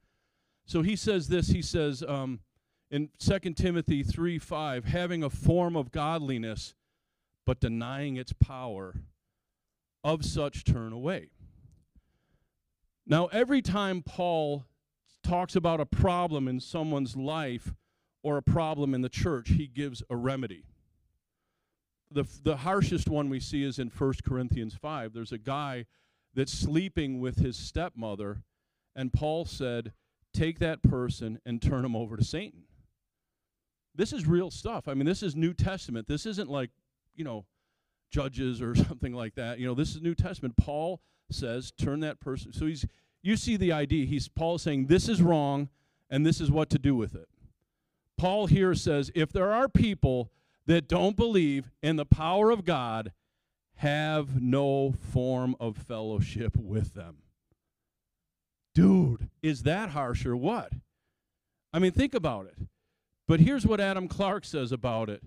So 0.65 0.81
he 0.81 0.95
says 0.95 1.27
this. 1.27 1.47
He 1.49 1.61
says 1.61 2.03
um, 2.07 2.39
in 2.91 3.09
2 3.19 3.39
Timothy 3.53 4.03
3 4.03 4.37
5, 4.37 4.85
having 4.85 5.23
a 5.23 5.29
form 5.29 5.75
of 5.75 5.91
godliness, 5.91 6.75
but 7.45 7.59
denying 7.59 8.15
its 8.17 8.33
power, 8.33 8.95
of 10.05 10.23
such 10.23 10.63
turn 10.63 10.93
away. 10.93 11.29
Now, 13.07 13.25
every 13.27 13.63
time 13.63 14.03
Paul 14.03 14.65
talks 15.23 15.55
about 15.55 15.81
a 15.81 15.85
problem 15.85 16.47
in 16.47 16.59
someone's 16.59 17.15
life 17.15 17.73
or 18.21 18.37
a 18.37 18.43
problem 18.43 18.93
in 18.93 19.01
the 19.01 19.09
church, 19.09 19.49
he 19.49 19.65
gives 19.65 20.03
a 20.09 20.15
remedy. 20.15 20.63
The, 22.11 22.25
the 22.43 22.57
harshest 22.57 23.09
one 23.09 23.29
we 23.29 23.39
see 23.39 23.63
is 23.63 23.79
in 23.79 23.89
1 23.89 24.13
Corinthians 24.25 24.75
5. 24.75 25.13
There's 25.13 25.31
a 25.31 25.37
guy 25.37 25.85
that's 26.33 26.53
sleeping 26.53 27.19
with 27.19 27.37
his 27.37 27.57
stepmother, 27.57 28.43
and 28.95 29.11
Paul 29.11 29.45
said, 29.45 29.93
take 30.33 30.59
that 30.59 30.83
person 30.83 31.39
and 31.45 31.61
turn 31.61 31.85
him 31.85 31.95
over 31.95 32.17
to 32.17 32.23
Satan. 32.23 32.63
This 33.95 34.11
is 34.11 34.27
real 34.27 34.51
stuff. 34.51 34.87
I 34.87 34.93
mean, 34.93 35.05
this 35.05 35.23
is 35.23 35.35
New 35.35 35.53
Testament. 35.53 36.07
This 36.07 36.25
isn't 36.25 36.49
like, 36.49 36.69
you 37.15 37.23
know, 37.23 37.45
Judges 38.11 38.61
or 38.61 38.75
something 38.87 39.13
like 39.13 39.35
that. 39.35 39.59
You 39.59 39.67
know, 39.67 39.73
this 39.73 39.95
is 39.95 40.01
New 40.01 40.15
Testament. 40.15 40.57
Paul 40.57 41.01
says, 41.31 41.71
turn 41.71 42.01
that 42.01 42.19
person. 42.19 42.53
So 42.53 42.65
he's, 42.65 42.85
you 43.23 43.35
see 43.37 43.57
the 43.57 43.71
idea. 43.71 44.05
He's 44.05 44.27
Paul 44.27 44.57
saying 44.57 44.87
this 44.87 45.09
is 45.09 45.21
wrong, 45.21 45.69
and 46.09 46.25
this 46.25 46.39
is 46.39 46.51
what 46.51 46.69
to 46.71 46.79
do 46.79 46.95
with 46.95 47.15
it. 47.15 47.27
Paul 48.17 48.47
here 48.47 48.75
says, 48.75 49.11
if 49.15 49.31
there 49.31 49.51
are 49.51 49.67
people 49.67 50.31
that 50.67 50.87
don't 50.87 51.15
believe 51.15 51.71
in 51.81 51.95
the 51.95 52.05
power 52.05 52.51
of 52.51 52.65
God, 52.65 53.11
have 53.75 54.41
no 54.41 54.93
form 55.11 55.55
of 55.59 55.77
fellowship 55.77 56.55
with 56.57 56.93
them. 56.93 57.17
Dude, 58.73 59.29
is 59.41 59.63
that 59.63 59.89
harsh 59.89 60.25
or 60.25 60.35
what? 60.35 60.71
I 61.73 61.79
mean, 61.79 61.91
think 61.91 62.13
about 62.13 62.47
it. 62.47 62.57
But 63.27 63.39
here's 63.39 63.65
what 63.65 63.79
Adam 63.79 64.07
Clarke 64.07 64.45
says 64.45 64.71
about 64.71 65.09
it. 65.09 65.21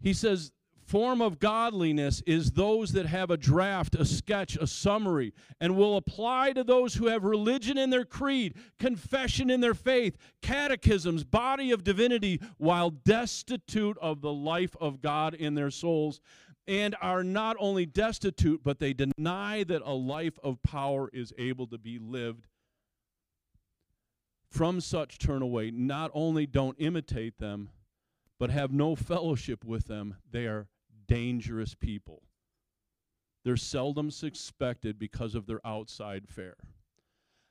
He 0.00 0.12
says, 0.12 0.52
form 0.84 1.20
of 1.20 1.38
godliness 1.38 2.22
is 2.26 2.52
those 2.52 2.92
that 2.92 3.06
have 3.06 3.30
a 3.30 3.36
draft, 3.36 3.94
a 3.94 4.04
sketch, 4.04 4.56
a 4.56 4.66
summary, 4.66 5.32
and 5.60 5.76
will 5.76 5.96
apply 5.96 6.52
to 6.52 6.64
those 6.64 6.94
who 6.94 7.06
have 7.06 7.24
religion 7.24 7.78
in 7.78 7.90
their 7.90 8.04
creed, 8.04 8.54
confession 8.78 9.50
in 9.50 9.60
their 9.60 9.74
faith, 9.74 10.16
catechisms, 10.42 11.24
body 11.24 11.70
of 11.70 11.84
divinity, 11.84 12.40
while 12.58 12.90
destitute 12.90 13.98
of 13.98 14.20
the 14.20 14.32
life 14.32 14.76
of 14.80 15.00
God 15.00 15.34
in 15.34 15.54
their 15.54 15.70
souls, 15.70 16.20
and 16.66 16.96
are 17.00 17.24
not 17.24 17.56
only 17.58 17.86
destitute, 17.86 18.62
but 18.62 18.78
they 18.78 18.92
deny 18.92 19.64
that 19.64 19.82
a 19.84 19.92
life 19.92 20.38
of 20.42 20.62
power 20.62 21.10
is 21.12 21.32
able 21.38 21.66
to 21.66 21.78
be 21.78 21.98
lived. 21.98 22.46
From 24.48 24.80
such 24.80 25.18
turn 25.18 25.42
away. 25.42 25.72
Not 25.72 26.10
only 26.14 26.46
don't 26.46 26.76
imitate 26.78 27.38
them, 27.38 27.70
but 28.38 28.50
have 28.50 28.72
no 28.72 28.94
fellowship 28.94 29.64
with 29.64 29.86
them. 29.86 30.16
They 30.30 30.46
are 30.46 30.68
dangerous 31.06 31.74
people. 31.74 32.22
They're 33.44 33.56
seldom 33.56 34.10
suspected 34.10 34.98
because 34.98 35.34
of 35.34 35.46
their 35.46 35.60
outside 35.66 36.28
fare. 36.28 36.56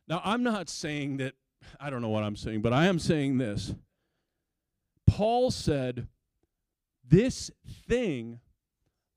Now, 0.07 0.21
I'm 0.23 0.43
not 0.43 0.69
saying 0.69 1.17
that, 1.17 1.33
I 1.79 1.89
don't 1.89 2.01
know 2.01 2.09
what 2.09 2.23
I'm 2.23 2.35
saying, 2.35 2.61
but 2.61 2.73
I 2.73 2.87
am 2.87 2.99
saying 2.99 3.37
this. 3.37 3.75
Paul 5.07 5.51
said, 5.51 6.07
This 7.07 7.51
thing 7.87 8.39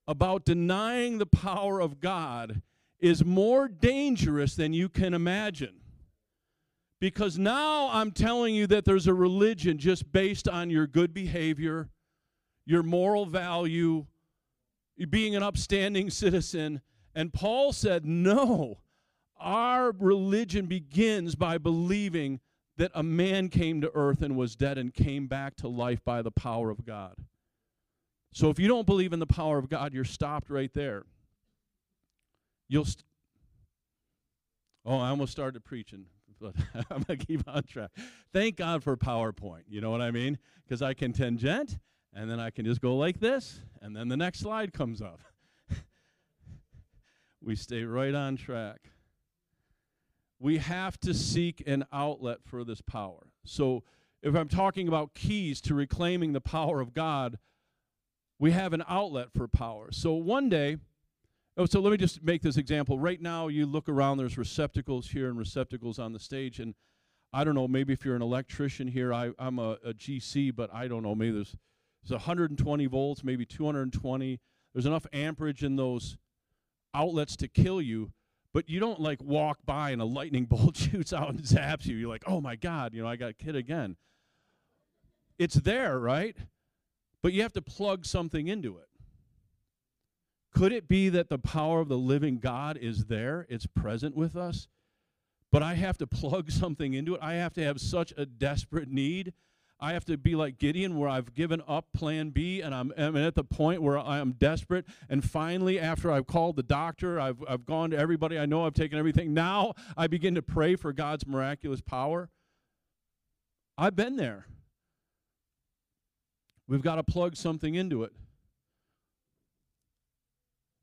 about 0.07 0.45
denying 0.45 1.18
the 1.18 1.26
power 1.26 1.80
of 1.80 2.01
God 2.01 2.62
is 3.01 3.24
more 3.24 3.68
dangerous 3.68 4.55
than 4.55 4.72
you 4.72 4.89
can 4.89 5.14
imagine. 5.14 5.80
Because 7.01 7.39
now 7.39 7.91
I'm 7.93 8.11
telling 8.11 8.55
you 8.55 8.66
that 8.68 8.84
there's 8.84 9.07
a 9.07 9.14
religion 9.14 9.78
just 9.78 10.11
based 10.12 10.49
on 10.49 10.70
your 10.70 10.87
good 10.87 11.12
behavior, 11.12 11.91
your 12.64 12.82
moral 12.82 13.26
value, 13.26 14.07
being 15.05 15.37
an 15.37 15.43
upstanding 15.43 16.11
citizen. 16.11 16.81
And 17.15 17.33
Paul 17.33 17.73
said, 17.73 18.07
no, 18.07 18.79
our 19.39 19.93
religion 19.93 20.67
begins 20.67 21.35
by 21.35 21.59
believing 21.59 22.41
that 22.77 22.91
a 22.95 23.03
man 23.03 23.49
came 23.49 23.81
to 23.81 23.91
earth 23.95 24.23
and 24.23 24.37
was 24.37 24.57
dead 24.57 24.79
and 24.79 24.93
came 24.93 25.27
back 25.27 25.57
to 25.57 25.69
life 25.69 26.05
by 26.05 26.23
the 26.23 26.31
power 26.31 26.71
of 26.71 26.85
God. 26.85 27.15
So 28.33 28.51
if 28.51 28.59
you 28.59 28.69
don't 28.69 28.87
believe 28.87 29.13
in 29.13 29.19
the 29.19 29.27
power 29.27 29.57
of 29.59 29.69
God, 29.69 29.95
you're 29.95 30.05
stopped 30.05 30.51
right 30.51 30.73
there. 30.75 31.05
You'll. 32.69 32.85
St- 32.85 33.05
oh, 34.85 34.99
I 34.99 35.09
almost 35.09 35.33
started 35.33 35.65
preaching, 35.65 36.05
but 36.41 36.55
I'm 36.91 37.03
going 37.03 37.19
to 37.19 37.27
keep 37.27 37.49
on 37.49 37.63
track. 37.63 37.91
Thank 38.35 38.57
God 38.57 38.83
for 38.83 38.97
PowerPoint. 38.97 39.63
You 39.69 39.81
know 39.81 39.91
what 39.91 40.03
I 40.03 40.11
mean? 40.11 40.39
Because 40.65 40.83
I 40.83 40.93
can 40.93 41.13
tangent, 41.15 41.79
and 42.17 42.31
then 42.31 42.41
I 42.41 42.49
can 42.49 42.64
just 42.64 42.81
go 42.81 42.97
like 42.97 43.21
this, 43.21 43.61
and 43.83 43.95
then 43.95 44.09
the 44.09 44.17
next 44.17 44.41
slide 44.41 44.73
comes 44.73 45.03
up. 45.03 45.21
we 47.43 47.55
stay 47.55 47.85
right 47.85 48.14
on 48.14 48.39
track. 48.39 48.81
We 50.39 50.57
have 50.57 50.99
to 51.01 51.12
seek 51.12 51.62
an 51.67 51.85
outlet 51.93 52.39
for 52.43 52.64
this 52.64 52.81
power. 52.81 53.27
So 53.45 53.85
if 54.23 54.35
I'm 54.35 54.49
talking 54.49 54.89
about 54.89 55.14
keys 55.14 55.61
to 55.62 55.75
reclaiming 55.75 56.33
the 56.33 56.41
power 56.41 56.81
of 56.81 56.95
God, 56.95 57.39
we 58.39 58.51
have 58.53 58.73
an 58.73 58.83
outlet 58.89 59.29
for 59.35 59.47
power. 59.47 59.93
So 59.93 60.14
one 60.14 60.49
day, 60.49 60.79
oh, 61.59 61.67
so 61.67 61.81
let 61.81 61.91
me 61.91 61.99
just 61.99 62.23
make 62.23 62.41
this 62.41 62.57
example. 62.57 62.99
Right 62.99 63.21
now, 63.21 63.49
you 63.49 63.67
look 63.67 63.91
around, 63.91 64.17
there's 64.17 64.39
receptacles 64.39 65.09
here 65.11 65.29
and 65.29 65.39
receptacles 65.39 65.99
on 65.99 66.14
the 66.14 66.19
stage. 66.19 66.61
And 66.61 66.75
I 67.33 67.45
don't 67.45 67.55
know, 67.55 67.69
maybe 67.69 67.93
if 67.93 68.07
you're 68.07 68.17
an 68.17 68.23
electrician 68.23 68.89
here, 68.89 69.12
I, 69.12 69.33
am 69.39 69.59
a, 69.59 69.73
a, 69.85 69.93
GC, 69.93 70.57
but 70.57 70.73
I 70.73 70.89
don't 70.89 71.03
know, 71.03 71.14
maybe 71.14 71.33
there's, 71.33 71.57
there's 72.07 72.21
120 72.21 72.87
volts, 72.87 73.25
maybe 73.25 73.45
220. 73.45 74.41
There's 74.73 74.87
enough 74.87 75.07
amperage 75.13 75.65
in 75.65 75.77
those 75.77 76.17
outlets 76.95 77.37
to 77.37 77.49
kill 77.49 77.81
you, 77.81 78.13
but 78.53 78.69
you 78.69 78.81
don't 78.81 79.01
like 79.01 79.23
walk 79.23 79.59
by 79.65 79.91
and 79.91 80.01
a 80.01 80.05
lightning 80.05 80.45
bolt 80.51 80.77
shoots 80.77 81.13
out 81.13 81.31
and 81.31 81.41
zaps 81.41 81.87
you. 81.87 81.97
You're 81.97 82.09
like, 82.09 82.25
oh 82.27 82.41
my 82.41 82.57
God, 82.57 82.95
you 82.95 83.03
know, 83.03 83.09
I 83.09 83.17
got 83.17 83.35
hit 83.39 83.57
again. 83.57 83.97
It's 85.39 85.57
there, 85.57 85.99
right? 85.99 86.37
but 87.27 87.33
you 87.33 87.43
have 87.43 87.53
to 87.53 87.61
plug 87.61 88.07
something 88.07 88.47
into 88.47 88.79
it. 88.79 88.89
Could 90.55 90.71
it 90.71 90.87
be 90.87 91.09
that 91.09 91.29
the 91.29 91.41
power 91.41 91.81
of 91.81 91.89
the 91.89 91.99
living 91.99 92.39
God 92.39 92.79
is 92.81 93.07
there? 93.07 93.47
It's 93.49 93.67
present 93.67 94.17
with 94.17 94.37
us? 94.37 94.69
But 95.51 95.61
I 95.61 95.75
have 95.75 95.99
to 95.99 96.07
plug 96.07 96.53
something 96.53 96.95
into 96.95 97.17
it. 97.17 97.21
I 97.21 97.35
have 97.35 97.53
to 97.55 97.65
have 97.65 97.81
such 97.81 98.15
a 98.17 98.27
desperate 98.27 98.89
need. 98.89 99.33
I 99.79 99.93
have 99.93 100.07
to 100.07 100.16
be 100.16 100.35
like 100.35 100.59
Gideon, 100.59 100.97
where 100.99 101.09
I've 101.09 101.35
given 101.35 101.62
up 101.68 101.93
plan 101.93 102.31
B 102.31 102.62
and 102.62 102.74
I'm, 102.74 102.93
I'm 102.97 103.16
at 103.16 103.35
the 103.35 103.45
point 103.45 103.83
where 103.83 103.99
I 103.99 104.18
am 104.18 104.33
desperate. 104.33 104.87
And 105.11 105.22
finally, 105.22 105.79
after 105.79 106.11
I've 106.11 106.27
called 106.27 106.57
the 106.57 106.62
doctor, 106.62 107.20
I've, 107.20 107.43
I've 107.47 107.66
gone 107.66 107.91
to 107.91 107.99
everybody 107.99 108.39
I 108.39 108.47
know, 108.47 108.64
I've 108.64 108.74
taken 108.74 108.99
everything. 108.99 109.35
Now 109.35 109.74
I 109.97 110.07
begin 110.07 110.35
to 110.35 110.43
pray 110.43 110.77
for 110.77 110.93
God's 110.95 111.27
miraculous 111.27 111.83
power. 111.83 112.31
I've 113.77 113.95
been 113.95 114.16
there. 114.16 114.47
We've 116.66 116.83
got 116.83 116.97
to 116.97 117.03
plug 117.03 117.37
something 117.37 117.74
into 117.74 118.03
it. 118.03 118.12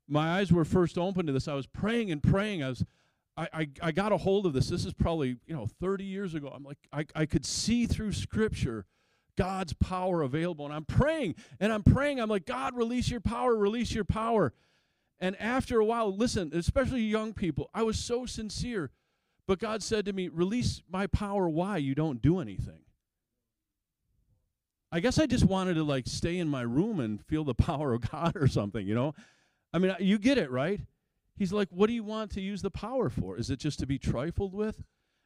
My 0.06 0.38
eyes 0.38 0.52
were 0.52 0.64
first 0.64 0.98
open 0.98 1.26
to 1.26 1.32
this. 1.32 1.48
I 1.48 1.54
was 1.54 1.66
praying 1.66 2.10
and 2.10 2.22
praying. 2.22 2.62
I 2.62 2.68
was 2.68 2.84
I, 3.36 3.68
I, 3.82 3.90
got 3.90 4.12
a 4.12 4.16
hold 4.16 4.46
of 4.46 4.52
this. 4.52 4.68
This 4.68 4.84
is 4.84 4.92
probably, 4.92 5.38
you 5.46 5.56
know, 5.56 5.66
30 5.80 6.04
years 6.04 6.34
ago. 6.34 6.52
I'm 6.54 6.62
like, 6.62 6.78
I, 6.92 7.04
I 7.16 7.26
could 7.26 7.44
see 7.44 7.86
through 7.86 8.12
Scripture 8.12 8.86
God's 9.36 9.72
power 9.72 10.22
available. 10.22 10.64
And 10.64 10.72
I'm 10.72 10.84
praying, 10.84 11.34
and 11.58 11.72
I'm 11.72 11.82
praying. 11.82 12.20
I'm 12.20 12.28
like, 12.28 12.46
God, 12.46 12.76
release 12.76 13.10
your 13.10 13.20
power, 13.20 13.56
release 13.56 13.92
your 13.92 14.04
power. 14.04 14.52
And 15.18 15.40
after 15.40 15.80
a 15.80 15.84
while, 15.84 16.14
listen, 16.16 16.52
especially 16.54 17.02
young 17.02 17.32
people, 17.32 17.70
I 17.74 17.82
was 17.82 17.98
so 17.98 18.24
sincere. 18.24 18.90
But 19.46 19.58
God 19.58 19.82
said 19.82 20.06
to 20.06 20.12
me, 20.12 20.28
Release 20.28 20.82
my 20.88 21.06
power. 21.06 21.48
Why? 21.48 21.76
You 21.76 21.94
don't 21.94 22.22
do 22.22 22.38
anything. 22.38 22.80
I 24.92 25.00
guess 25.00 25.18
I 25.18 25.26
just 25.26 25.44
wanted 25.44 25.74
to 25.74 25.82
like 25.82 26.06
stay 26.06 26.38
in 26.38 26.48
my 26.48 26.62
room 26.62 27.00
and 27.00 27.20
feel 27.26 27.42
the 27.42 27.54
power 27.54 27.94
of 27.94 28.08
God 28.10 28.36
or 28.36 28.46
something, 28.46 28.86
you 28.86 28.94
know? 28.94 29.12
I 29.72 29.78
mean, 29.78 29.94
you 29.98 30.18
get 30.18 30.38
it, 30.38 30.52
right? 30.52 30.80
He's 31.36 31.52
like, 31.52 31.68
What 31.70 31.88
do 31.88 31.92
you 31.92 32.04
want 32.04 32.30
to 32.32 32.40
use 32.40 32.62
the 32.62 32.70
power 32.70 33.10
for? 33.10 33.36
Is 33.36 33.50
it 33.50 33.58
just 33.58 33.78
to 33.80 33.86
be 33.86 33.98
trifled 33.98 34.54
with? 34.54 34.84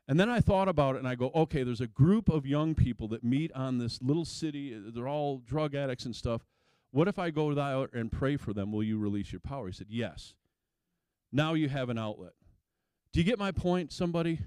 And 0.09 0.19
then 0.19 0.31
I 0.31 0.41
thought 0.41 0.69
about 0.69 0.97
it 0.97 1.01
and 1.01 1.07
I 1.07 1.15
go, 1.15 1.31
okay, 1.35 1.63
there's 1.63 1.83
a 1.83 1.87
group 1.87 2.31
of 2.31 2.47
young 2.47 2.75
people 2.75 3.09
that 3.09 3.23
meet 3.23 3.53
on 3.53 3.77
this 3.77 4.01
little 4.01 4.25
city. 4.25 4.75
They're 4.75 5.07
all 5.07 5.37
drug 5.39 5.75
addicts 5.75 6.07
and 6.07 6.17
stuff. 6.17 6.47
What 6.91 7.09
if 7.09 7.19
I 7.19 7.29
go 7.29 7.59
out 7.61 7.91
and 7.93 8.11
pray 8.11 8.39
for 8.39 8.55
them? 8.55 8.73
Will 8.73 8.83
you 8.83 8.99
release 8.99 9.31
your 9.31 9.41
power? 9.41 9.67
He 9.67 9.75
said, 9.75 9.89
yes. 9.91 10.33
Now 11.31 11.53
you 11.53 11.69
have 11.69 11.91
an 11.91 11.99
outlet. 11.99 12.33
Do 13.13 13.21
you 13.21 13.25
get 13.25 13.39
my 13.39 13.53
point, 13.53 13.93
somebody? 13.93 14.41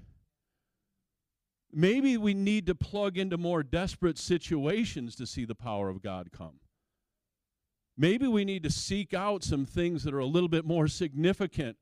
Maybe 1.72 2.16
we 2.16 2.34
need 2.34 2.66
to 2.66 2.74
plug 2.74 3.16
into 3.16 3.38
more 3.38 3.62
desperate 3.62 4.18
situations 4.18 5.14
to 5.14 5.26
see 5.26 5.44
the 5.44 5.54
power 5.54 5.88
of 5.88 6.02
God 6.02 6.30
come. 6.32 6.58
Maybe 7.96 8.26
we 8.26 8.44
need 8.44 8.62
to 8.62 8.70
seek 8.70 9.12
out 9.12 9.44
some 9.44 9.66
things 9.66 10.04
that 10.04 10.14
are 10.14 10.18
a 10.18 10.26
little 10.26 10.48
bit 10.48 10.64
more 10.64 10.88
significant. 10.88 11.76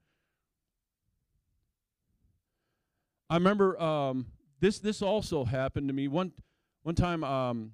I 3.28 3.34
remember 3.34 3.80
um, 3.80 4.26
this. 4.58 4.80
This 4.80 5.02
also 5.02 5.44
happened 5.44 5.86
to 5.88 5.94
me 5.94 6.08
one 6.08 6.32
one 6.82 6.96
time. 6.96 7.22
Um, 7.22 7.72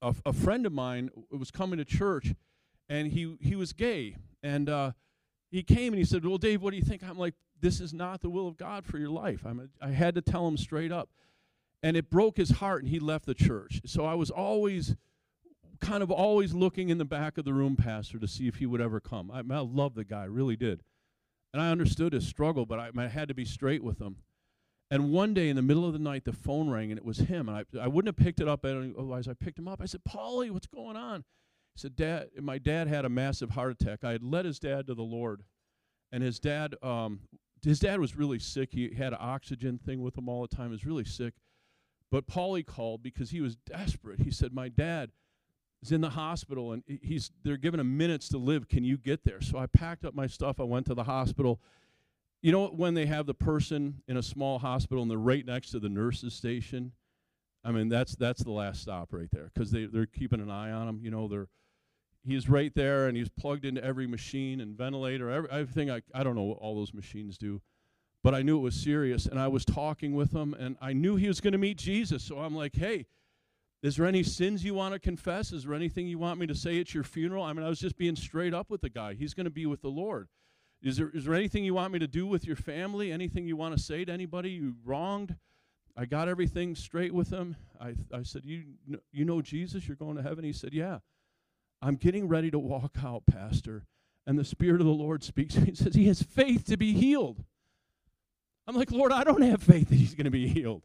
a, 0.00 0.14
a, 0.26 0.32
friend 0.32 0.64
of 0.64 0.72
mine 0.72 1.10
was 1.30 1.50
coming 1.50 1.78
to 1.78 1.84
church, 1.84 2.34
and 2.88 3.08
he 3.08 3.36
he 3.40 3.56
was 3.56 3.72
gay, 3.72 4.16
and 4.44 4.68
uh, 4.68 4.92
he 5.50 5.64
came 5.64 5.92
and 5.92 5.98
he 5.98 6.04
said, 6.04 6.24
"Well, 6.24 6.38
Dave, 6.38 6.62
what 6.62 6.70
do 6.70 6.76
you 6.76 6.84
think?" 6.84 7.02
I'm 7.02 7.18
like, 7.18 7.34
"This 7.60 7.80
is 7.80 7.92
not 7.92 8.20
the 8.20 8.30
will 8.30 8.46
of 8.46 8.56
God 8.56 8.84
for 8.84 8.98
your 8.98 9.10
life." 9.10 9.44
I'm 9.44 9.58
a, 9.58 9.84
I 9.84 9.90
had 9.90 10.14
to 10.14 10.22
tell 10.22 10.46
him 10.46 10.56
straight 10.56 10.92
up, 10.92 11.08
and 11.82 11.96
it 11.96 12.08
broke 12.08 12.36
his 12.36 12.50
heart, 12.50 12.82
and 12.82 12.90
he 12.90 13.00
left 13.00 13.26
the 13.26 13.34
church. 13.34 13.80
So 13.86 14.04
I 14.04 14.14
was 14.14 14.30
always 14.30 14.94
kind 15.80 16.02
of 16.02 16.10
always 16.10 16.54
looking 16.54 16.88
in 16.88 16.98
the 16.98 17.04
back 17.04 17.38
of 17.38 17.44
the 17.44 17.52
room, 17.52 17.76
Pastor, 17.76 18.18
to 18.18 18.28
see 18.28 18.48
if 18.48 18.56
he 18.56 18.66
would 18.66 18.80
ever 18.80 19.00
come. 19.00 19.30
I, 19.30 19.38
I 19.38 19.60
love 19.60 19.94
the 19.94 20.04
guy, 20.04 20.24
really 20.24 20.56
did. 20.56 20.82
And 21.52 21.62
I 21.62 21.70
understood 21.70 22.12
his 22.12 22.26
struggle, 22.26 22.66
but 22.66 22.78
I, 22.78 22.90
I, 22.96 23.06
had 23.06 23.28
to 23.28 23.34
be 23.34 23.44
straight 23.44 23.82
with 23.82 24.00
him. 24.00 24.16
And 24.90 25.12
one 25.12 25.34
day 25.34 25.48
in 25.48 25.56
the 25.56 25.62
middle 25.62 25.86
of 25.86 25.92
the 25.92 25.98
night, 25.98 26.24
the 26.24 26.32
phone 26.32 26.68
rang, 26.68 26.90
and 26.90 26.98
it 26.98 27.04
was 27.04 27.18
him. 27.18 27.48
And 27.48 27.58
I, 27.58 27.80
I 27.80 27.88
wouldn't 27.88 28.16
have 28.16 28.24
picked 28.24 28.40
it 28.40 28.48
up 28.48 28.64
otherwise. 28.64 29.28
I 29.28 29.34
picked 29.34 29.58
him 29.58 29.68
up. 29.68 29.80
I 29.80 29.86
said, 29.86 30.02
Paulie, 30.08 30.50
what's 30.50 30.66
going 30.66 30.96
on? 30.96 31.24
He 31.74 31.80
said, 31.80 31.96
Dad, 31.96 32.28
my 32.40 32.58
dad 32.58 32.88
had 32.88 33.04
a 33.04 33.08
massive 33.08 33.50
heart 33.50 33.72
attack. 33.80 34.04
I 34.04 34.12
had 34.12 34.22
led 34.22 34.44
his 34.44 34.58
dad 34.58 34.86
to 34.88 34.94
the 34.94 35.02
Lord. 35.02 35.42
And 36.12 36.22
his 36.22 36.38
dad, 36.38 36.74
um, 36.82 37.20
his 37.62 37.80
dad 37.80 37.98
was 37.98 38.16
really 38.16 38.38
sick. 38.38 38.70
He 38.72 38.94
had 38.94 39.12
an 39.12 39.18
oxygen 39.20 39.78
thing 39.78 40.02
with 40.02 40.18
him 40.18 40.28
all 40.28 40.42
the 40.42 40.54
time. 40.54 40.66
He 40.66 40.72
was 40.72 40.86
really 40.86 41.04
sick. 41.04 41.34
But 42.10 42.26
Paulie 42.26 42.64
called 42.64 43.02
because 43.02 43.30
he 43.30 43.40
was 43.40 43.56
desperate. 43.56 44.20
He 44.20 44.30
said, 44.30 44.52
My 44.52 44.68
dad, 44.68 45.10
is 45.84 45.92
in 45.92 46.00
the 46.00 46.10
hospital 46.10 46.72
and 46.72 46.82
he's 47.02 47.30
they're 47.42 47.56
giving 47.56 47.80
him 47.80 47.96
minutes 47.96 48.28
to 48.30 48.38
live. 48.38 48.68
Can 48.68 48.84
you 48.84 48.96
get 48.96 49.24
there? 49.24 49.40
So 49.40 49.58
I 49.58 49.66
packed 49.66 50.04
up 50.04 50.14
my 50.14 50.26
stuff. 50.26 50.58
I 50.58 50.64
went 50.64 50.86
to 50.86 50.94
the 50.94 51.04
hospital. 51.04 51.60
You 52.42 52.52
know 52.52 52.68
when 52.68 52.94
they 52.94 53.06
have 53.06 53.26
the 53.26 53.34
person 53.34 54.02
in 54.08 54.16
a 54.16 54.22
small 54.22 54.58
hospital 54.58 55.02
and 55.02 55.10
they're 55.10 55.18
right 55.18 55.44
next 55.44 55.70
to 55.70 55.78
the 55.78 55.88
nurses 55.88 56.34
station? 56.34 56.92
I 57.64 57.70
mean 57.70 57.88
that's 57.88 58.16
that's 58.16 58.42
the 58.42 58.50
last 58.50 58.80
stop 58.80 59.12
right 59.12 59.28
there 59.32 59.50
because 59.52 59.70
they 59.70 59.86
they're 59.86 60.06
keeping 60.06 60.40
an 60.40 60.50
eye 60.50 60.70
on 60.70 60.88
him. 60.88 61.00
You 61.02 61.10
know 61.10 61.28
they're 61.28 61.48
he's 62.26 62.48
right 62.48 62.74
there 62.74 63.06
and 63.06 63.16
he's 63.16 63.28
plugged 63.28 63.64
into 63.64 63.84
every 63.84 64.06
machine 64.06 64.60
and 64.60 64.76
ventilator, 64.76 65.30
every, 65.30 65.50
everything. 65.50 65.90
I 65.90 66.02
I 66.14 66.24
don't 66.24 66.34
know 66.34 66.42
what 66.42 66.58
all 66.58 66.74
those 66.74 66.94
machines 66.94 67.36
do, 67.38 67.60
but 68.22 68.34
I 68.34 68.42
knew 68.42 68.58
it 68.58 68.62
was 68.62 68.74
serious. 68.74 69.26
And 69.26 69.38
I 69.38 69.48
was 69.48 69.64
talking 69.64 70.14
with 70.14 70.32
him 70.32 70.54
and 70.58 70.76
I 70.80 70.92
knew 70.92 71.16
he 71.16 71.28
was 71.28 71.40
going 71.40 71.52
to 71.52 71.58
meet 71.58 71.78
Jesus. 71.78 72.22
So 72.22 72.38
I'm 72.38 72.54
like, 72.54 72.74
hey 72.74 73.06
is 73.84 73.96
there 73.96 74.06
any 74.06 74.22
sins 74.22 74.64
you 74.64 74.72
want 74.72 74.94
to 74.94 74.98
confess? 74.98 75.52
Is 75.52 75.64
there 75.64 75.74
anything 75.74 76.06
you 76.06 76.18
want 76.18 76.40
me 76.40 76.46
to 76.46 76.54
say 76.54 76.80
at 76.80 76.94
your 76.94 77.04
funeral? 77.04 77.44
I 77.44 77.52
mean, 77.52 77.66
I 77.66 77.68
was 77.68 77.78
just 77.78 77.98
being 77.98 78.16
straight 78.16 78.54
up 78.54 78.70
with 78.70 78.80
the 78.80 78.88
guy. 78.88 79.12
He's 79.12 79.34
going 79.34 79.44
to 79.44 79.50
be 79.50 79.66
with 79.66 79.82
the 79.82 79.90
Lord. 79.90 80.28
Is 80.82 80.96
there, 80.96 81.10
is 81.12 81.26
there 81.26 81.34
anything 81.34 81.64
you 81.64 81.74
want 81.74 81.92
me 81.92 81.98
to 81.98 82.06
do 82.06 82.26
with 82.26 82.46
your 82.46 82.56
family? 82.56 83.12
Anything 83.12 83.46
you 83.46 83.56
want 83.56 83.76
to 83.76 83.82
say 83.82 84.02
to 84.06 84.10
anybody 84.10 84.52
you 84.52 84.76
wronged? 84.86 85.36
I 85.94 86.06
got 86.06 86.28
everything 86.28 86.74
straight 86.74 87.12
with 87.12 87.28
him. 87.28 87.56
I, 87.78 87.94
I 88.10 88.22
said, 88.22 88.46
you, 88.46 88.64
you 89.12 89.26
know 89.26 89.42
Jesus? 89.42 89.86
You're 89.86 89.98
going 89.98 90.16
to 90.16 90.22
heaven? 90.22 90.44
He 90.44 90.54
said, 90.54 90.72
Yeah. 90.72 91.00
I'm 91.82 91.96
getting 91.96 92.26
ready 92.26 92.50
to 92.52 92.58
walk 92.58 92.96
out, 93.04 93.24
Pastor. 93.30 93.84
And 94.26 94.38
the 94.38 94.44
Spirit 94.44 94.80
of 94.80 94.86
the 94.86 94.94
Lord 94.94 95.22
speaks. 95.22 95.56
He 95.56 95.74
says, 95.74 95.94
He 95.94 96.06
has 96.08 96.22
faith 96.22 96.64
to 96.66 96.78
be 96.78 96.94
healed. 96.94 97.44
I'm 98.66 98.76
like, 98.76 98.90
Lord, 98.90 99.12
I 99.12 99.24
don't 99.24 99.42
have 99.42 99.62
faith 99.62 99.90
that 99.90 99.96
he's 99.96 100.14
going 100.14 100.24
to 100.24 100.30
be 100.30 100.48
healed. 100.48 100.84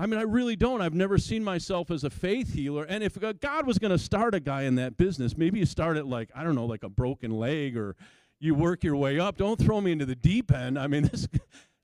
I 0.00 0.06
mean, 0.06 0.18
I 0.18 0.22
really 0.22 0.56
don't. 0.56 0.80
I've 0.80 0.94
never 0.94 1.18
seen 1.18 1.44
myself 1.44 1.90
as 1.90 2.04
a 2.04 2.10
faith 2.10 2.54
healer. 2.54 2.84
And 2.84 3.04
if 3.04 3.18
God 3.20 3.66
was 3.66 3.78
going 3.78 3.90
to 3.90 3.98
start 3.98 4.34
a 4.34 4.40
guy 4.40 4.62
in 4.62 4.76
that 4.76 4.96
business, 4.96 5.36
maybe 5.36 5.58
you 5.58 5.66
start 5.66 5.98
it 5.98 6.06
like, 6.06 6.30
I 6.34 6.42
don't 6.42 6.54
know, 6.54 6.64
like 6.64 6.84
a 6.84 6.88
broken 6.88 7.32
leg 7.32 7.76
or 7.76 7.96
you 8.38 8.54
work 8.54 8.82
your 8.82 8.96
way 8.96 9.20
up. 9.20 9.36
Don't 9.36 9.60
throw 9.60 9.78
me 9.78 9.92
into 9.92 10.06
the 10.06 10.14
deep 10.14 10.52
end. 10.52 10.78
I 10.78 10.86
mean, 10.86 11.02
this, 11.12 11.28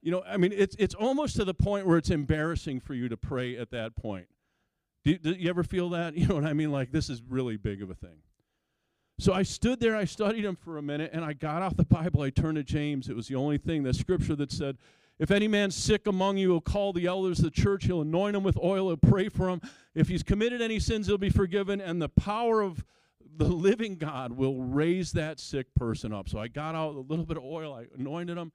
you 0.01 0.11
know, 0.11 0.23
I 0.27 0.39
mean, 0.39 0.55
it's, 0.57 0.75
it's 0.79 0.95
almost 0.95 1.37
to 1.37 1.45
the 1.45 1.53
point 1.53 1.87
where 1.87 1.99
it's 1.99 2.09
embarrassing 2.09 2.81
for 2.81 2.95
you 2.95 3.11
to 3.11 3.19
pray 3.19 3.55
at 3.59 3.71
that 3.73 3.97
point. 3.97 4.29
Do, 5.05 5.19
do 5.19 5.33
you 5.33 5.51
ever 5.51 5.63
feel 5.63 5.91
that? 5.91 6.15
You 6.17 6.27
know 6.27 6.37
what 6.37 6.47
I 6.47 6.55
mean? 6.55 6.73
Like, 6.73 6.93
this 6.93 7.11
is 7.11 7.21
really 7.29 7.59
big 7.59 7.83
of 7.83 7.91
a 7.91 7.95
thing. 7.95 8.23
So 9.19 9.35
I 9.35 9.43
stood 9.43 9.79
there, 9.79 9.95
I 9.95 10.07
studied 10.07 10.47
him 10.47 10.57
for 10.57 10.79
a 10.79 10.83
minute, 10.83 11.11
and 11.13 11.23
I 11.23 11.35
got 11.35 11.61
off 11.61 11.77
the 11.77 11.85
Bible. 11.85 12.23
I 12.23 12.31
turned 12.31 12.57
to 12.57 12.65
James. 12.65 13.11
It 13.11 13.17
was 13.17 13.29
the 13.29 13.35
only 13.35 13.59
thing, 13.59 13.83
the 13.83 13.93
scripture 13.93 14.37
that 14.37 14.51
said, 14.51 14.79
if 15.19 15.31
any 15.31 15.49
man's 15.49 15.75
sick 15.75 16.07
among 16.07 16.37
you, 16.37 16.51
he'll 16.51 16.61
call 16.61 16.93
the 16.93 17.07
elders 17.07 17.39
of 17.39 17.47
the 17.47 17.51
church. 17.51 17.85
He'll 17.85 18.03
anoint 18.03 18.37
him 18.37 18.43
with 18.43 18.59
oil. 18.63 18.89
He'll 18.89 18.97
pray 18.97 19.29
for 19.29 19.49
him. 19.49 19.61
If 19.95 20.09
he's 20.09 20.23
committed 20.23 20.61
any 20.61 20.79
sins, 20.79 21.07
he'll 21.07 21.17
be 21.17 21.31
forgiven. 21.31 21.81
And 21.81 22.03
the 22.03 22.11
power 22.11 22.61
of 22.61 22.85
the 23.39 23.47
living 23.47 23.97
God 23.97 24.33
will 24.33 24.63
raise 24.63 25.13
that 25.13 25.41
sick 25.41 25.75
person 25.75 26.13
up. 26.13 26.29
So 26.29 26.39
I 26.39 26.49
got 26.49 26.75
out 26.75 26.95
a 26.95 27.01
little 27.01 27.25
bit 27.25 27.39
of 27.39 27.45
oil. 27.45 27.73
I 27.73 27.87
anointed 27.99 28.37
him. 28.37 28.53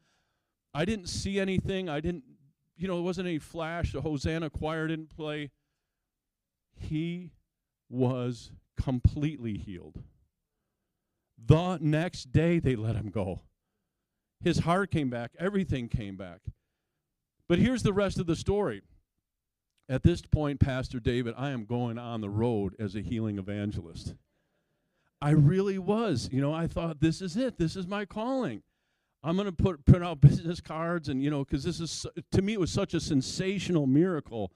I 0.74 0.86
didn't 0.86 1.08
see 1.08 1.40
anything. 1.40 1.90
I 1.90 2.00
didn't, 2.00 2.24
you 2.78 2.88
know, 2.88 2.96
there 2.96 3.04
wasn't 3.04 3.28
any 3.28 3.40
flash. 3.40 3.92
The 3.92 4.02
Hosanna 4.02 4.50
choir 4.50 4.88
didn't 4.88 5.10
play. 5.10 5.50
He 6.80 7.32
was 7.90 8.52
completely 8.80 9.58
healed. 9.58 10.02
The 11.44 11.80
next 11.82 12.32
day, 12.32 12.60
they 12.60 12.76
let 12.76 12.96
him 12.96 13.10
go. 13.10 13.42
His 14.44 14.60
heart 14.60 14.92
came 14.92 15.10
back, 15.10 15.32
everything 15.40 15.88
came 15.88 16.18
back. 16.18 16.40
But 17.48 17.60
here's 17.60 17.84
the 17.84 17.94
rest 17.94 18.20
of 18.20 18.28
the 18.28 18.36
story. 18.36 18.82
At 19.90 20.04
this 20.04 20.22
point, 20.22 20.60
Pastor 20.60 21.00
David, 21.00 21.34
I 21.38 21.50
am 21.50 21.66
going 21.66 21.98
on 21.98 22.22
the 22.22 22.30
road 22.30 22.76
as 22.80 22.96
a 22.96 23.02
healing 23.02 23.38
evangelist. 23.38 24.16
I 25.22 25.32
really 25.32 25.78
was. 25.78 26.30
You 26.32 26.42
know, 26.42 26.54
I 26.54 26.68
thought 26.68 27.02
this 27.02 27.22
is 27.22 27.36
it. 27.38 27.58
This 27.58 27.76
is 27.76 27.88
my 27.88 28.06
calling. 28.06 28.64
I'm 29.24 29.36
going 29.36 29.48
to 29.48 29.52
put 29.52 29.86
print 29.86 30.04
out 30.04 30.22
business 30.22 30.62
cards 30.62 31.10
and 31.10 31.22
you 31.22 31.30
know 31.30 31.46
cuz 31.46 31.64
this 31.64 31.80
is 31.80 32.06
to 32.32 32.42
me 32.42 32.54
it 32.54 32.60
was 32.60 32.72
such 32.72 32.94
a 32.94 33.00
sensational 33.00 33.86
miracle. 33.86 34.52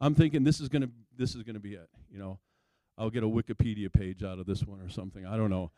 I'm 0.00 0.14
thinking 0.14 0.42
this 0.42 0.60
is 0.60 0.68
going 0.68 0.82
to 0.82 0.90
this 1.16 1.34
is 1.34 1.42
going 1.42 1.54
to 1.54 1.60
be 1.60 1.74
it, 1.74 1.88
you 2.10 2.18
know. 2.18 2.40
I'll 2.96 3.10
get 3.10 3.22
a 3.22 3.28
Wikipedia 3.28 3.92
page 3.92 4.24
out 4.24 4.40
of 4.40 4.46
this 4.46 4.64
one 4.64 4.80
or 4.80 4.88
something. 4.88 5.24
I 5.24 5.36
don't 5.36 5.50
know. 5.50 5.70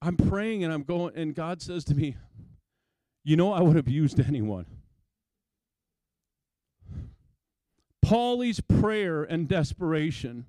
I'm 0.00 0.16
praying 0.16 0.64
and 0.64 0.72
I'm 0.72 0.82
going, 0.82 1.16
and 1.16 1.34
God 1.34 1.60
says 1.60 1.84
to 1.84 1.94
me, 1.94 2.16
You 3.24 3.36
know, 3.36 3.52
I 3.52 3.60
would 3.60 3.76
have 3.76 3.88
used 3.88 4.20
anyone. 4.20 4.66
Paulie's 8.02 8.60
prayer 8.60 9.22
and 9.22 9.46
desperation 9.48 10.46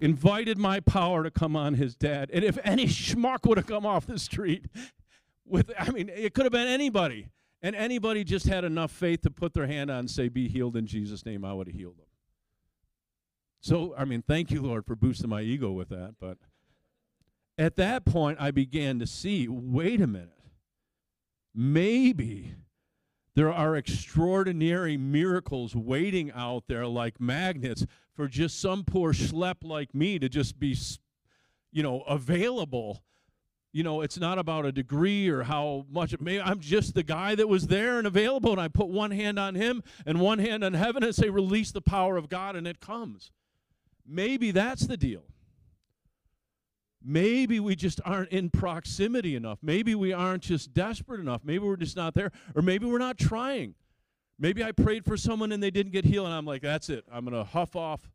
invited 0.00 0.58
my 0.58 0.80
power 0.80 1.24
to 1.24 1.30
come 1.30 1.56
on 1.56 1.74
his 1.74 1.96
dad. 1.96 2.30
And 2.32 2.44
if 2.44 2.58
any 2.62 2.86
schmuck 2.86 3.46
would 3.46 3.58
have 3.58 3.66
come 3.66 3.84
off 3.84 4.06
the 4.06 4.18
street 4.18 4.66
with, 5.44 5.72
I 5.76 5.90
mean, 5.90 6.08
it 6.08 6.34
could 6.34 6.44
have 6.44 6.52
been 6.52 6.68
anybody. 6.68 7.30
And 7.60 7.74
anybody 7.74 8.22
just 8.22 8.46
had 8.46 8.62
enough 8.64 8.92
faith 8.92 9.22
to 9.22 9.30
put 9.30 9.52
their 9.54 9.66
hand 9.66 9.90
on 9.90 10.00
and 10.00 10.10
say, 10.10 10.28
Be 10.28 10.46
healed 10.46 10.76
in 10.76 10.86
Jesus' 10.86 11.26
name, 11.26 11.44
I 11.44 11.52
would 11.52 11.66
have 11.66 11.74
healed 11.74 11.98
them. 11.98 12.06
So, 13.60 13.94
I 13.98 14.04
mean, 14.04 14.22
thank 14.22 14.52
you, 14.52 14.62
Lord, 14.62 14.86
for 14.86 14.94
boosting 14.94 15.28
my 15.28 15.40
ego 15.42 15.72
with 15.72 15.88
that. 15.88 16.14
But 16.20 16.38
at 17.58 17.76
that 17.76 18.04
point, 18.04 18.38
I 18.40 18.52
began 18.52 19.00
to 19.00 19.06
see 19.06 19.48
wait 19.48 20.00
a 20.00 20.06
minute. 20.06 20.30
Maybe 21.54 22.54
there 23.34 23.52
are 23.52 23.76
extraordinary 23.76 24.96
miracles 24.96 25.74
waiting 25.74 26.30
out 26.32 26.64
there 26.68 26.86
like 26.86 27.20
magnets 27.20 27.84
for 28.14 28.28
just 28.28 28.60
some 28.60 28.84
poor 28.84 29.12
schlep 29.12 29.56
like 29.62 29.94
me 29.94 30.18
to 30.18 30.28
just 30.28 30.58
be, 30.58 30.76
you 31.72 31.82
know, 31.82 32.02
available. 32.02 33.02
You 33.72 33.82
know, 33.82 34.00
it's 34.00 34.18
not 34.18 34.38
about 34.38 34.64
a 34.64 34.72
degree 34.72 35.28
or 35.28 35.42
how 35.42 35.86
much. 35.90 36.18
Maybe 36.20 36.40
I'm 36.40 36.60
just 36.60 36.94
the 36.94 37.02
guy 37.02 37.34
that 37.34 37.48
was 37.48 37.66
there 37.66 37.98
and 37.98 38.06
available, 38.06 38.52
and 38.52 38.60
I 38.60 38.68
put 38.68 38.88
one 38.88 39.10
hand 39.10 39.38
on 39.38 39.54
him 39.54 39.82
and 40.06 40.20
one 40.20 40.38
hand 40.38 40.64
on 40.64 40.74
heaven 40.74 41.02
and 41.02 41.14
say, 41.14 41.28
release 41.28 41.70
the 41.70 41.82
power 41.82 42.16
of 42.16 42.28
God, 42.28 42.56
and 42.56 42.66
it 42.66 42.80
comes. 42.80 43.30
Maybe 44.06 44.52
that's 44.52 44.86
the 44.86 44.96
deal. 44.96 45.22
Maybe 47.10 47.58
we 47.58 47.74
just 47.74 48.02
aren't 48.04 48.28
in 48.28 48.50
proximity 48.50 49.34
enough. 49.34 49.60
Maybe 49.62 49.94
we 49.94 50.12
aren't 50.12 50.42
just 50.42 50.74
desperate 50.74 51.20
enough. 51.20 51.40
Maybe 51.42 51.60
we're 51.60 51.76
just 51.76 51.96
not 51.96 52.12
there. 52.12 52.30
Or 52.54 52.60
maybe 52.60 52.84
we're 52.84 52.98
not 52.98 53.16
trying. 53.16 53.76
Maybe 54.38 54.62
I 54.62 54.72
prayed 54.72 55.06
for 55.06 55.16
someone 55.16 55.50
and 55.50 55.62
they 55.62 55.70
didn't 55.70 55.92
get 55.92 56.04
healed, 56.04 56.26
and 56.26 56.34
I'm 56.34 56.44
like, 56.44 56.60
that's 56.60 56.90
it. 56.90 57.06
I'm 57.10 57.24
going 57.24 57.34
to 57.34 57.44
huff 57.44 57.76
off 57.76 58.10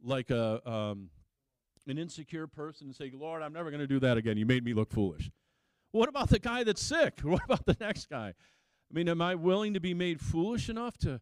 like 0.00 0.30
a, 0.30 0.62
um, 0.70 1.10
an 1.88 1.98
insecure 1.98 2.46
person 2.46 2.86
and 2.86 2.94
say, 2.94 3.10
Lord, 3.12 3.42
I'm 3.42 3.52
never 3.52 3.72
going 3.72 3.80
to 3.80 3.88
do 3.88 3.98
that 3.98 4.16
again. 4.16 4.36
You 4.36 4.46
made 4.46 4.64
me 4.64 4.72
look 4.72 4.92
foolish. 4.92 5.32
What 5.90 6.08
about 6.08 6.28
the 6.28 6.38
guy 6.38 6.62
that's 6.62 6.80
sick? 6.80 7.18
What 7.24 7.42
about 7.44 7.66
the 7.66 7.76
next 7.80 8.08
guy? 8.08 8.28
I 8.28 8.94
mean, 8.94 9.08
am 9.08 9.20
I 9.20 9.34
willing 9.34 9.74
to 9.74 9.80
be 9.80 9.94
made 9.94 10.20
foolish 10.20 10.68
enough 10.68 10.96
to, 10.98 11.20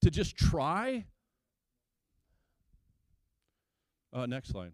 to 0.00 0.10
just 0.10 0.34
try? 0.34 1.04
Uh, 4.14 4.24
next 4.24 4.48
slide. 4.48 4.72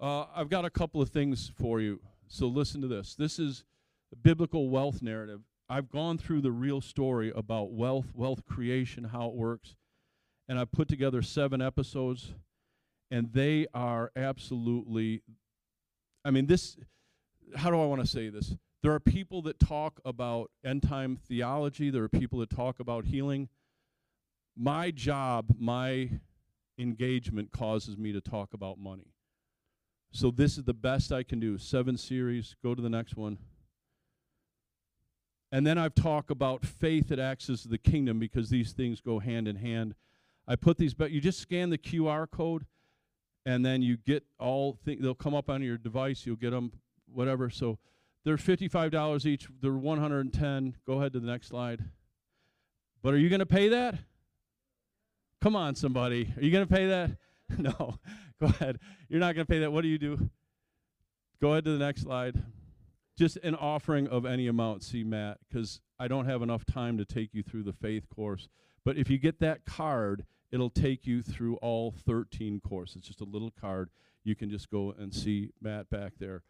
Uh, 0.00 0.24
I've 0.34 0.48
got 0.48 0.64
a 0.64 0.70
couple 0.70 1.02
of 1.02 1.10
things 1.10 1.52
for 1.58 1.78
you. 1.78 2.00
So 2.26 2.46
listen 2.46 2.80
to 2.80 2.88
this. 2.88 3.14
This 3.14 3.38
is 3.38 3.64
a 4.12 4.16
biblical 4.16 4.70
wealth 4.70 5.02
narrative. 5.02 5.40
I've 5.68 5.90
gone 5.90 6.16
through 6.16 6.40
the 6.40 6.50
real 6.50 6.80
story 6.80 7.30
about 7.36 7.72
wealth, 7.72 8.06
wealth 8.14 8.46
creation, 8.46 9.04
how 9.04 9.26
it 9.26 9.34
works, 9.34 9.76
and 10.48 10.58
I've 10.58 10.72
put 10.72 10.88
together 10.88 11.20
seven 11.20 11.60
episodes, 11.60 12.32
and 13.10 13.32
they 13.32 13.66
are 13.74 14.10
absolutely. 14.16 15.22
I 16.24 16.30
mean, 16.30 16.46
this. 16.46 16.78
How 17.56 17.70
do 17.70 17.80
I 17.80 17.84
want 17.84 18.00
to 18.00 18.06
say 18.06 18.30
this? 18.30 18.54
There 18.82 18.92
are 18.92 19.00
people 19.00 19.42
that 19.42 19.60
talk 19.60 20.00
about 20.04 20.50
end 20.64 20.82
time 20.82 21.18
theology. 21.28 21.90
There 21.90 22.04
are 22.04 22.08
people 22.08 22.38
that 22.38 22.50
talk 22.50 22.80
about 22.80 23.04
healing. 23.04 23.48
My 24.56 24.90
job, 24.90 25.54
my 25.58 26.10
engagement 26.78 27.52
causes 27.52 27.98
me 27.98 28.12
to 28.12 28.20
talk 28.20 28.54
about 28.54 28.78
money. 28.78 29.12
So 30.12 30.30
this 30.30 30.58
is 30.58 30.64
the 30.64 30.74
best 30.74 31.12
I 31.12 31.22
can 31.22 31.38
do. 31.38 31.58
Seven 31.58 31.96
series. 31.96 32.56
Go 32.62 32.74
to 32.74 32.82
the 32.82 32.90
next 32.90 33.16
one. 33.16 33.38
And 35.52 35.66
then 35.66 35.78
I've 35.78 35.94
talked 35.94 36.30
about 36.30 36.64
faith 36.64 37.08
that 37.08 37.18
acts 37.18 37.50
as 37.50 37.64
the 37.64 37.78
kingdom 37.78 38.18
because 38.18 38.50
these 38.50 38.72
things 38.72 39.00
go 39.00 39.18
hand 39.18 39.48
in 39.48 39.56
hand. 39.56 39.94
I 40.46 40.56
put 40.56 40.78
these, 40.78 40.94
but 40.94 41.10
you 41.10 41.20
just 41.20 41.40
scan 41.40 41.70
the 41.70 41.78
QR 41.78 42.30
code, 42.30 42.66
and 43.46 43.64
then 43.64 43.82
you 43.82 43.96
get 43.96 44.24
all. 44.38 44.78
Th- 44.84 44.98
they'll 44.98 45.14
come 45.14 45.34
up 45.34 45.48
on 45.50 45.62
your 45.62 45.76
device. 45.76 46.24
You'll 46.24 46.36
get 46.36 46.50
them, 46.50 46.72
whatever. 47.12 47.50
So 47.50 47.78
they're 48.24 48.36
fifty-five 48.36 48.90
dollars 48.90 49.26
each. 49.26 49.48
They're 49.60 49.72
one 49.72 49.98
hundred 49.98 50.20
and 50.20 50.32
ten. 50.32 50.76
Go 50.86 50.94
ahead 50.94 51.12
to 51.14 51.20
the 51.20 51.26
next 51.26 51.48
slide. 51.48 51.84
But 53.02 53.14
are 53.14 53.18
you 53.18 53.28
going 53.28 53.40
to 53.40 53.46
pay 53.46 53.68
that? 53.68 53.96
Come 55.40 55.56
on, 55.56 55.74
somebody. 55.74 56.32
Are 56.36 56.42
you 56.42 56.50
going 56.50 56.66
to 56.66 56.72
pay 56.72 56.86
that? 56.86 57.10
no. 57.58 57.98
Go 58.40 58.46
ahead. 58.46 58.78
You're 59.08 59.20
not 59.20 59.34
going 59.34 59.46
to 59.46 59.50
pay 59.50 59.58
that. 59.60 59.72
What 59.72 59.82
do 59.82 59.88
you 59.88 59.98
do? 59.98 60.30
Go 61.40 61.52
ahead 61.52 61.64
to 61.64 61.72
the 61.72 61.84
next 61.84 62.02
slide. 62.02 62.42
Just 63.18 63.36
an 63.38 63.54
offering 63.54 64.08
of 64.08 64.24
any 64.24 64.46
amount, 64.46 64.82
see 64.82 65.04
Matt, 65.04 65.38
because 65.48 65.80
I 65.98 66.08
don't 66.08 66.24
have 66.24 66.40
enough 66.40 66.64
time 66.64 66.96
to 66.98 67.04
take 67.04 67.34
you 67.34 67.42
through 67.42 67.64
the 67.64 67.72
faith 67.72 68.08
course. 68.08 68.48
But 68.84 68.96
if 68.96 69.10
you 69.10 69.18
get 69.18 69.40
that 69.40 69.66
card, 69.66 70.24
it'll 70.50 70.70
take 70.70 71.06
you 71.06 71.22
through 71.22 71.56
all 71.56 71.92
13 72.06 72.60
courses. 72.60 72.96
It's 72.96 73.08
just 73.08 73.20
a 73.20 73.24
little 73.24 73.50
card. 73.50 73.90
You 74.24 74.34
can 74.34 74.50
just 74.50 74.70
go 74.70 74.94
and 74.98 75.14
see 75.14 75.50
Matt 75.60 75.90
back 75.90 76.12
there. 76.18 76.42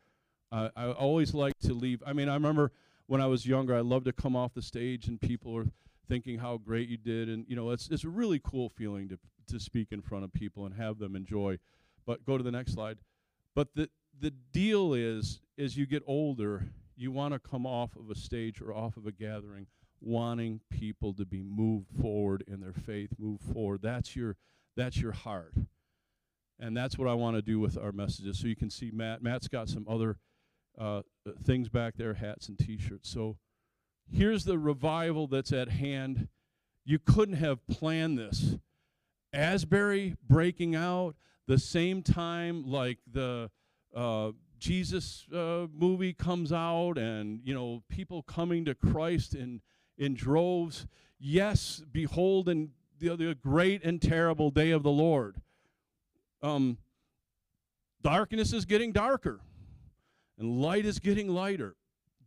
Uh, 0.53 0.69
I 0.77 0.91
always 0.93 1.35
like 1.35 1.59
to 1.61 1.75
leave. 1.75 2.03
I 2.07 2.13
mean, 2.13 2.29
I 2.29 2.35
remember 2.35 2.71
when 3.07 3.21
I 3.21 3.27
was 3.27 3.47
younger, 3.47 3.75
I 3.75 3.81
loved 3.81 4.05
to 4.05 4.13
come 4.13 4.37
off 4.37 4.55
the 4.55 4.63
stage 4.63 5.09
and 5.09 5.21
people 5.21 5.53
were 5.53 5.67
thinking 6.11 6.39
how 6.39 6.59
great 6.59 6.89
you 6.91 6.99
did. 6.99 7.31
And, 7.31 7.47
you 7.49 7.57
know, 7.57 7.71
it's, 7.71 7.89
it's 7.89 8.05
a 8.05 8.11
really 8.11 8.41
cool 8.45 8.69
feeling 8.69 9.09
to, 9.09 9.19
to 9.49 9.59
speak 9.59 9.89
in 9.93 10.03
front 10.03 10.25
of 10.25 10.33
people 10.35 10.67
and 10.67 10.75
have 10.75 10.99
them 10.99 11.17
enjoy 11.17 11.59
but 12.07 12.25
go 12.25 12.37
to 12.37 12.43
the 12.45 12.51
next 12.51 12.73
slide. 12.73 12.99
But 13.55 13.69
the 13.75 13.89
the 14.19 14.33
deal 14.53 14.95
is, 14.95 15.41
as 15.57 15.77
you 15.77 15.87
get 15.87 16.03
older, 16.07 16.67
you 16.97 17.13
want 17.13 17.35
to 17.35 17.39
come 17.39 17.65
off 17.65 17.97
of 17.97 18.11
a 18.11 18.15
stage 18.15 18.61
or 18.61 18.75
off 18.75 18.97
of 18.97 19.07
a 19.07 19.13
gathering 19.13 19.67
wanting 20.01 20.61
people 20.71 21.13
to 21.15 21.25
be 21.25 21.43
moved 21.43 21.89
forward 22.01 22.43
in 22.49 22.61
their 22.61 22.73
faith, 22.73 23.11
move 23.19 23.41
forward. 23.41 23.81
That's 23.83 24.17
your 24.17 24.37
that's 24.77 25.01
your 25.01 25.13
heart. 25.13 25.55
And 26.59 26.77
that's 26.77 26.99
what 26.99 27.09
I 27.09 27.15
want 27.15 27.37
to 27.37 27.43
do 27.43 27.59
with 27.59 27.79
our 27.79 27.93
messages. 27.93 28.39
So 28.39 28.47
you 28.47 28.57
can 28.57 28.71
see 28.71 28.91
Matt. 28.93 29.23
Matt's 29.23 29.49
got 29.49 29.69
some 29.69 29.87
other 29.89 30.19
uh, 30.79 31.03
things 31.45 31.69
back 31.69 31.95
there, 31.97 32.15
hats 32.15 32.49
and 32.49 32.59
T-shirts. 32.59 33.09
So 33.09 33.37
here's 34.13 34.45
the 34.45 34.59
revival 34.59 35.27
that's 35.27 35.53
at 35.53 35.69
hand. 35.69 36.29
You 36.85 36.99
couldn't 36.99 37.37
have 37.37 37.67
planned 37.67 38.19
this. 38.19 38.57
Asbury 39.33 40.17
breaking 40.29 40.75
out, 40.75 41.15
the 41.47 41.59
same 41.59 42.03
time 42.03 42.65
like 42.67 42.99
the 43.11 43.51
uh, 43.95 44.33
Jesus 44.59 45.27
uh, 45.35 45.67
movie 45.73 46.13
comes 46.13 46.53
out 46.53 46.99
and 46.99 47.41
you 47.45 47.55
know 47.55 47.83
people 47.89 48.23
coming 48.23 48.65
to 48.67 48.75
Christ 48.75 49.35
in 49.35 49.61
in 49.99 50.15
droves. 50.15 50.87
Yes, 51.19 51.83
behold, 51.93 52.49
and 52.49 52.71
the, 52.99 53.17
the 53.17 53.35
great 53.35 53.85
and 53.85 54.01
terrible 54.01 54.51
day 54.51 54.71
of 54.71 54.83
the 54.83 54.91
Lord. 54.91 55.37
Um, 56.43 56.79
darkness 58.03 58.53
is 58.53 58.65
getting 58.65 58.93
darker, 58.93 59.41
and 60.39 60.61
light 60.61 60.87
is 60.87 60.99
getting 60.99 61.29
lighter. 61.29 61.77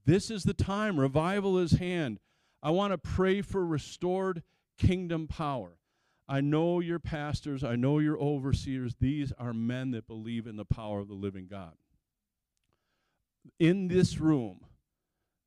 This 0.06 0.30
is 0.30 0.44
the 0.44 0.54
time. 0.54 1.00
Revival 1.00 1.58
is 1.58 1.74
hand. 1.74 2.20
I 2.62 2.72
want 2.72 2.92
to 2.94 2.98
pray 2.98 3.42
for 3.42 3.66
restored 3.66 4.44
kingdom 4.78 5.28
power. 5.28 5.78
I 6.28 6.42
know 6.42 6.80
your 6.80 7.00
pastors, 7.00 7.64
I 7.64 7.76
know 7.76 8.00
your 8.00 8.18
overseers. 8.18 8.96
These 9.00 9.34
are 9.38 9.54
men 9.54 9.92
that 9.92 10.08
believe 10.08 10.48
in 10.48 10.56
the 10.56 10.66
power 10.66 11.00
of 11.00 11.10
the 11.10 11.14
living 11.14 11.48
God. 11.50 11.74
In 13.60 13.90
this 13.90 14.20
room, 14.20 14.62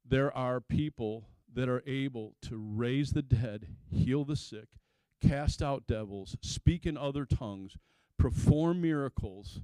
there 0.07 0.35
are 0.37 0.61
people 0.61 1.29
that 1.55 1.69
are 1.69 1.83
able 1.87 2.35
to 2.43 2.59
raise 2.59 3.13
the 3.13 3.23
dead, 3.23 3.67
heal 3.91 4.25
the 4.25 4.37
sick, 4.37 4.69
cast 5.27 5.63
out 5.63 5.87
devils, 5.87 6.37
speak 6.43 6.85
in 6.85 6.99
other 6.99 7.25
tongues, 7.25 7.77
perform 8.19 8.83
miracles. 8.83 9.61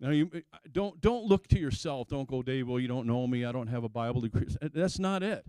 Now 0.00 0.10
you 0.10 0.30
uh, 0.34 0.58
don't 0.70 1.00
don't 1.00 1.24
look 1.24 1.48
to 1.48 1.58
yourself. 1.58 2.08
Don't 2.08 2.28
go, 2.28 2.42
Dave. 2.42 2.68
Well, 2.68 2.80
you 2.80 2.88
don't 2.88 3.06
know 3.06 3.26
me. 3.26 3.44
I 3.44 3.52
don't 3.52 3.68
have 3.68 3.84
a 3.84 3.88
Bible 3.88 4.20
degree. 4.20 4.46
That's 4.60 4.98
not 4.98 5.22
it. 5.22 5.46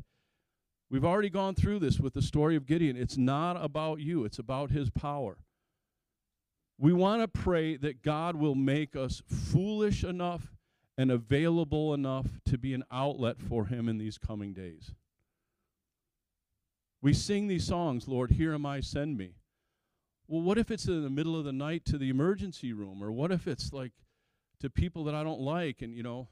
We've 0.89 1.05
already 1.05 1.29
gone 1.29 1.55
through 1.55 1.79
this 1.79 1.99
with 1.99 2.13
the 2.13 2.21
story 2.21 2.55
of 2.55 2.65
Gideon. 2.65 2.95
It's 2.95 3.17
not 3.17 3.61
about 3.61 3.99
you, 3.99 4.23
it's 4.23 4.39
about 4.39 4.71
his 4.71 4.89
power. 4.89 5.37
We 6.77 6.93
want 6.93 7.21
to 7.21 7.27
pray 7.27 7.77
that 7.77 8.03
God 8.03 8.35
will 8.35 8.55
make 8.55 8.95
us 8.95 9.21
foolish 9.27 10.03
enough 10.03 10.53
and 10.97 11.09
available 11.09 11.93
enough 11.93 12.27
to 12.45 12.57
be 12.57 12.73
an 12.73 12.83
outlet 12.91 13.41
for 13.41 13.65
him 13.65 13.89
in 13.89 13.97
these 13.97 14.17
coming 14.17 14.53
days. 14.53 14.91
We 17.01 17.13
sing 17.13 17.47
these 17.47 17.65
songs, 17.65 18.07
Lord, 18.07 18.31
here 18.31 18.53
am 18.53 18.65
I, 18.65 18.81
send 18.81 19.17
me. 19.17 19.35
Well, 20.27 20.41
what 20.41 20.57
if 20.57 20.71
it's 20.71 20.85
in 20.85 21.03
the 21.03 21.09
middle 21.09 21.37
of 21.37 21.45
the 21.45 21.51
night 21.51 21.85
to 21.85 21.97
the 21.97 22.09
emergency 22.09 22.73
room? 22.73 23.03
Or 23.03 23.11
what 23.11 23.31
if 23.31 23.47
it's 23.47 23.71
like 23.71 23.91
to 24.59 24.69
people 24.69 25.05
that 25.05 25.15
I 25.15 25.23
don't 25.23 25.41
like 25.41 25.81
and, 25.81 25.95
you 25.95 26.03
know, 26.03 26.27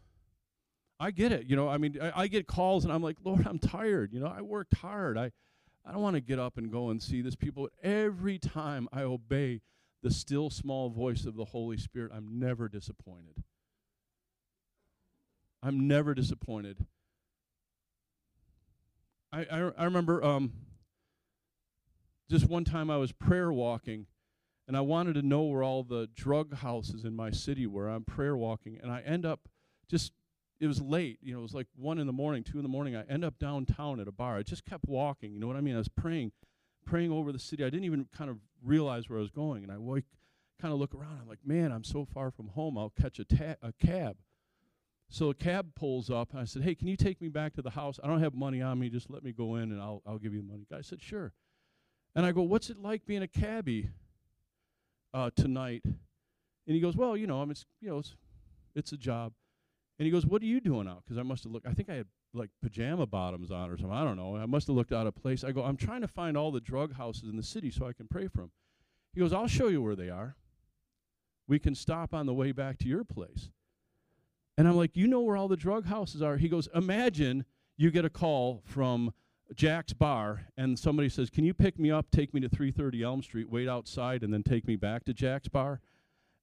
I 1.00 1.12
get 1.12 1.32
it. 1.32 1.48
You 1.48 1.56
know, 1.56 1.68
I 1.68 1.78
mean, 1.78 1.98
I, 2.02 2.22
I, 2.22 2.28
get 2.28 2.48
calls 2.48 2.86
and 2.86 2.94
I'm 2.94 3.04
like, 3.04 3.18
Lord, 3.24 3.46
I'm 3.48 3.60
tired. 3.60 4.14
You 4.14 4.20
know, 4.20 4.28
I 4.28 4.42
worked 4.42 4.76
hard. 4.78 5.18
I, 5.18 5.32
I 5.86 5.92
don't 5.92 6.02
want 6.02 6.16
to 6.16 6.22
get 6.22 6.40
up 6.40 6.58
and 6.58 6.72
go 6.72 6.90
and 6.90 7.02
see 7.02 7.22
this 7.22 7.36
people. 7.36 7.70
Every 7.82 8.40
time 8.40 8.88
I 8.94 9.02
obey 9.02 9.62
the 10.02 10.12
still 10.12 10.50
small 10.50 10.90
voice 10.90 11.26
of 11.26 11.36
the 11.36 11.46
Holy 11.46 11.78
Spirit, 11.78 12.12
I'm 12.16 12.40
never 12.40 12.70
disappointed. 12.70 13.44
I'm 15.62 15.88
never 15.88 16.14
disappointed. 16.14 16.86
I, 19.32 19.46
I, 19.52 19.72
I 19.78 19.84
remember 19.86 20.24
um, 20.24 20.54
just 22.30 22.48
one 22.48 22.66
time 22.66 22.90
I 22.90 22.98
was 22.98 23.12
prayer 23.12 23.52
walking, 23.52 24.06
and 24.68 24.78
I 24.78 24.82
wanted 24.82 25.14
to 25.16 25.22
know 25.22 25.44
where 25.44 25.64
all 25.64 25.84
the 25.84 26.10
drug 26.16 26.56
houses 26.56 27.04
in 27.04 27.16
my 27.16 27.32
city 27.32 27.68
were. 27.68 27.88
I'm 27.88 28.04
prayer 28.04 28.38
walking, 28.38 28.80
and 28.82 28.92
I 28.92 29.02
end 29.02 29.26
up 29.26 29.48
just 29.90 30.14
it 30.60 30.68
was 30.68 30.82
late. 30.82 31.20
You 31.22 31.34
know, 31.34 31.40
it 31.40 31.44
was 31.44 31.54
like 31.54 31.68
one 31.76 32.00
in 32.00 32.08
the 32.08 32.14
morning, 32.14 32.44
two 32.44 32.58
in 32.58 32.64
the 32.64 32.70
morning. 32.70 32.96
I 32.96 33.04
end 33.04 33.26
up 33.26 33.38
downtown 33.40 34.00
at 34.00 34.08
a 34.08 34.12
bar. 34.12 34.38
I 34.38 34.44
just 34.44 34.66
kept 34.66 34.88
walking. 34.88 35.34
You 35.34 35.40
know 35.40 35.48
what 35.48 35.58
I 35.58 35.62
mean? 35.62 35.76
I 35.76 35.80
was 35.80 35.90
praying, 35.90 36.32
praying 36.86 37.12
over 37.12 37.32
the 37.32 37.40
city. 37.40 37.64
I 37.64 37.70
didn't 37.70 37.86
even 37.86 38.08
kind 38.16 38.30
of 38.30 38.38
realize 38.64 39.10
where 39.10 39.20
I 39.20 39.22
was 39.22 39.32
going, 39.32 39.64
and 39.64 39.72
I 39.72 39.78
wake, 39.78 40.06
kind 40.62 40.74
of 40.74 40.80
look 40.80 40.96
around. 40.96 41.20
I'm 41.22 41.28
like, 41.28 41.46
man, 41.46 41.72
I'm 41.72 41.84
so 41.84 42.06
far 42.06 42.32
from 42.32 42.50
home. 42.50 42.78
I'll 42.78 42.94
catch 43.00 43.20
a, 43.20 43.26
ta- 43.26 43.58
a 43.62 43.74
cab. 43.86 44.18
So 45.10 45.30
a 45.30 45.34
cab 45.34 45.76
pulls 45.76 46.10
up, 46.10 46.32
and 46.32 46.40
I 46.40 46.46
said, 46.46 46.64
hey, 46.64 46.76
can 46.76 46.88
you 46.88 46.96
take 46.96 47.22
me 47.22 47.28
back 47.28 47.54
to 47.56 47.62
the 47.62 47.72
house? 47.72 48.00
I 48.02 48.08
don't 48.08 48.22
have 48.22 48.34
money 48.34 48.62
on 48.62 48.80
me. 48.80 48.90
Just 48.90 49.10
let 49.10 49.24
me 49.24 49.34
go 49.34 49.56
in, 49.56 49.72
and 49.72 49.82
I'll 49.82 50.02
I'll 50.08 50.18
give 50.18 50.34
you 50.34 50.42
the 50.42 50.48
money. 50.48 50.66
Guy 50.72 50.82
said, 50.82 51.02
sure. 51.02 51.34
And 52.16 52.26
I 52.26 52.32
go, 52.32 52.42
what's 52.42 52.70
it 52.70 52.78
like 52.78 53.06
being 53.06 53.22
a 53.22 53.28
cabbie 53.28 53.90
uh, 55.14 55.30
tonight? 55.36 55.84
And 55.86 56.76
he 56.76 56.80
goes, 56.80 56.96
well, 56.96 57.16
you 57.18 57.28
know, 57.28 57.42
I'm 57.42 57.52
it's 57.52 57.66
you 57.82 57.90
know 57.90 58.00
it's 58.00 58.16
it's 58.76 58.92
a 58.92 58.98
job. 58.98 59.34
And 60.00 60.06
he 60.06 60.12
goes, 60.12 60.26
What 60.26 60.42
are 60.42 60.46
you 60.46 60.60
doing 60.60 60.88
out? 60.88 61.04
Because 61.04 61.18
I 61.18 61.24
must 61.24 61.44
have 61.44 61.54
looked, 61.54 61.68
I 61.68 61.74
think 61.74 61.90
I 61.90 61.96
had 61.96 62.08
like 62.34 62.50
pajama 62.62 63.06
bottoms 63.06 63.52
on 63.52 63.70
or 63.70 63.78
something. 63.78 63.96
I 63.96 64.04
don't 64.04 64.18
know. 64.18 64.36
I 64.36 64.46
must 64.46 64.68
have 64.68 64.76
looked 64.76 64.92
out 64.92 65.06
of 65.06 65.16
place. 65.16 65.44
I 65.44 65.52
go, 65.52 65.64
I'm 65.64 65.78
trying 65.78 66.02
to 66.02 66.08
find 66.08 66.36
all 66.36 66.52
the 66.52 66.60
drug 66.60 66.96
houses 66.96 67.30
in 67.30 67.38
the 67.38 67.44
city 67.44 67.70
so 67.70 67.88
I 67.88 67.94
can 67.94 68.08
pray 68.08 68.28
for 68.28 68.42
them. 68.42 68.52
He 69.14 69.20
goes, 69.20 69.34
I'll 69.34 69.48
show 69.48 69.68
you 69.68 69.82
where 69.82 69.96
they 69.96 70.10
are. 70.10 70.36
We 71.48 71.60
can 71.60 71.76
stop 71.76 72.14
on 72.14 72.26
the 72.26 72.34
way 72.34 72.52
back 72.52 72.80
to 72.80 72.88
your 72.88 73.04
place. 73.04 73.50
And 74.58 74.68
I'm 74.68 74.76
like, 74.76 74.96
You 74.96 75.08
know 75.08 75.22
where 75.22 75.38
all 75.38 75.48
the 75.48 75.58
drug 75.58 75.86
houses 75.86 76.22
are? 76.22 76.38
He 76.38 76.50
goes, 76.50 76.68
Imagine 76.74 77.46
you 77.78 77.92
get 77.92 78.06
a 78.06 78.10
call 78.10 78.62
from 78.66 79.14
Jack's 79.56 79.94
bar 79.94 80.48
and 80.58 80.78
somebody 80.78 81.10
says, 81.10 81.30
"Can 81.30 81.46
you 81.46 81.54
pick 81.54 81.78
me 81.78 81.92
up, 81.92 82.12
take 82.12 82.34
me 82.34 82.42
to 82.42 82.50
330 82.50 83.04
Elm 83.04 83.22
Street, 83.22 83.50
wait 83.50 83.68
outside 83.68 84.24
and 84.24 84.34
then 84.34 84.44
take 84.44 84.68
me 84.68 84.76
back 84.76 85.06
to 85.06 85.14
Jack's 85.14 85.48
bar?" 85.48 85.82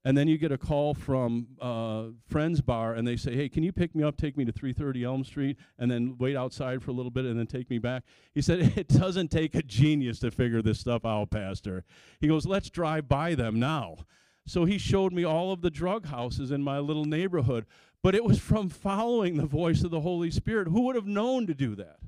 and 0.05 0.17
then 0.17 0.29
you 0.29 0.39
get 0.39 0.51
a 0.51 0.59
call 0.59 0.95
from 0.95 1.47
uh, 1.61 2.05
Friends 2.27 2.61
Bar, 2.63 2.95
and 2.95 3.07
they 3.07 3.17
say, 3.17 3.35
"Hey, 3.35 3.49
can 3.49 3.63
you 3.63 3.73
pick 3.73 3.95
me 3.95 4.03
up, 4.03 4.17
take 4.17 4.37
me 4.37 4.45
to 4.47 4.53
330 4.53 5.05
Elm 5.05 5.25
Street, 5.25 5.59
and 5.79 5.91
then 5.91 6.17
wait 6.19 6.37
outside 6.37 6.83
for 6.83 6.91
a 6.91 6.95
little 6.95 7.11
bit, 7.11 7.27
and 7.27 7.39
then 7.39 7.47
take 7.47 7.69
me 7.69 7.79
back?" 7.79 8.05
He 8.33 8.41
said, 8.41 8.61
"It 8.77 8.89
doesn't 8.89 9.31
take 9.31 9.55
a 9.55 9.63
genius 9.63 10.19
to 10.21 10.31
figure 10.31 10.63
this 10.63 10.81
stuff 10.81 11.05
out, 11.05 11.31
Pastor." 11.31 11.85
He 12.21 12.29
goes, 12.29 12.47
"Let's 12.47 12.71
drive 12.71 13.09
by 13.09 13.35
them 13.35 13.61
now." 13.61 13.99
So 14.47 14.65
he 14.65 14.79
showed 14.79 15.13
me 15.13 15.23
all 15.23 15.53
of 15.53 15.61
the 15.61 15.71
drug 15.71 16.07
houses 16.07 16.51
in 16.51 16.63
my 16.63 16.79
little 16.79 17.05
neighborhood, 17.05 17.67
but 18.03 18.15
it 18.15 18.25
was 18.25 18.39
from 18.39 18.69
following 18.71 19.37
the 19.37 19.47
voice 19.47 19.85
of 19.85 19.91
the 19.91 20.01
Holy 20.01 20.31
Spirit. 20.31 20.69
Who 20.69 20.83
would 20.83 20.97
have 20.97 21.07
known 21.07 21.47
to 21.47 21.55
do 21.55 21.75
that? 21.77 21.99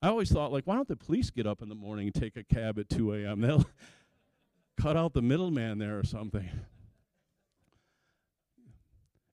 I 0.00 0.08
always 0.08 0.30
thought, 0.30 0.52
like, 0.52 0.66
why 0.66 0.76
don't 0.76 0.88
the 0.88 0.96
police 0.96 1.30
get 1.30 1.46
up 1.46 1.60
in 1.60 1.68
the 1.68 1.74
morning 1.74 2.06
and 2.06 2.14
take 2.14 2.36
a 2.36 2.44
cab 2.44 2.78
at 2.78 2.88
2 2.88 3.14
a.m.? 3.14 3.40
They'll 3.40 3.66
cut 4.80 4.96
out 4.96 5.12
the 5.12 5.22
middleman 5.22 5.78
there 5.78 5.98
or 5.98 6.04
something 6.04 6.48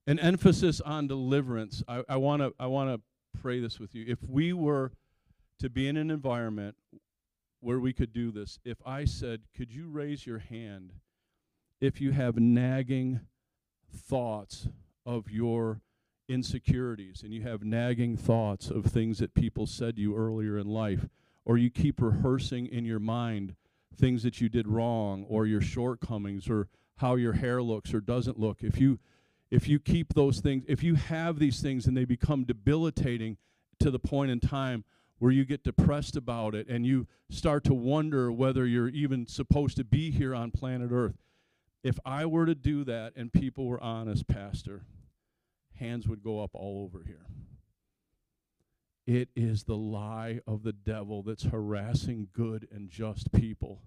an 0.07 0.20
emphasis 0.20 0.82
on 0.82 1.07
deliverance. 1.07 1.84
I 1.88 2.18
want 2.18 2.41
to 2.41 2.53
I 2.59 2.68
want 2.68 2.89
to 2.89 3.39
pray 3.39 3.59
this 3.59 3.80
with 3.80 3.95
you. 3.95 4.05
If 4.07 4.20
we 4.28 4.53
were 4.53 4.91
to 5.59 5.70
be 5.70 5.88
in 5.88 5.97
an 5.97 6.11
environment 6.11 6.76
where 7.59 7.80
we 7.80 7.93
could 7.93 8.13
do 8.13 8.32
this, 8.32 8.59
if 8.63 8.78
I 8.86 9.05
said, 9.05 9.43
"Could 9.55 9.74
you 9.74 9.89
raise 9.89 10.26
your 10.26 10.39
hand 10.39 10.93
if 11.82 11.99
you 11.99 12.11
have 12.11 12.38
nagging 12.38 13.22
thoughts 13.91 14.68
of 15.05 15.30
your 15.30 15.82
insecurities 16.28 17.21
and 17.23 17.34
you 17.34 17.41
have 17.41 17.63
nagging 17.63 18.17
thoughts 18.17 18.69
of 18.69 18.86
things 18.86 19.19
that 19.19 19.34
people 19.34 19.67
said 19.67 19.95
to 19.95 20.01
you 20.01 20.15
earlier 20.15 20.57
in 20.57 20.67
life, 20.67 21.07
or 21.45 21.57
you 21.57 21.69
keep 21.69 22.01
rehearsing 22.01 22.65
in 22.65 22.86
your 22.86 22.99
mind 22.99 23.55
things 23.95 24.23
that 24.23 24.41
you 24.41 24.49
did 24.49 24.67
wrong 24.67 25.26
or 25.30 25.45
your 25.45 25.61
shortcomings 25.61 26.49
or 26.49 26.67
how 26.97 27.15
your 27.15 27.34
hair 27.34 27.61
looks 27.61 27.93
or 27.93 28.01
doesn't 28.01 28.39
look, 28.39 28.63
if 28.63 28.80
you 28.80 28.99
if 29.51 29.67
you 29.67 29.80
keep 29.80 30.15
those 30.15 30.39
things, 30.39 30.65
if 30.67 30.84
you 30.84 30.95
have 30.95 31.38
these 31.38 31.61
things 31.61 31.86
and 31.86 31.95
they 31.95 32.03
become 32.03 32.43
debilitating 32.43 33.38
to 33.80 33.91
the 33.91 33.99
point 33.99 34.32
in 34.32 34.39
time 34.39 34.84
where 35.19 35.32
you 35.32 35.45
get 35.45 35.63
depressed 35.63 36.15
about 36.15 36.55
it 36.55 36.67
and 36.67 36.86
you 36.86 37.07
start 37.30 37.63
to 37.63 37.73
wonder 37.73 38.32
whether 38.32 38.65
you're 38.65 38.89
even 38.89 39.28
supposed 39.28 39.78
to 39.78 39.84
be 39.84 40.11
here 40.11 40.34
on 40.36 40.51
planet 40.51 40.89
Earth. 40.91 41.17
If 41.84 41.99
I 42.03 42.26
were 42.26 42.47
to 42.47 42.55
do 42.55 42.84
that 42.86 43.13
and 43.15 43.32
people 43.32 43.67
were 43.67 43.82
honest, 43.82 44.28
Pastor, 44.28 44.82
hands 45.76 46.07
would 46.07 46.23
go 46.23 46.41
up 46.41 46.51
all 46.53 46.84
over 46.84 47.03
here. 47.05 47.26
It 49.07 49.30
is 49.36 49.63
the 49.63 49.78
lie 49.78 50.39
of 50.47 50.63
the 50.63 50.73
devil 50.73 51.21
that's 51.21 51.43
harassing 51.43 52.30
good 52.34 52.67
and 52.71 52.89
just 52.89 53.32
people. 53.32 53.82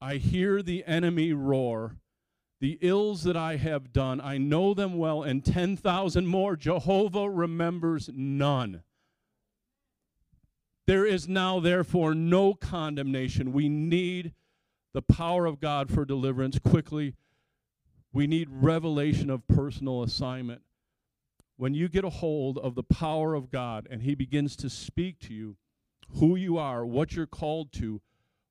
I 0.00 0.16
hear 0.16 0.62
the 0.62 0.84
enemy 0.84 1.32
roar 1.32 1.96
the 2.60 2.78
ills 2.80 3.24
that 3.24 3.36
I 3.36 3.56
have 3.56 3.92
done, 3.92 4.20
I 4.20 4.38
know 4.38 4.72
them 4.72 4.96
well, 4.96 5.22
and 5.22 5.44
10,000 5.44 6.26
more. 6.26 6.56
Jehovah 6.56 7.28
remembers 7.28 8.08
none. 8.12 8.82
There 10.86 11.04
is 11.04 11.28
now, 11.28 11.60
therefore, 11.60 12.14
no 12.14 12.54
condemnation. 12.54 13.52
We 13.52 13.68
need 13.68 14.32
the 14.94 15.02
power 15.02 15.44
of 15.44 15.60
God 15.60 15.92
for 15.92 16.04
deliverance 16.04 16.58
quickly. 16.58 17.14
We 18.16 18.26
need 18.26 18.48
revelation 18.50 19.28
of 19.28 19.46
personal 19.46 20.02
assignment. 20.02 20.62
When 21.58 21.74
you 21.74 21.86
get 21.86 22.02
a 22.02 22.08
hold 22.08 22.56
of 22.56 22.74
the 22.74 22.82
power 22.82 23.34
of 23.34 23.50
God 23.50 23.86
and 23.90 24.00
He 24.00 24.14
begins 24.14 24.56
to 24.56 24.70
speak 24.70 25.18
to 25.20 25.34
you, 25.34 25.56
who 26.14 26.34
you 26.34 26.56
are, 26.56 26.86
what 26.86 27.12
you're 27.12 27.26
called 27.26 27.74
to, 27.74 28.00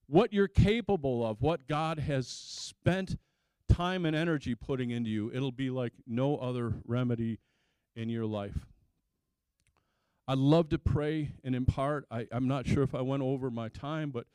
what 0.06 0.32
you're 0.32 0.48
capable 0.48 1.26
of, 1.26 1.42
what 1.42 1.68
God 1.68 1.98
has 1.98 2.28
spent 2.28 3.18
time 3.68 4.06
and 4.06 4.16
energy 4.16 4.54
putting 4.54 4.92
into 4.92 5.10
you, 5.10 5.32
it'll 5.34 5.52
be 5.52 5.72
like 5.72 5.94
no 6.06 6.38
other 6.38 6.76
remedy 6.86 7.40
in 7.96 8.08
your 8.08 8.28
life. 8.28 8.68
I'd 10.28 10.38
love 10.38 10.70
to 10.70 10.78
pray 10.78 11.32
and 11.44 11.56
impart. 11.56 12.06
I, 12.12 12.28
I'm 12.32 12.48
not 12.48 12.68
sure 12.68 12.84
if 12.84 12.94
I 12.94 13.02
went 13.02 13.24
over 13.24 13.50
my 13.50 13.70
time, 13.70 14.12
but 14.12 14.28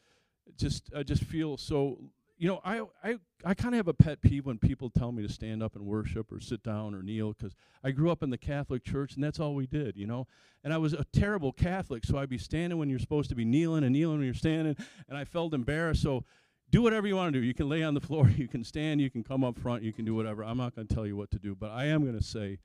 just 0.57 0.91
I 0.93 1.05
just 1.05 1.23
feel 1.23 1.57
so 1.57 2.01
you 2.41 2.49
know, 2.49 2.61
I 2.65 2.81
I, 3.05 3.19
I 3.45 3.53
kind 3.53 3.75
of 3.75 3.77
have 3.77 3.89
a 3.89 3.95
pet 3.95 4.23
peeve 4.23 4.47
when 4.47 4.59
people 4.59 4.89
tell 4.89 5.13
me 5.13 5.23
to 5.27 5.33
stand 5.33 5.63
up 5.63 5.77
and 5.77 5.85
worship 5.85 6.33
or 6.33 6.41
sit 6.41 6.63
down 6.63 6.95
or 6.95 7.03
kneel 7.03 7.35
because 7.35 7.55
I 7.85 7.91
grew 7.91 8.11
up 8.11 8.23
in 8.23 8.31
the 8.31 8.39
Catholic 8.39 8.83
Church 8.83 9.15
and 9.15 9.23
that's 9.23 9.39
all 9.39 9.55
we 9.55 9.67
did, 9.67 9.95
you 9.95 10.07
know. 10.07 10.27
And 10.65 10.73
I 10.73 10.79
was 10.79 10.95
a 10.95 11.05
terrible 11.13 11.53
Catholic, 11.53 12.03
so 12.07 12.17
I'd 12.17 12.31
be 12.31 12.39
standing 12.39 12.79
when 12.79 12.89
you're 12.89 12.99
supposed 12.99 13.29
to 13.29 13.35
be 13.35 13.45
kneeling 13.45 13.85
and 13.85 13.93
kneeling 13.93 14.17
when 14.17 14.25
you're 14.25 14.35
standing, 14.35 14.75
and 15.07 15.19
I 15.19 15.25
felt 15.25 15.53
embarrassed. 15.53 16.03
So 16.03 16.25
do 16.71 16.81
whatever 16.81 17.07
you 17.07 17.15
want 17.15 17.35
to 17.35 17.39
do. 17.39 17.45
You 17.45 17.53
can 17.53 17.69
lay 17.69 17.83
on 17.83 17.93
the 17.93 18.01
floor, 18.09 18.27
you 18.31 18.49
can 18.49 18.65
stand, 18.65 19.03
you 19.03 19.11
can 19.11 19.23
come 19.23 19.45
up 19.45 19.59
front, 19.59 19.83
you 19.83 19.93
can 19.93 20.07
do 20.07 20.15
whatever. 20.15 20.43
I'm 20.43 20.57
not 20.57 20.75
going 20.75 20.89
to 20.89 20.95
tell 20.95 21.07
you 21.07 21.17
what 21.17 21.31
to 21.33 21.39
do, 21.39 21.55
but 21.55 21.71
I 21.71 21.87
am 21.87 22.03
going 22.05 22.19
to 22.19 22.25
say, 22.25 22.59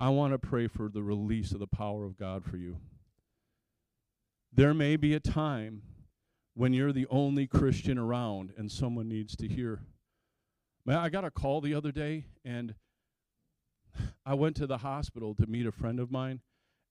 I 0.00 0.08
want 0.08 0.32
to 0.32 0.38
pray 0.38 0.66
for 0.66 0.88
the 0.88 1.04
release 1.04 1.52
of 1.52 1.60
the 1.60 1.68
power 1.68 2.04
of 2.04 2.18
God 2.18 2.44
for 2.44 2.56
you. 2.56 2.78
There 4.52 4.74
may 4.74 4.96
be 4.96 5.14
a 5.14 5.20
time 5.20 5.82
when 6.54 6.72
you're 6.72 6.92
the 6.92 7.06
only 7.10 7.46
Christian 7.46 7.98
around 7.98 8.52
and 8.56 8.70
someone 8.70 9.08
needs 9.08 9.36
to 9.36 9.48
hear. 9.48 9.82
Man, 10.84 10.98
I 10.98 11.08
got 11.08 11.24
a 11.24 11.30
call 11.30 11.60
the 11.60 11.74
other 11.74 11.92
day, 11.92 12.24
and 12.44 12.74
I 14.24 14.34
went 14.34 14.56
to 14.56 14.66
the 14.66 14.78
hospital 14.78 15.34
to 15.36 15.46
meet 15.46 15.66
a 15.66 15.72
friend 15.72 16.00
of 16.00 16.10
mine, 16.10 16.40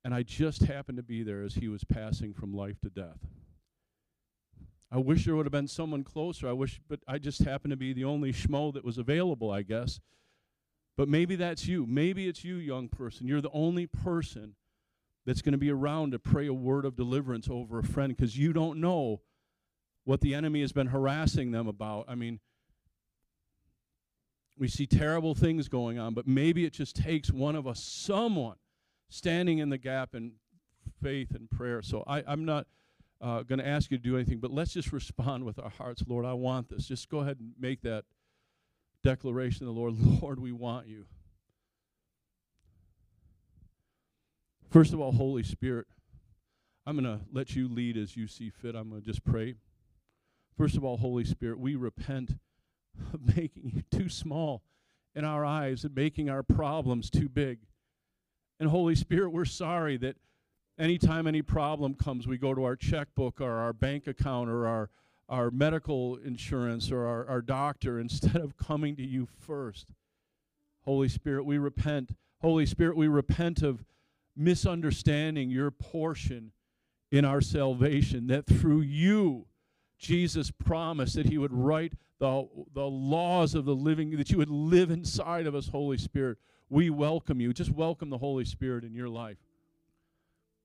and 0.03 0.13
I 0.13 0.23
just 0.23 0.63
happened 0.63 0.97
to 0.97 1.03
be 1.03 1.23
there 1.23 1.43
as 1.43 1.55
he 1.55 1.67
was 1.67 1.83
passing 1.83 2.33
from 2.33 2.53
life 2.53 2.79
to 2.81 2.89
death. 2.89 3.19
I 4.91 4.97
wish 4.97 5.25
there 5.25 5.35
would 5.35 5.45
have 5.45 5.51
been 5.51 5.67
someone 5.67 6.03
closer. 6.03 6.47
I 6.47 6.53
wish, 6.53 6.81
but 6.87 6.99
I 7.07 7.19
just 7.19 7.43
happened 7.43 7.71
to 7.71 7.77
be 7.77 7.93
the 7.93 8.05
only 8.05 8.33
schmo 8.33 8.73
that 8.73 8.83
was 8.83 8.97
available, 8.97 9.51
I 9.51 9.61
guess. 9.61 9.99
But 10.97 11.07
maybe 11.07 11.35
that's 11.35 11.67
you. 11.67 11.85
Maybe 11.85 12.27
it's 12.27 12.43
you, 12.43 12.55
young 12.55 12.89
person. 12.89 13.27
You're 13.27 13.41
the 13.41 13.51
only 13.51 13.85
person 13.85 14.55
that's 15.25 15.41
going 15.41 15.51
to 15.51 15.59
be 15.59 15.69
around 15.69 16.11
to 16.11 16.19
pray 16.19 16.47
a 16.47 16.53
word 16.53 16.85
of 16.85 16.95
deliverance 16.95 17.47
over 17.49 17.79
a 17.79 17.83
friend 17.83 18.15
because 18.15 18.37
you 18.37 18.51
don't 18.51 18.81
know 18.81 19.21
what 20.03 20.21
the 20.21 20.33
enemy 20.33 20.61
has 20.61 20.71
been 20.71 20.87
harassing 20.87 21.51
them 21.51 21.67
about. 21.67 22.05
I 22.07 22.15
mean, 22.15 22.39
we 24.57 24.67
see 24.67 24.85
terrible 24.85 25.35
things 25.35 25.67
going 25.67 25.99
on, 25.99 26.13
but 26.13 26.27
maybe 26.27 26.65
it 26.65 26.73
just 26.73 26.95
takes 26.95 27.31
one 27.31 27.55
of 27.55 27.65
us, 27.65 27.81
someone, 27.81 28.57
standing 29.09 29.59
in 29.59 29.69
the 29.69 29.77
gap 29.77 30.13
in 30.13 30.33
faith 31.01 31.33
and 31.33 31.49
prayer. 31.49 31.81
So 31.81 32.03
I, 32.05 32.23
I'm 32.27 32.45
not 32.45 32.67
uh, 33.21 33.43
going 33.43 33.59
to 33.59 33.67
ask 33.67 33.89
you 33.91 33.97
to 33.97 34.03
do 34.03 34.15
anything, 34.15 34.39
but 34.39 34.51
let's 34.51 34.73
just 34.73 34.91
respond 34.91 35.45
with 35.45 35.59
our 35.59 35.69
hearts. 35.69 36.03
Lord, 36.07 36.25
I 36.25 36.33
want 36.33 36.69
this. 36.69 36.87
Just 36.87 37.09
go 37.09 37.19
ahead 37.19 37.37
and 37.39 37.53
make 37.59 37.81
that 37.81 38.05
declaration 39.03 39.59
to 39.59 39.65
the 39.65 39.71
Lord. 39.71 39.95
Lord, 40.21 40.39
we 40.39 40.51
want 40.51 40.87
you. 40.87 41.05
First 44.69 44.93
of 44.93 44.99
all, 44.99 45.11
Holy 45.11 45.43
Spirit, 45.43 45.87
I'm 46.85 46.97
going 46.97 47.19
to 47.19 47.25
let 47.31 47.55
you 47.55 47.67
lead 47.67 47.97
as 47.97 48.15
you 48.15 48.27
see 48.27 48.49
fit. 48.49 48.75
I'm 48.75 48.89
going 48.89 49.01
to 49.01 49.07
just 49.07 49.23
pray. 49.23 49.55
First 50.59 50.75
of 50.75 50.83
all, 50.83 50.97
Holy 50.97 51.23
Spirit, 51.23 51.57
we 51.57 51.77
repent 51.77 52.31
of 53.13 53.21
making 53.37 53.71
you 53.73 53.81
too 53.97 54.09
small 54.09 54.61
in 55.15 55.23
our 55.23 55.45
eyes 55.45 55.85
and 55.85 55.95
making 55.95 56.29
our 56.29 56.43
problems 56.43 57.09
too 57.09 57.29
big. 57.29 57.59
And 58.59 58.69
Holy 58.69 58.95
Spirit, 58.95 59.29
we're 59.29 59.45
sorry 59.45 59.95
that 59.95 60.17
anytime 60.77 61.27
any 61.27 61.41
problem 61.41 61.93
comes, 61.93 62.27
we 62.27 62.37
go 62.37 62.53
to 62.53 62.65
our 62.65 62.75
checkbook 62.75 63.39
or 63.39 63.53
our 63.53 63.71
bank 63.71 64.05
account 64.05 64.49
or 64.49 64.67
our, 64.67 64.89
our 65.29 65.49
medical 65.49 66.17
insurance 66.17 66.91
or 66.91 67.07
our, 67.07 67.25
our 67.29 67.41
doctor 67.41 67.97
instead 67.97 68.35
of 68.35 68.57
coming 68.57 68.97
to 68.97 69.03
you 69.03 69.29
first. 69.39 69.87
Holy 70.83 71.07
Spirit, 71.07 71.45
we 71.45 71.57
repent. 71.57 72.17
Holy 72.41 72.65
Spirit, 72.65 72.97
we 72.97 73.07
repent 73.07 73.61
of 73.61 73.85
misunderstanding 74.35 75.51
your 75.51 75.71
portion 75.71 76.51
in 77.13 77.23
our 77.23 77.39
salvation, 77.39 78.27
that 78.27 78.45
through 78.45 78.81
you, 78.81 79.45
Jesus 79.99 80.49
promised 80.49 81.15
that 81.15 81.27
he 81.27 81.37
would 81.37 81.53
write 81.53 81.93
the, 82.19 82.47
the 82.73 82.87
laws 82.87 83.53
of 83.53 83.65
the 83.65 83.75
living, 83.75 84.17
that 84.17 84.31
you 84.31 84.37
would 84.37 84.49
live 84.49 84.89
inside 84.89 85.45
of 85.45 85.53
us, 85.53 85.67
Holy 85.67 85.97
Spirit. 85.97 86.37
We 86.69 86.89
welcome 86.89 87.41
you. 87.41 87.53
Just 87.53 87.71
welcome 87.71 88.09
the 88.09 88.17
Holy 88.17 88.45
Spirit 88.45 88.83
in 88.83 88.95
your 88.95 89.09
life. 89.09 89.37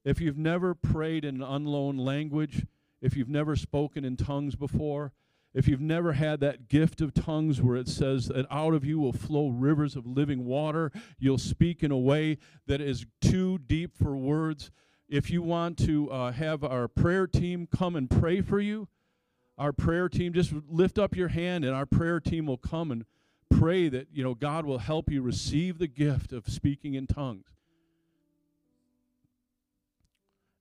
If 0.05 0.21
you've 0.21 0.39
never 0.39 0.75
prayed 0.75 1.25
in 1.25 1.37
an 1.37 1.43
unknown 1.43 1.97
language, 1.97 2.67
if 3.01 3.17
you've 3.17 3.29
never 3.29 3.57
spoken 3.57 4.05
in 4.05 4.17
tongues 4.17 4.55
before, 4.55 5.13
if 5.55 5.69
you've 5.69 5.81
never 5.81 6.13
had 6.13 6.41
that 6.41 6.69
gift 6.69 7.01
of 7.01 7.15
tongues 7.15 7.63
where 7.63 7.77
it 7.77 7.89
says 7.89 8.27
that 8.27 8.47
out 8.51 8.75
of 8.75 8.85
you 8.85 8.99
will 8.99 9.13
flow 9.13 9.49
rivers 9.49 9.95
of 9.95 10.07
living 10.07 10.45
water, 10.45 10.91
you'll 11.19 11.39
speak 11.39 11.83
in 11.83 11.91
a 11.91 11.99
way 11.99 12.39
that 12.67 12.81
is 12.81 13.07
too 13.21 13.59
deep 13.59 13.97
for 13.97 14.17
words. 14.17 14.71
If 15.09 15.31
you 15.31 15.43
want 15.43 15.79
to 15.79 16.11
uh, 16.11 16.33
have 16.33 16.65
our 16.65 16.89
prayer 16.89 17.27
team 17.27 17.69
come 17.71 17.95
and 17.95 18.11
pray 18.11 18.41
for 18.41 18.61
you, 18.61 18.89
our 19.57 19.73
prayer 19.73 20.09
team, 20.09 20.33
just 20.33 20.53
lift 20.69 20.99
up 20.99 21.17
your 21.17 21.29
hand 21.29 21.65
and 21.65 21.75
our 21.75 21.87
prayer 21.87 22.21
team 22.21 22.47
will 22.47 22.59
come 22.59 22.91
and 22.91 23.05
pray 23.51 23.89
that, 23.89 24.09
you 24.13 24.23
know, 24.25 24.35
God 24.35 24.67
will 24.67 24.79
help 24.79 25.11
you 25.11 25.23
receive 25.23 25.79
the 25.79 25.87
gift 25.87 26.33
of 26.33 26.49
speaking 26.49 26.95
in 26.95 27.07
tongues. 27.07 27.47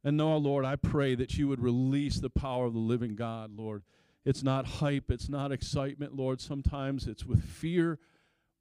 And 0.03 0.17
now, 0.17 0.35
Lord, 0.35 0.65
I 0.65 0.75
pray 0.75 1.15
that 1.15 1.37
you 1.37 1.47
would 1.47 1.61
release 1.61 2.19
the 2.19 2.29
power 2.29 2.65
of 2.65 2.73
the 2.73 2.79
living 2.79 3.15
God, 3.15 3.55
Lord. 3.55 3.83
It's 4.25 4.43
not 4.43 4.65
hype, 4.65 5.09
it's 5.09 5.29
not 5.29 5.51
excitement, 5.51 6.15
Lord. 6.15 6.41
Sometimes 6.41 7.07
it's 7.07 7.25
with 7.25 7.43
fear. 7.43 7.99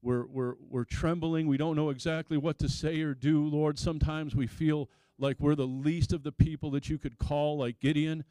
We're, 0.02 0.26
we're, 0.26 0.54
we're 0.68 0.84
trembling. 0.84 1.46
We 1.46 1.56
don't 1.56 1.76
know 1.76 1.90
exactly 1.90 2.36
what 2.36 2.58
to 2.60 2.68
say 2.68 3.00
or 3.02 3.14
do, 3.14 3.44
Lord. 3.44 3.78
Sometimes 3.78 4.34
we 4.34 4.46
feel 4.48 4.88
like 5.18 5.36
we're 5.38 5.54
the 5.54 5.66
least 5.66 6.12
of 6.12 6.24
the 6.24 6.32
people 6.32 6.70
that 6.72 6.88
you 6.88 6.98
could 6.98 7.18
call, 7.18 7.58
like 7.58 7.78
Gideon. 7.78 8.24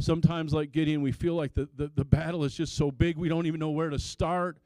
Sometimes, 0.00 0.52
like 0.52 0.72
Gideon, 0.72 1.02
we 1.02 1.12
feel 1.12 1.34
like 1.34 1.54
the, 1.54 1.68
the, 1.76 1.90
the 1.94 2.04
battle 2.04 2.44
is 2.44 2.54
just 2.54 2.76
so 2.76 2.90
big 2.90 3.16
we 3.16 3.28
don't 3.28 3.46
even 3.46 3.60
know 3.60 3.70
where 3.70 3.90
to 3.90 3.98
start. 3.98 4.58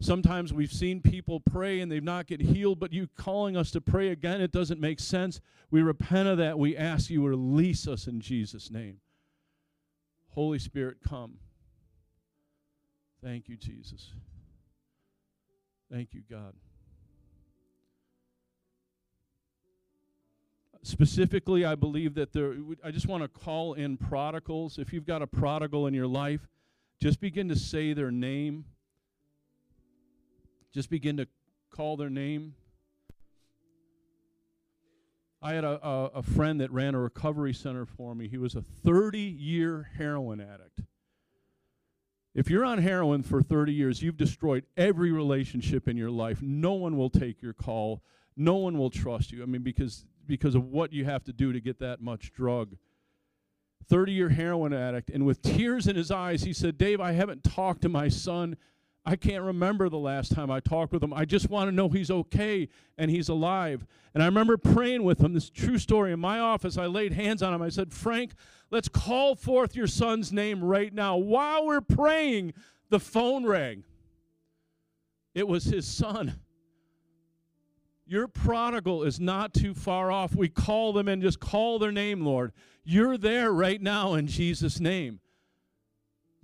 Sometimes 0.00 0.52
we've 0.52 0.72
seen 0.72 1.00
people 1.00 1.40
pray 1.40 1.80
and 1.80 1.90
they've 1.90 2.04
not 2.04 2.26
get 2.26 2.40
healed, 2.42 2.78
but 2.78 2.92
you 2.92 3.08
calling 3.16 3.56
us 3.56 3.70
to 3.70 3.80
pray 3.80 4.08
again, 4.08 4.42
it 4.42 4.52
doesn't 4.52 4.78
make 4.78 5.00
sense. 5.00 5.40
We 5.70 5.80
repent 5.80 6.28
of 6.28 6.36
that. 6.38 6.58
We 6.58 6.76
ask 6.76 7.08
you 7.08 7.26
release 7.26 7.88
us 7.88 8.06
in 8.06 8.20
Jesus' 8.20 8.70
name. 8.70 8.98
Holy 10.28 10.58
Spirit, 10.58 10.98
come. 11.06 11.38
Thank 13.24 13.48
you, 13.48 13.56
Jesus. 13.56 14.12
Thank 15.90 16.12
you, 16.12 16.22
God. 16.30 16.52
Specifically, 20.82 21.64
I 21.64 21.74
believe 21.74 22.14
that 22.14 22.32
there, 22.32 22.54
I 22.84 22.90
just 22.90 23.06
want 23.06 23.22
to 23.22 23.28
call 23.28 23.74
in 23.74 23.96
prodigals. 23.96 24.78
If 24.78 24.92
you've 24.92 25.06
got 25.06 25.22
a 25.22 25.26
prodigal 25.26 25.86
in 25.86 25.94
your 25.94 26.06
life, 26.06 26.48
just 27.00 27.20
begin 27.20 27.48
to 27.48 27.56
say 27.56 27.92
their 27.92 28.10
name 28.10 28.66
just 30.76 30.90
begin 30.90 31.16
to 31.16 31.26
call 31.70 31.96
their 31.96 32.10
name. 32.10 32.54
I 35.40 35.54
had 35.54 35.64
a, 35.64 35.82
a, 35.82 36.04
a, 36.16 36.22
friend 36.22 36.60
that 36.60 36.70
ran 36.70 36.94
a 36.94 37.00
recovery 37.00 37.54
center 37.54 37.86
for 37.86 38.14
me. 38.14 38.28
He 38.28 38.36
was 38.36 38.54
a 38.54 38.60
30 38.60 39.18
year 39.18 39.88
heroin 39.96 40.38
addict. 40.38 40.82
If 42.34 42.50
you're 42.50 42.66
on 42.66 42.76
heroin 42.76 43.22
for 43.22 43.40
30 43.40 43.72
years, 43.72 44.02
you've 44.02 44.18
destroyed 44.18 44.66
every 44.76 45.12
relationship 45.12 45.88
in 45.88 45.96
your 45.96 46.10
life. 46.10 46.42
No 46.42 46.74
one 46.74 46.98
will 46.98 47.08
take 47.08 47.40
your 47.40 47.54
call. 47.54 48.02
No 48.36 48.56
one 48.56 48.76
will 48.76 48.90
trust 48.90 49.32
you. 49.32 49.42
I 49.42 49.46
mean, 49.46 49.62
because, 49.62 50.04
because 50.26 50.54
of 50.54 50.64
what 50.64 50.92
you 50.92 51.04
have 51.04 51.24
to 51.24 51.32
do 51.32 51.52
to 51.52 51.60
get 51.60 51.78
that 51.80 52.00
much 52.00 52.32
drug. 52.32 52.76
30 53.88 54.12
year 54.12 54.28
heroin 54.28 54.72
addict. 54.72 55.10
And 55.10 55.24
with 55.24 55.42
tears 55.42 55.86
in 55.86 55.96
his 55.96 56.10
eyes, 56.10 56.42
he 56.42 56.52
said, 56.52 56.76
Dave, 56.76 57.00
I 57.00 57.12
haven't 57.12 57.44
talked 57.44 57.82
to 57.82 57.88
my 57.88 58.08
son 58.08 58.56
I 59.08 59.14
can't 59.14 59.44
remember 59.44 59.88
the 59.88 59.98
last 59.98 60.34
time 60.34 60.50
I 60.50 60.58
talked 60.58 60.92
with 60.92 61.02
him. 61.02 61.14
I 61.14 61.24
just 61.24 61.48
want 61.48 61.68
to 61.68 61.72
know 61.72 61.88
he's 61.88 62.10
okay 62.10 62.68
and 62.98 63.08
he's 63.08 63.28
alive. 63.28 63.86
And 64.12 64.22
I 64.22 64.26
remember 64.26 64.56
praying 64.56 65.04
with 65.04 65.20
him. 65.20 65.32
This 65.32 65.48
true 65.48 65.78
story. 65.78 66.12
In 66.12 66.18
my 66.18 66.40
office, 66.40 66.76
I 66.76 66.86
laid 66.86 67.12
hands 67.12 67.40
on 67.40 67.54
him. 67.54 67.62
I 67.62 67.68
said, 67.68 67.92
Frank, 67.92 68.32
let's 68.72 68.88
call 68.88 69.36
forth 69.36 69.76
your 69.76 69.86
son's 69.86 70.32
name 70.32 70.62
right 70.62 70.92
now. 70.92 71.16
While 71.16 71.66
we're 71.66 71.80
praying, 71.80 72.54
the 72.90 72.98
phone 72.98 73.46
rang. 73.46 73.84
It 75.36 75.46
was 75.46 75.64
his 75.64 75.86
son. 75.86 76.40
Your 78.06 78.28
prodigal 78.28 79.02
is 79.02 79.18
not 79.18 79.52
too 79.52 79.74
far 79.74 80.12
off. 80.12 80.34
We 80.34 80.48
call 80.48 80.92
them 80.92 81.08
and 81.08 81.20
just 81.20 81.40
call 81.40 81.78
their 81.78 81.92
name, 81.92 82.24
Lord. 82.24 82.52
You're 82.84 83.18
there 83.18 83.52
right 83.52 83.82
now 83.82 84.14
in 84.14 84.28
Jesus' 84.28 84.78
name. 84.78 85.20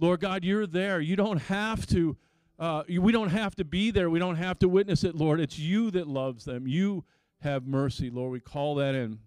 Lord 0.00 0.20
God, 0.20 0.42
you're 0.42 0.66
there. 0.66 1.00
You 1.00 1.14
don't 1.14 1.38
have 1.42 1.86
to 1.86 2.16
uh, 2.58 2.84
we 2.88 3.10
don't 3.10 3.30
have 3.30 3.56
to 3.56 3.64
be 3.64 3.90
there. 3.90 4.08
We 4.08 4.20
don't 4.20 4.36
have 4.36 4.58
to 4.60 4.68
witness 4.68 5.02
it, 5.02 5.16
Lord. 5.16 5.40
It's 5.40 5.58
you 5.58 5.90
that 5.92 6.06
loves 6.06 6.44
them. 6.44 6.66
You 6.68 7.04
have 7.40 7.66
mercy, 7.66 8.08
Lord. 8.08 8.30
We 8.30 8.38
call 8.38 8.76
that 8.76 8.94
in. 8.94 9.18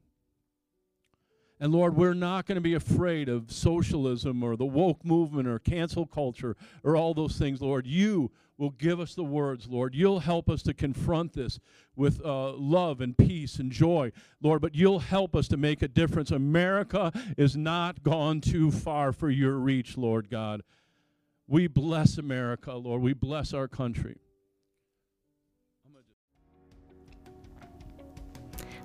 And 1.60 1.72
Lord, 1.72 1.96
we're 1.96 2.14
not 2.14 2.46
going 2.46 2.56
to 2.58 2.62
be 2.62 2.74
afraid 2.74 3.30
of 3.30 3.52
socialism 3.52 4.44
or 4.44 4.58
the 4.58 4.66
woke 4.66 5.06
movement 5.06 5.48
or 5.48 5.58
cancel 5.60 6.06
culture 6.06 6.58
or 6.84 6.98
all 6.98 7.14
those 7.14 7.38
things, 7.38 7.62
Lord. 7.62 7.88
You 7.88 8.32
will 8.58 8.72
give 8.72 9.00
us 9.00 9.16
the 9.16 9.24
words, 9.24 9.68
Lord. 9.68 9.96
You'll 9.96 10.20
help 10.20 10.50
us 10.50 10.62
to 10.64 10.74
confront 10.74 11.34
this 11.34 11.60
with 11.96 12.24
uh, 12.26 12.52
love 12.54 13.00
and 13.00 13.18
peace 13.18 13.58
and 13.60 13.72
joy, 13.72 14.12
Lord, 14.42 14.62
but 14.62 14.76
you'll 14.76 15.00
help 15.00 15.36
us 15.36 15.48
to 15.50 15.58
make 15.58 15.82
a 15.82 15.88
difference. 15.88 16.32
America 16.32 17.12
is 17.38 17.56
not 17.56 18.04
gone 18.04 18.42
too 18.42 18.72
far 18.72 19.14
for 19.14 19.30
your 19.30 19.56
reach, 19.58 19.98
Lord 19.98 20.30
God. 20.30 20.62
We 21.48 21.68
bless 21.68 22.18
America, 22.18 22.74
Lord. 22.74 23.02
We 23.02 23.14
bless 23.14 23.54
our 23.54 23.68
country. 23.68 24.18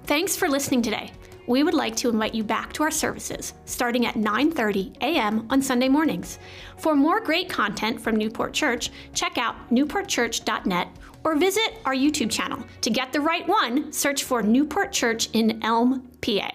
Thanks 0.05 0.37
for 0.37 0.49
listening 0.49 0.83
today. 0.83 1.12
We 1.51 1.64
would 1.64 1.74
like 1.74 1.96
to 1.96 2.09
invite 2.09 2.32
you 2.32 2.44
back 2.44 2.72
to 2.74 2.84
our 2.84 2.92
services 2.92 3.55
starting 3.64 4.07
at 4.07 4.14
9:30 4.14 4.96
a.m. 5.01 5.48
on 5.51 5.61
Sunday 5.61 5.88
mornings. 5.88 6.38
For 6.76 6.94
more 6.94 7.18
great 7.18 7.48
content 7.48 8.01
from 8.01 8.14
Newport 8.14 8.53
Church, 8.53 8.92
check 9.14 9.36
out 9.36 9.57
newportchurch.net 9.68 10.88
or 11.24 11.34
visit 11.34 11.80
our 11.84 11.92
YouTube 11.92 12.30
channel. 12.30 12.64
To 12.82 12.90
get 12.90 13.12
the 13.12 13.20
right 13.20 13.48
one, 13.48 13.92
search 13.92 14.22
for 14.22 14.44
Newport 14.44 14.92
Church 14.92 15.28
in 15.32 15.61
Elm, 15.64 16.09
PA. 16.22 16.53